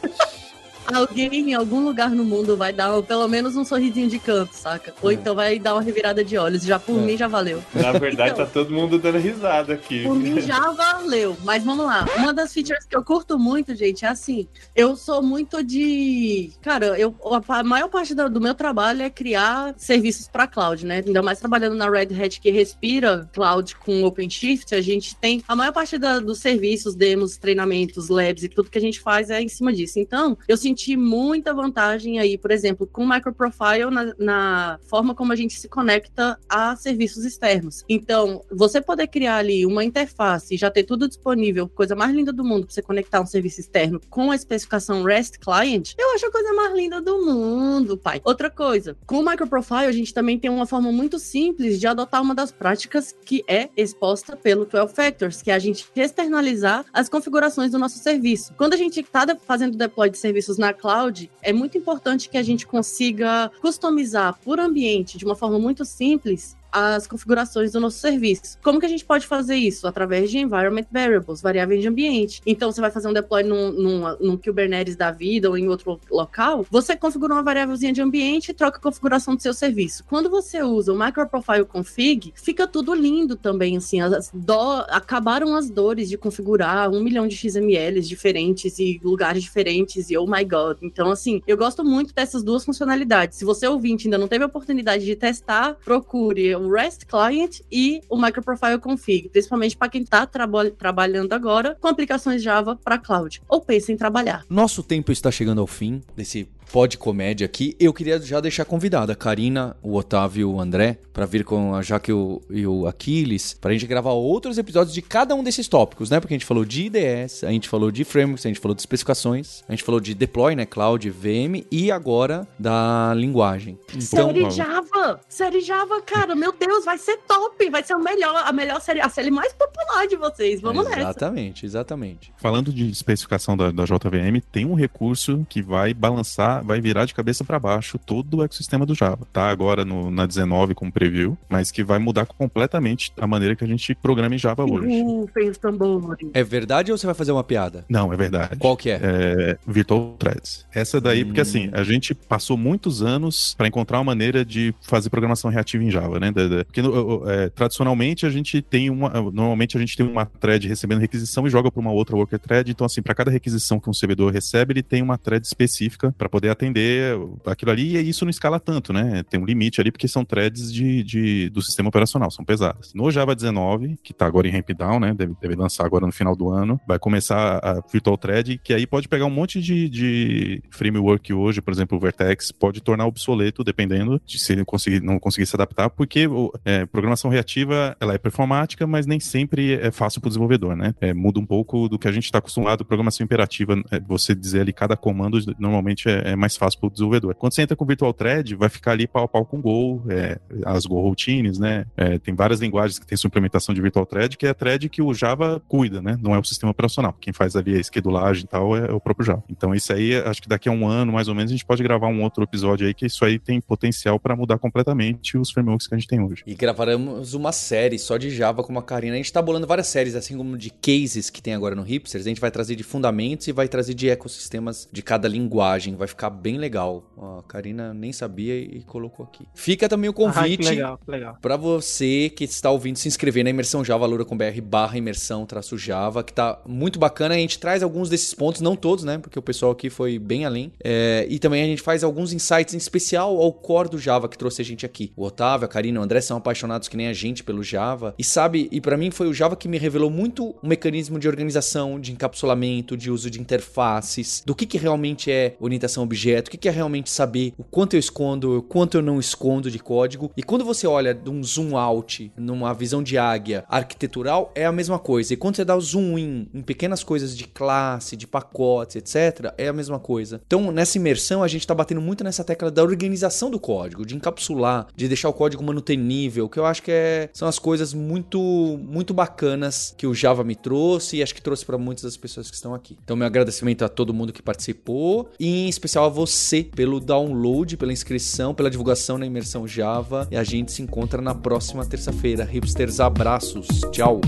Alguém 0.94 1.50
em 1.50 1.54
algum 1.54 1.84
lugar 1.84 2.10
no 2.12 2.24
mundo 2.24 2.56
vai 2.56 2.72
dar 2.72 3.02
pelo 3.04 3.28
menos 3.28 3.56
um 3.56 3.66
sorrisinho 3.66 4.08
de 4.10 4.20
canto, 4.20 4.54
saca? 4.54 4.94
Ou 5.02 5.12
É. 5.12 5.14
então 5.14 5.36
vai 5.36 5.60
dar 5.60 5.74
uma 5.74 5.82
revirada 5.82 6.24
de 6.24 6.38
olhos. 6.38 6.64
Já 6.64 6.80
por 6.80 6.98
É. 6.98 7.02
mim 7.02 7.18
já 7.18 7.28
valeu. 7.28 7.62
Na 7.74 7.92
verdade, 7.92 8.32
Então. 8.32 8.46
tá 8.46 8.52
todo 8.52 8.72
mundo 8.74 8.98
dando 8.98 9.18
risada 9.18 9.74
aqui. 9.74 10.04
Por 10.04 10.16
mim 10.16 10.40
já 10.42 10.72
valeu. 10.72 11.36
Mas 11.44 11.64
vamos 11.64 11.86
lá. 11.86 12.06
Uma 12.18 12.34
das 12.34 12.54
features 12.54 12.86
que 12.86 12.96
eu 12.96 13.04
curto 13.04 13.38
muito, 13.38 13.76
gente, 13.76 14.06
é 14.06 14.08
assim. 14.08 14.48
Eu 14.76 14.96
sou 14.96 15.22
muito 15.22 15.64
de. 15.64 16.52
Cara, 16.62 16.98
eu, 17.00 17.14
a 17.50 17.64
maior 17.64 17.90
parte 17.90 18.14
do, 18.16 18.30
do 18.30 18.40
meu 18.42 18.56
trabalho 18.56 19.02
é 19.02 19.10
criar 19.10 19.74
serviços 19.78 20.28
para 20.28 20.48
cloud, 20.48 20.86
né? 20.86 21.04
Ainda 21.06 21.22
mais 21.22 21.40
trabalhando 21.40 21.76
na 21.76 21.90
Red 21.90 22.10
Hat 22.22 22.40
que 22.40 22.50
respira 22.52 23.30
cloud 23.34 23.76
com 23.78 24.04
OpenShift, 24.04 24.74
a 24.74 24.82
gente 24.82 25.16
tem. 25.16 25.44
A 25.48 25.56
maior 25.56 25.72
parte 25.74 25.98
da- 25.98 26.20
dos 26.20 26.40
serviços, 26.40 26.96
demos, 26.96 27.38
treinamentos, 27.38 28.10
labs 28.10 28.44
e 28.44 28.50
tudo 28.50 28.70
que 28.70 28.78
a 28.78 28.82
gente 28.82 29.00
faz 29.00 29.30
é 29.30 29.42
em 29.42 29.48
cima 29.50 29.74
disso. 29.74 30.00
Então, 30.00 30.38
eu 30.48 30.56
senti 30.58 30.77
muita 30.96 31.54
vantagem 31.54 32.20
aí, 32.20 32.38
por 32.38 32.52
exemplo, 32.52 32.88
com 32.88 33.04
o 33.04 33.10
Microprofile 33.10 33.90
na, 33.92 34.14
na 34.18 34.80
forma 34.84 35.16
como 35.16 35.34
a 35.34 35.36
gente 35.36 35.60
se 35.60 35.68
conecta 35.68 36.38
a 36.48 36.76
serviços 36.76 37.26
externos. 37.26 37.84
Então, 37.88 38.44
você 38.52 38.82
poder 38.82 39.08
criar 39.08 39.38
ali 39.38 39.66
uma 39.66 39.84
interface 39.84 40.56
e 40.56 40.58
já 40.58 40.70
ter 40.70 40.84
tudo 40.84 41.08
disponível, 41.08 41.68
coisa 41.70 41.96
mais 41.96 42.14
linda 42.14 42.32
do 42.32 42.44
mundo, 42.44 42.66
para 42.66 42.74
você 42.74 42.82
conectar 42.82 43.22
um 43.22 43.26
serviço 43.26 43.60
externo 43.60 44.00
com 44.10 44.32
a 44.32 44.36
especificação 44.36 45.04
REST 45.04 45.40
Client, 45.40 45.94
eu 45.98 46.14
acho 46.14 46.26
a 46.26 46.32
coisa 46.32 46.54
mais 46.54 46.74
linda 46.76 47.02
do 47.02 47.26
mundo, 47.26 47.98
pai. 47.98 48.22
Outra 48.24 48.50
coisa, 48.50 48.96
com 49.06 49.20
o 49.20 49.26
Microprofile, 49.26 49.86
a 49.86 49.92
gente 49.92 50.14
também 50.14 50.38
tem 50.38 50.50
uma 50.50 50.66
forma 50.66 50.92
muito 50.92 51.20
simples 51.20 51.80
de 51.80 51.88
adotar 51.88 52.22
uma 52.22 52.36
das 52.36 52.52
práticas 52.52 53.16
que 53.26 53.44
é 53.48 53.70
exposta 53.76 54.36
pelo 54.36 54.66
12 54.66 54.94
Factors, 54.94 55.42
que 55.42 55.52
é 55.52 55.54
a 55.54 55.60
gente 55.60 55.86
externalizar 55.96 56.86
as 56.94 57.10
configurações 57.10 57.72
do 57.72 57.80
nosso 57.80 57.98
serviço. 58.00 58.54
Quando 58.56 58.74
a 58.74 58.78
gente 58.78 59.00
está 59.00 59.26
fazendo 59.36 59.78
deploy 59.78 60.10
de 60.10 60.18
serviços 60.18 60.58
na 60.58 60.67
cloud, 60.74 61.30
é 61.42 61.54
muito 61.54 61.78
importante 61.78 62.30
que 62.30 62.38
a 62.38 62.44
gente 62.44 62.68
consiga 62.68 63.52
customizar 63.62 64.38
por 64.44 64.60
ambiente 64.60 65.18
de 65.18 65.26
uma 65.26 65.36
forma 65.36 65.58
muito 65.60 65.86
simples 65.86 66.57
as 66.72 67.08
configurações 67.08 67.72
do 67.72 67.80
nosso 67.80 68.00
serviço. 68.00 68.58
Como 68.64 68.80
que 68.80 68.86
a 68.86 68.90
gente 68.90 69.06
pode 69.06 69.26
fazer 69.26 69.56
isso? 69.56 69.88
Através 69.88 70.30
de 70.30 70.38
environment 70.38 70.86
variables, 70.92 71.42
variáveis 71.42 71.82
de 71.82 71.88
ambiente. 71.88 72.42
Então, 72.46 72.72
você 72.72 72.82
vai 72.82 72.92
fazer 72.92 73.08
um 73.08 73.14
deploy 73.14 73.44
num, 73.44 73.72
num, 73.72 74.18
num 74.20 74.38
Kubernetes 74.38 74.96
da 74.96 75.12
vida 75.12 75.50
ou 75.50 75.58
em 75.58 75.68
outro 75.68 76.00
local, 76.10 76.66
você 76.70 76.96
configura 76.96 77.34
uma 77.34 77.44
variávelzinha 77.44 77.94
de 77.94 78.02
ambiente 78.02 78.50
e 78.50 78.54
troca 78.54 78.78
a 78.78 78.82
configuração 78.82 79.36
do 79.36 79.42
seu 79.42 79.54
serviço. 79.54 80.04
Quando 80.06 80.30
você 80.30 80.62
usa 80.62 80.94
o 80.94 80.98
Microprofile 80.98 81.66
Config, 81.66 82.34
fica 82.36 82.68
tudo 82.68 82.94
lindo 82.94 83.36
também, 83.36 83.78
assim, 83.78 84.02
as 84.02 84.32
dó, 84.34 84.86
acabaram 84.90 85.56
as 85.56 85.70
dores 85.70 86.10
de 86.10 86.18
configurar 86.18 86.90
um 86.90 87.02
milhão 87.02 87.28
de 87.28 87.36
XMLs 87.36 88.08
diferentes 88.08 88.80
e 88.80 89.00
lugares 89.04 89.44
diferentes 89.44 90.10
e 90.10 90.18
oh 90.18 90.26
my 90.26 90.44
god. 90.44 90.78
Então, 90.82 91.12
assim, 91.12 91.42
eu 91.48 91.58
gosto 91.58 91.84
muito 91.84 92.14
dessas 92.14 92.44
duas 92.44 92.64
funcionalidades. 92.66 93.38
Se 93.38 93.46
você 93.46 93.68
ouvinte 93.68 94.08
ainda 94.08 94.18
não 94.18 94.28
teve 94.28 94.44
a 94.44 94.48
oportunidade 94.48 95.06
de 95.06 95.16
testar, 95.16 95.76
procure 95.84 96.56
o 96.58 96.72
REST 96.72 97.06
Client 97.06 97.60
e 97.72 98.02
o 98.10 98.18
Microprofile 98.18 98.80
Config, 98.80 99.30
principalmente 99.30 99.78
para 99.78 99.90
quem 99.90 100.02
está 100.02 100.26
trabalhando 100.26 101.34
agora 101.34 101.78
com 101.80 101.88
aplicações 101.88 102.42
Java 102.42 102.76
para 102.76 102.98
cloud 102.98 103.42
ou 103.48 103.62
pensa 103.62 103.92
em 103.92 103.98
trabalhar. 103.98 104.46
Nosso 104.50 104.84
tempo 104.84 105.12
está 105.12 105.32
chegando 105.32 105.62
ao 105.62 105.68
fim 105.68 106.02
desse 106.16 106.48
pod 106.72 106.98
comédia 106.98 107.46
aqui. 107.46 107.76
Eu 107.80 107.94
queria 107.94 108.20
já 108.20 108.40
deixar 108.40 108.66
convidada 108.66 109.14
a 109.14 109.16
Karina, 109.16 109.76
o 109.82 109.96
Otávio 109.96 110.42
e 110.42 110.46
o 110.46 110.60
André 110.60 111.00
para 111.14 111.26
vir 111.26 111.44
com 111.44 111.74
a 111.74 111.82
Jaque 111.82 112.12
e 112.12 112.14
o, 112.14 112.42
e 112.50 112.68
o 112.68 112.86
Aquiles 112.86 113.56
pra 113.60 113.74
gente 113.74 113.88
gravar 113.88 114.12
outros 114.12 114.58
episódios 114.58 114.94
de 114.94 115.02
cada 115.02 115.34
um 115.34 115.44
desses 115.44 115.68
tópicos, 115.68 116.12
né? 116.12 116.20
Porque 116.20 116.34
a 116.34 116.38
gente 116.38 116.46
falou 116.46 116.64
de 116.64 116.86
IDS, 116.86 117.44
a 117.44 117.50
gente 117.50 117.68
falou 117.68 117.90
de 117.90 118.04
frameworks, 118.04 118.46
a 118.46 118.50
gente 118.50 118.60
falou 118.60 118.76
de 118.76 118.82
especificações, 118.82 119.64
a 119.68 119.72
gente 119.72 119.84
falou 119.84 120.00
de 120.00 120.14
deploy, 120.14 120.56
né? 120.56 120.66
Cloud, 120.66 121.10
VM 121.10 121.66
e 121.72 121.92
agora 121.92 122.48
da 122.60 123.14
linguagem. 123.16 123.80
Então, 123.96 124.28
série 124.28 124.50
Java! 124.52 125.20
Série 125.28 125.62
Java, 125.62 126.02
cara, 126.02 126.36
meu 126.36 126.54
Deus, 126.54 126.86
vai 126.86 126.98
ser 126.98 127.18
top! 127.28 127.68
Vai 127.70 127.84
ser 127.84 127.94
a 127.94 128.00
melhor, 128.00 128.44
a 128.46 128.52
melhor 128.52 128.80
série, 128.80 129.02
a 129.02 129.10
série 129.10 129.32
mais 129.32 129.54
popular 129.54 130.08
de 130.08 130.16
vocês. 130.16 130.62
Vamos 130.62 130.86
exatamente, 130.86 130.98
nessa. 130.98 131.10
Exatamente, 131.10 131.66
exatamente. 131.66 132.34
Falando 132.38 132.72
de 132.72 132.90
especificação 132.90 133.58
da, 133.58 133.72
da 133.72 133.86
JVM, 133.86 134.40
tem 134.52 134.66
um 134.66 134.76
recurso 134.76 135.46
que 135.50 135.62
vai 135.62 135.94
balançar, 135.94 136.57
vai 136.62 136.82
virar 136.82 137.06
de 137.06 137.14
cabeça 137.14 137.44
para 137.44 137.60
baixo 137.60 137.98
todo 137.98 138.38
o 138.38 138.44
ecossistema 138.44 138.86
do 138.86 138.96
Java. 138.96 139.20
Tá 139.32 139.50
agora 139.50 139.84
no, 139.86 140.10
na 140.12 140.26
19 140.26 140.74
como 140.76 140.92
preview, 140.92 141.38
mas 141.50 141.72
que 141.72 141.84
vai 141.84 142.00
mudar 142.00 142.26
completamente 142.26 143.12
a 143.20 143.28
maneira 143.28 143.56
que 143.56 143.64
a 143.64 143.68
gente 143.68 143.96
programa 143.96 144.36
em 144.36 144.38
Java 144.38 144.64
hoje. 144.64 145.02
Rufem 145.02 145.50
os 145.50 145.58
tambores. 145.58 146.30
É 146.34 146.44
verdade 146.44 146.92
ou 146.92 146.98
você 146.98 147.06
vai 147.06 147.16
fazer 147.16 147.32
uma 147.32 147.44
piada? 147.44 147.86
Não, 147.90 148.12
é 148.14 148.18
verdade. 148.18 148.58
Qual 148.58 148.76
que 148.78 148.90
é? 148.90 149.00
É, 149.02 149.58
Virtual 149.68 150.16
Threads. 150.18 150.66
Essa 150.74 151.00
daí, 151.02 151.24
Hum. 151.24 151.28
porque 151.28 151.42
assim, 151.42 151.70
a 151.74 151.84
gente 151.84 152.14
passou 152.14 152.58
muitos 152.58 153.02
anos 153.02 153.54
para 153.58 153.68
encontrar 153.68 153.98
uma 153.98 154.04
maneira 154.06 154.46
de 154.46 154.74
fazer 154.82 155.10
programação 155.10 155.50
reativa 155.52 155.84
em 155.84 155.92
Java, 155.92 156.20
né? 156.20 156.32
Porque 156.66 156.82
é, 157.28 157.50
tradicionalmente 157.50 158.26
a 158.26 158.30
gente 158.30 158.62
tem 158.62 158.90
uma. 158.90 159.10
Normalmente 159.10 159.76
a 159.78 159.80
gente 159.80 159.96
tem 159.98 160.06
uma 160.08 160.26
thread 160.26 160.68
recebendo 160.68 161.00
requisição 161.00 161.46
e 161.46 161.50
joga 161.50 161.72
para 161.72 161.80
uma 161.80 161.92
outra 161.92 162.16
worker 162.16 162.40
thread. 162.40 162.72
Então, 162.72 162.86
assim, 162.86 163.02
para 163.02 163.14
cada 163.16 163.32
requisição 163.32 163.80
que 163.80 163.90
um 163.90 163.94
servidor 163.94 164.32
recebe, 164.32 164.74
ele 164.74 164.84
tem 164.84 165.02
uma 165.02 165.18
thread 165.18 165.46
específica 165.46 166.14
para 166.18 166.30
poder 166.30 166.47
atender 166.50 167.18
aquilo 167.46 167.72
ali. 167.72 167.98
E 167.98 168.10
isso 168.10 168.26
não 168.26 168.30
escala 168.30 168.60
tanto, 168.60 168.92
né? 168.94 169.24
Tem 169.30 169.40
um 169.40 169.46
limite 169.46 169.80
ali, 169.82 169.92
porque 169.92 170.08
são 170.08 170.24
threads 170.26 170.72
de, 170.72 171.04
de- 171.04 171.50
do 171.50 171.62
sistema 171.62 171.90
operacional, 171.90 172.30
são 172.32 172.44
pesadas. 172.46 172.94
No 172.94 173.10
Java 173.12 173.36
19, 173.36 173.98
que 174.04 174.14
tá 174.14 174.26
agora 174.26 174.48
em 174.48 174.52
ramp 174.52 174.70
down, 174.78 175.00
né? 175.00 175.14
Deve, 175.14 175.34
deve 175.42 175.56
lançar 175.56 175.86
agora 175.86 176.06
no 176.06 176.12
final 176.12 176.36
do 176.36 176.50
ano, 176.50 176.80
vai 176.88 177.00
começar 177.00 177.60
a 177.64 177.82
Virtual 177.92 178.18
Thread, 178.18 178.60
que 178.64 178.74
aí 178.74 178.86
pode 178.86 179.08
pegar 179.08 179.26
um 179.26 179.30
monte 179.30 179.62
de, 179.62 179.90
de 179.90 180.62
framework 180.70 181.34
hoje, 181.34 181.62
por 181.62 181.72
exemplo, 181.74 181.98
o 181.98 182.02
Vertex, 182.02 182.52
pode 182.52 182.82
tornar 182.82 183.06
obsoleto, 183.06 183.64
dependendo 183.64 184.22
de 184.26 184.40
se 184.40 184.54
ele 184.54 184.66
conseguir, 184.66 185.02
não 185.02 185.20
conseguir 185.20 185.46
se 185.46 185.56
adaptar, 185.56 185.90
porque 185.90 186.28
é, 186.66 186.86
programação 186.86 187.30
reativa, 187.30 187.96
ela 188.00 188.14
é 188.14 188.18
performática, 188.18 188.86
mas 188.88 189.06
nem 189.06 189.20
sempre 189.20 189.74
é 189.74 189.92
fácil 189.92 190.22
para 190.22 190.28
o 190.28 190.30
desenvolvedor, 190.30 190.76
né? 190.76 190.94
É, 191.02 191.14
muda 191.14 191.40
um 191.40 191.46
pouco 191.46 191.88
do 191.90 191.98
que 192.00 192.08
a 192.08 192.12
gente 192.12 192.26
está 192.26 192.40
acostumado, 192.40 192.86
programação 192.86 193.24
imperativa, 193.24 193.76
é, 193.92 194.00
você 194.00 194.34
dizer 194.36 194.62
ali 194.62 194.74
cada 194.74 194.96
comando, 194.96 195.40
normalmente 195.60 196.08
é, 196.10 196.32
é 196.32 196.36
mais 196.38 196.56
fácil 196.56 196.80
para 196.80 196.88
o 196.88 196.92
desenvolvedor. 196.92 197.36
Quando 197.36 197.54
você 197.54 197.62
entra 197.62 197.76
com 197.76 197.86
Virtual 197.86 198.14
Thread, 198.14 198.56
vai 198.56 198.70
ficar 198.70 198.92
ali 198.92 199.08
pau 199.08 199.24
a 199.24 199.28
pau 199.28 199.46
com 199.46 199.62
Go, 199.62 200.04
é, 200.10 200.40
as 200.66 200.86
Go 200.86 201.00
routines, 201.02 201.60
né? 201.60 201.86
É, 201.96 202.18
tem 202.18 202.34
várias 202.34 202.60
linguagens 202.60 203.00
que 203.00 203.06
tem 203.06 203.18
sua 203.18 203.28
implementação 203.28 203.74
de 203.74 203.82
Virtual 203.82 204.06
Thread, 204.06 204.38
que 204.38 204.46
é 204.46 204.50
a 204.50 204.54
thread 204.54 204.90
que 204.90 205.02
o 205.02 205.14
Java 205.14 205.62
cuida, 205.68 206.02
né? 206.02 206.18
Não 206.22 206.34
é 206.34 206.40
o 206.40 206.44
sistema 206.44 206.72
operacional. 206.72 207.16
Quem 207.20 207.34
faz 207.34 207.56
ali 207.56 207.78
a 207.78 207.84
schedulagem 207.84 208.44
e 208.44 208.48
tal 208.48 208.76
é 208.76 208.92
o 208.92 209.00
próprio 209.00 209.26
Java. 209.26 209.44
Então 209.50 209.74
isso 209.74 209.92
aí, 209.94 210.16
acho 210.16 210.42
que 210.42 210.50
daqui 210.50 210.70
a 210.70 210.72
um 210.72 210.88
ano, 210.88 211.14
mais 211.14 211.28
ou 211.28 211.36
menos, 211.36 211.52
a 211.52 211.56
gente 211.56 211.66
pode 211.66 211.84
gravar 211.84 212.08
um 212.08 212.22
outro 212.24 212.44
episódio 212.44 212.88
aí, 212.88 212.94
que 212.94 213.06
isso 213.06 213.24
aí 213.24 213.40
tem 213.40 213.60
potencial 213.60 214.20
para 214.20 214.36
mudar 214.36 214.58
completamente 214.58 215.38
os 215.38 215.52
frameworks 215.52 215.88
que 215.88 215.96
a 215.96 215.98
gente 215.98 216.08
tem 216.08 216.22
hoje. 216.22 216.44
E 216.46 216.56
gravaremos 216.56 217.34
uma 217.34 217.52
série 217.52 217.98
só 217.98 218.18
de 218.18 218.30
Java 218.30 218.64
com 218.64 218.78
a 218.78 218.84
Karina. 218.84 219.16
A 219.16 219.18
gente 219.18 219.32
tá 219.32 219.42
bolando 219.42 219.68
várias 219.68 219.88
séries, 219.88 220.16
assim 220.16 220.38
como 220.38 220.58
de 220.58 220.70
cases 220.70 221.30
que 221.30 221.42
tem 221.42 221.54
agora 221.54 221.76
no 221.76 221.84
Hipsters. 221.84 222.26
A 222.26 222.30
gente 222.30 222.42
vai 222.42 222.52
trazer 222.52 222.76
de 222.76 222.84
fundamentos 222.84 223.48
e 223.48 223.52
vai 223.52 223.68
trazer 223.68 223.94
de 223.94 224.10
ecossistemas 224.10 224.88
de 224.92 225.02
cada 225.02 225.28
linguagem. 225.28 225.96
Vai 225.96 226.08
ficar 226.08 226.27
bem 226.30 226.58
legal. 226.58 227.04
Ó, 227.18 227.40
a 227.40 227.44
Karina 227.44 227.94
nem 227.94 228.12
sabia 228.14 228.56
e 228.58 228.84
colocou 228.84 229.26
aqui. 229.26 229.46
Fica 229.56 229.88
também 229.90 230.10
o 230.10 230.12
Ah, 230.12 230.16
convite 230.16 230.68
legal. 230.70 231.00
para 231.42 231.58
você 231.58 232.30
que 232.30 232.44
está 232.44 232.70
ouvindo 232.72 232.98
se 232.98 233.08
inscrever 233.08 233.44
na 233.44 233.50
imersão 233.50 233.84
Java 233.84 234.06
Lura 234.06 234.26
com 234.26 234.38
BR 234.38 234.62
barra 234.62 234.98
imersão 234.98 235.46
traço 235.46 235.78
Java, 235.78 236.24
que 236.24 236.34
tá 236.34 236.62
muito 236.66 237.00
bacana. 237.00 237.36
A 237.36 237.38
gente 237.38 237.60
traz 237.60 237.82
alguns 237.84 238.10
desses 238.10 238.34
pontos, 238.34 238.62
não 238.62 238.76
todos, 238.76 239.04
né? 239.04 239.18
Porque 239.18 239.38
o 239.38 239.42
pessoal 239.42 239.72
aqui 239.72 239.90
foi 239.90 240.18
bem 240.20 240.46
além. 240.46 240.72
É, 240.84 241.26
e 241.30 241.40
também 241.40 241.64
a 241.64 241.66
gente 241.66 241.82
faz 241.82 242.04
alguns 242.04 242.34
insights 242.34 242.74
em 242.74 242.78
especial 242.78 243.38
ao 243.42 243.52
core 243.54 243.90
do 243.90 244.00
Java 244.00 244.28
que 244.28 244.38
trouxe 244.38 244.62
a 244.62 244.66
gente 244.66 244.86
aqui. 244.86 245.12
O 245.16 245.24
Otávio, 245.26 245.66
a 245.66 245.68
Karina, 245.70 246.00
o 246.00 246.04
André 246.04 246.22
são 246.22 246.38
apaixonados 246.38 246.88
que 246.88 246.98
nem 246.98 247.08
a 247.08 247.14
gente 247.14 247.44
pelo 247.44 247.64
Java. 247.64 248.14
E 248.18 248.24
sabe, 248.24 248.68
e 248.72 248.80
para 248.82 248.98
mim 248.98 249.12
foi 249.12 249.28
o 249.28 249.34
Java 249.34 249.56
que 249.56 249.68
me 249.68 249.78
revelou 249.78 250.10
muito 250.10 250.56
o 250.62 250.68
mecanismo 250.68 251.20
de 251.20 251.28
organização, 251.28 252.00
de 252.00 252.12
encapsulamento, 252.12 252.96
de 252.98 253.10
uso 253.12 253.30
de 253.30 253.40
interfaces, 253.40 254.44
do 254.46 254.56
que, 254.56 254.66
que 254.66 254.78
realmente 254.78 255.32
é 255.32 255.56
orientação 255.60 256.04
a 256.04 256.06
objeto, 256.18 256.48
o 256.48 256.52
que, 256.52 256.68
é 256.68 256.72
realmente 256.72 257.10
saber 257.12 257.54
o 257.58 257.64
quanto 257.64 257.96
eu 257.96 258.00
escondo, 258.00 258.58
o 258.58 258.62
quanto 258.62 258.98
eu 258.98 259.02
não 259.04 259.20
escondo 259.20 259.70
de 259.70 259.78
código. 259.78 260.32
E 260.36 260.42
quando 260.42 260.66
você 260.66 260.88
olha 260.88 261.14
de 261.14 261.30
um 261.30 261.44
zoom 261.44 261.78
out, 261.78 262.32
numa 262.36 262.74
visão 262.74 263.04
de 263.04 263.18
águia 263.18 263.64
arquitetural, 263.70 264.52
é 264.56 264.66
a 264.66 264.72
mesma 264.72 264.98
coisa. 264.98 265.34
E 265.34 265.38
quando 265.38 265.56
você 265.56 265.64
dá 265.64 265.76
o 265.76 265.82
zoom 265.82 266.18
in 266.18 266.48
em 266.54 266.62
pequenas 266.62 267.04
coisas 267.04 267.38
de 267.38 267.46
classe, 267.46 268.16
de 268.16 268.26
pacotes, 268.26 268.96
etc., 268.96 269.54
é 269.58 269.68
a 269.68 269.74
mesma 269.74 270.00
coisa. 270.00 270.42
Então, 270.48 270.72
nessa 270.72 270.98
imersão, 270.98 271.44
a 271.44 271.48
gente 271.48 271.62
está 271.62 271.76
batendo 271.76 272.02
muito 272.02 272.24
nessa 272.24 272.44
tecla 272.44 272.72
da 272.72 272.82
organização 272.82 273.52
do 273.52 273.60
código, 273.60 274.06
de 274.06 274.16
encapsular, 274.16 274.88
de 274.96 275.08
deixar 275.08 275.30
o 275.30 275.34
código 275.34 275.64
manutenível, 275.64 276.50
que 276.50 276.58
eu 276.58 276.66
acho 276.66 276.82
que 276.82 276.92
é, 276.92 277.30
são 277.32 277.48
as 277.48 277.60
coisas 277.60 277.94
muito, 277.94 278.40
muito 278.82 279.14
bacanas 279.14 279.94
que 279.96 280.08
o 280.08 280.16
Java 280.16 280.44
me 280.44 280.56
trouxe 280.56 281.18
e 281.18 281.24
acho 281.24 281.36
que 281.36 281.42
trouxe 281.42 281.66
para 281.66 281.78
muitas 281.78 282.04
das 282.04 282.18
pessoas 282.18 282.50
que 282.50 282.56
estão 282.56 282.74
aqui. 282.74 282.98
Então, 283.04 283.16
meu 283.16 283.28
agradecimento 283.28 283.86
a 283.86 283.90
todo 283.90 284.14
mundo 284.14 284.34
que 284.34 284.42
participou 284.42 285.30
e 285.40 285.66
em 285.66 285.70
especial 285.70 286.07
a 286.08 286.10
você 286.10 286.64
pelo 286.64 287.00
download, 287.00 287.78
pela 287.78 287.94
inscrição, 287.94 288.56
pela 288.56 288.70
divulgação 288.70 289.18
na 289.18 289.26
imersão 289.26 289.68
Java. 289.68 290.28
E 290.32 290.38
a 290.38 290.44
gente 290.44 290.72
se 290.72 290.82
encontra 290.82 291.22
na 291.22 291.36
próxima 291.36 291.86
terça-feira. 291.86 292.44
Hipsters, 292.44 293.00
abraços. 293.00 293.68
Tchau. 293.92 294.22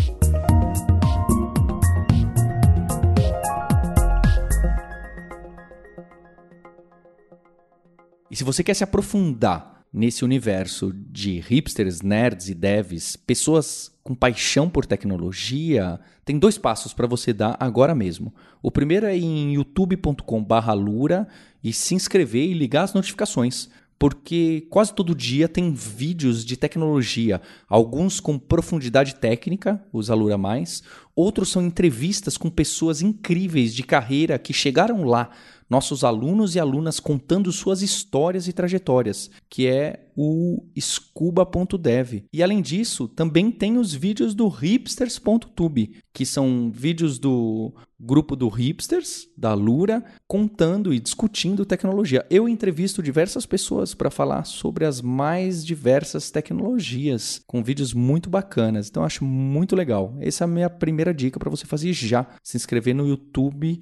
E 8.30 8.36
se 8.36 8.44
você 8.44 8.64
quer 8.64 8.76
se 8.76 8.84
aprofundar 8.84 9.79
nesse 9.92 10.24
universo 10.24 10.94
de 10.94 11.40
hipsters, 11.40 12.02
nerds 12.02 12.50
e 12.50 12.54
devs, 12.54 13.16
pessoas 13.16 13.92
com 14.04 14.14
paixão 14.14 14.70
por 14.70 14.86
tecnologia, 14.86 16.00
tem 16.24 16.38
dois 16.38 16.58
passos 16.58 16.94
para 16.94 17.08
você 17.08 17.34
dar 17.34 17.58
agora 17.60 17.96
mesmo. 17.96 18.34
O 18.62 18.72
primeiro 18.72 19.06
é 19.06 19.18
em 19.18 19.54
youtube.com/lura 19.54 21.28
e 21.64 21.74
se 21.74 21.96
inscrever 21.96 22.50
e 22.50 22.54
ligar 22.54 22.84
as 22.84 22.94
notificações 22.94 23.70
porque 24.00 24.66
quase 24.70 24.94
todo 24.94 25.14
dia 25.14 25.50
tem 25.50 25.74
vídeos 25.74 26.46
de 26.46 26.56
tecnologia, 26.56 27.42
alguns 27.68 28.22
com 28.22 28.40
profundidade 28.40 29.16
técnica, 29.16 29.84
os 29.92 30.10
Alura 30.10 30.38
Mais, 30.38 30.82
outros 31.14 31.50
são 31.50 31.62
entrevistas 31.62 32.38
com 32.38 32.50
pessoas 32.50 33.02
incríveis 33.02 33.76
de 33.76 33.84
carreira 33.84 34.40
que 34.40 34.54
chegaram 34.54 35.04
lá 35.04 35.30
nossos 35.70 36.04
alunos 36.04 36.56
e 36.56 36.60
alunas 36.60 37.00
contando 37.00 37.52
suas 37.52 37.82
histórias 37.82 38.48
e 38.48 38.54
trajetórias, 38.54 39.30
que 39.50 39.68
é 39.68 40.08
o 40.16 40.66
scuba.dev. 40.78 42.26
E 42.34 42.44
além 42.44 42.62
disso, 42.62 43.08
também 43.08 43.52
tem 43.52 43.78
os 43.78 43.94
vídeos 43.94 44.34
do 44.34 44.48
hipsters.tube, 44.48 45.96
que 46.12 46.26
são 46.26 46.72
vídeos 46.74 47.20
do 47.20 47.74
grupo 48.00 48.36
do 48.36 48.48
Hipsters, 48.48 49.28
da 49.38 49.54
Lura, 49.54 50.04
contando 50.28 50.94
e 50.94 51.00
discutindo 51.00 51.66
tecnologia. 51.66 52.26
Eu 52.30 52.48
entrevisto 52.48 53.04
diversas 53.04 53.46
pessoas 53.46 53.94
para 53.94 54.10
falar 54.10 54.46
sobre 54.46 54.86
as 54.86 55.02
mais 55.02 55.66
diversas 55.66 56.32
tecnologias, 56.32 57.42
com 57.46 57.64
vídeos 57.64 57.94
muito 57.94 58.30
bacanas. 58.30 58.90
Então, 58.90 59.04
acho 59.04 59.24
muito 59.24 59.76
legal. 59.76 60.18
Essa 60.20 60.44
é 60.44 60.46
a 60.46 60.48
minha 60.48 60.70
primeira 60.70 61.14
dica 61.14 61.40
para 61.40 61.50
você 61.50 61.66
fazer 61.66 61.94
já. 61.94 62.26
Se 62.44 62.58
inscrever 62.58 62.96
no 62.96 63.08
YouTube 63.08 63.82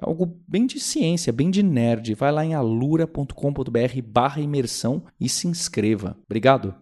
algo 0.00 0.36
bem 0.46 0.66
de 0.66 0.80
ciência, 0.80 1.32
bem 1.32 1.50
de 1.50 1.62
nerd. 1.62 2.14
Vai 2.14 2.32
lá 2.32 2.44
em 2.44 2.54
alura.com.br 2.54 4.02
barra 4.04 4.40
imersão 4.40 5.02
e 5.20 5.28
se 5.28 5.46
inscreva. 5.46 6.16
Obrigado. 6.26 6.74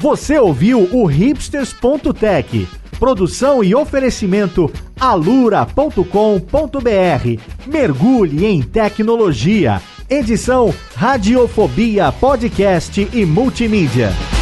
Você 0.00 0.38
ouviu 0.38 0.88
o 0.94 1.04
hipsters.tech. 1.06 2.68
Produção 2.98 3.62
e 3.62 3.74
oferecimento 3.74 4.70
alura.com.br. 4.98 6.02
Mergulhe 7.66 8.46
em 8.46 8.62
tecnologia. 8.62 9.80
Edição 10.08 10.72
Radiofobia 10.94 12.10
Podcast 12.12 13.08
e 13.12 13.26
Multimídia. 13.26 14.37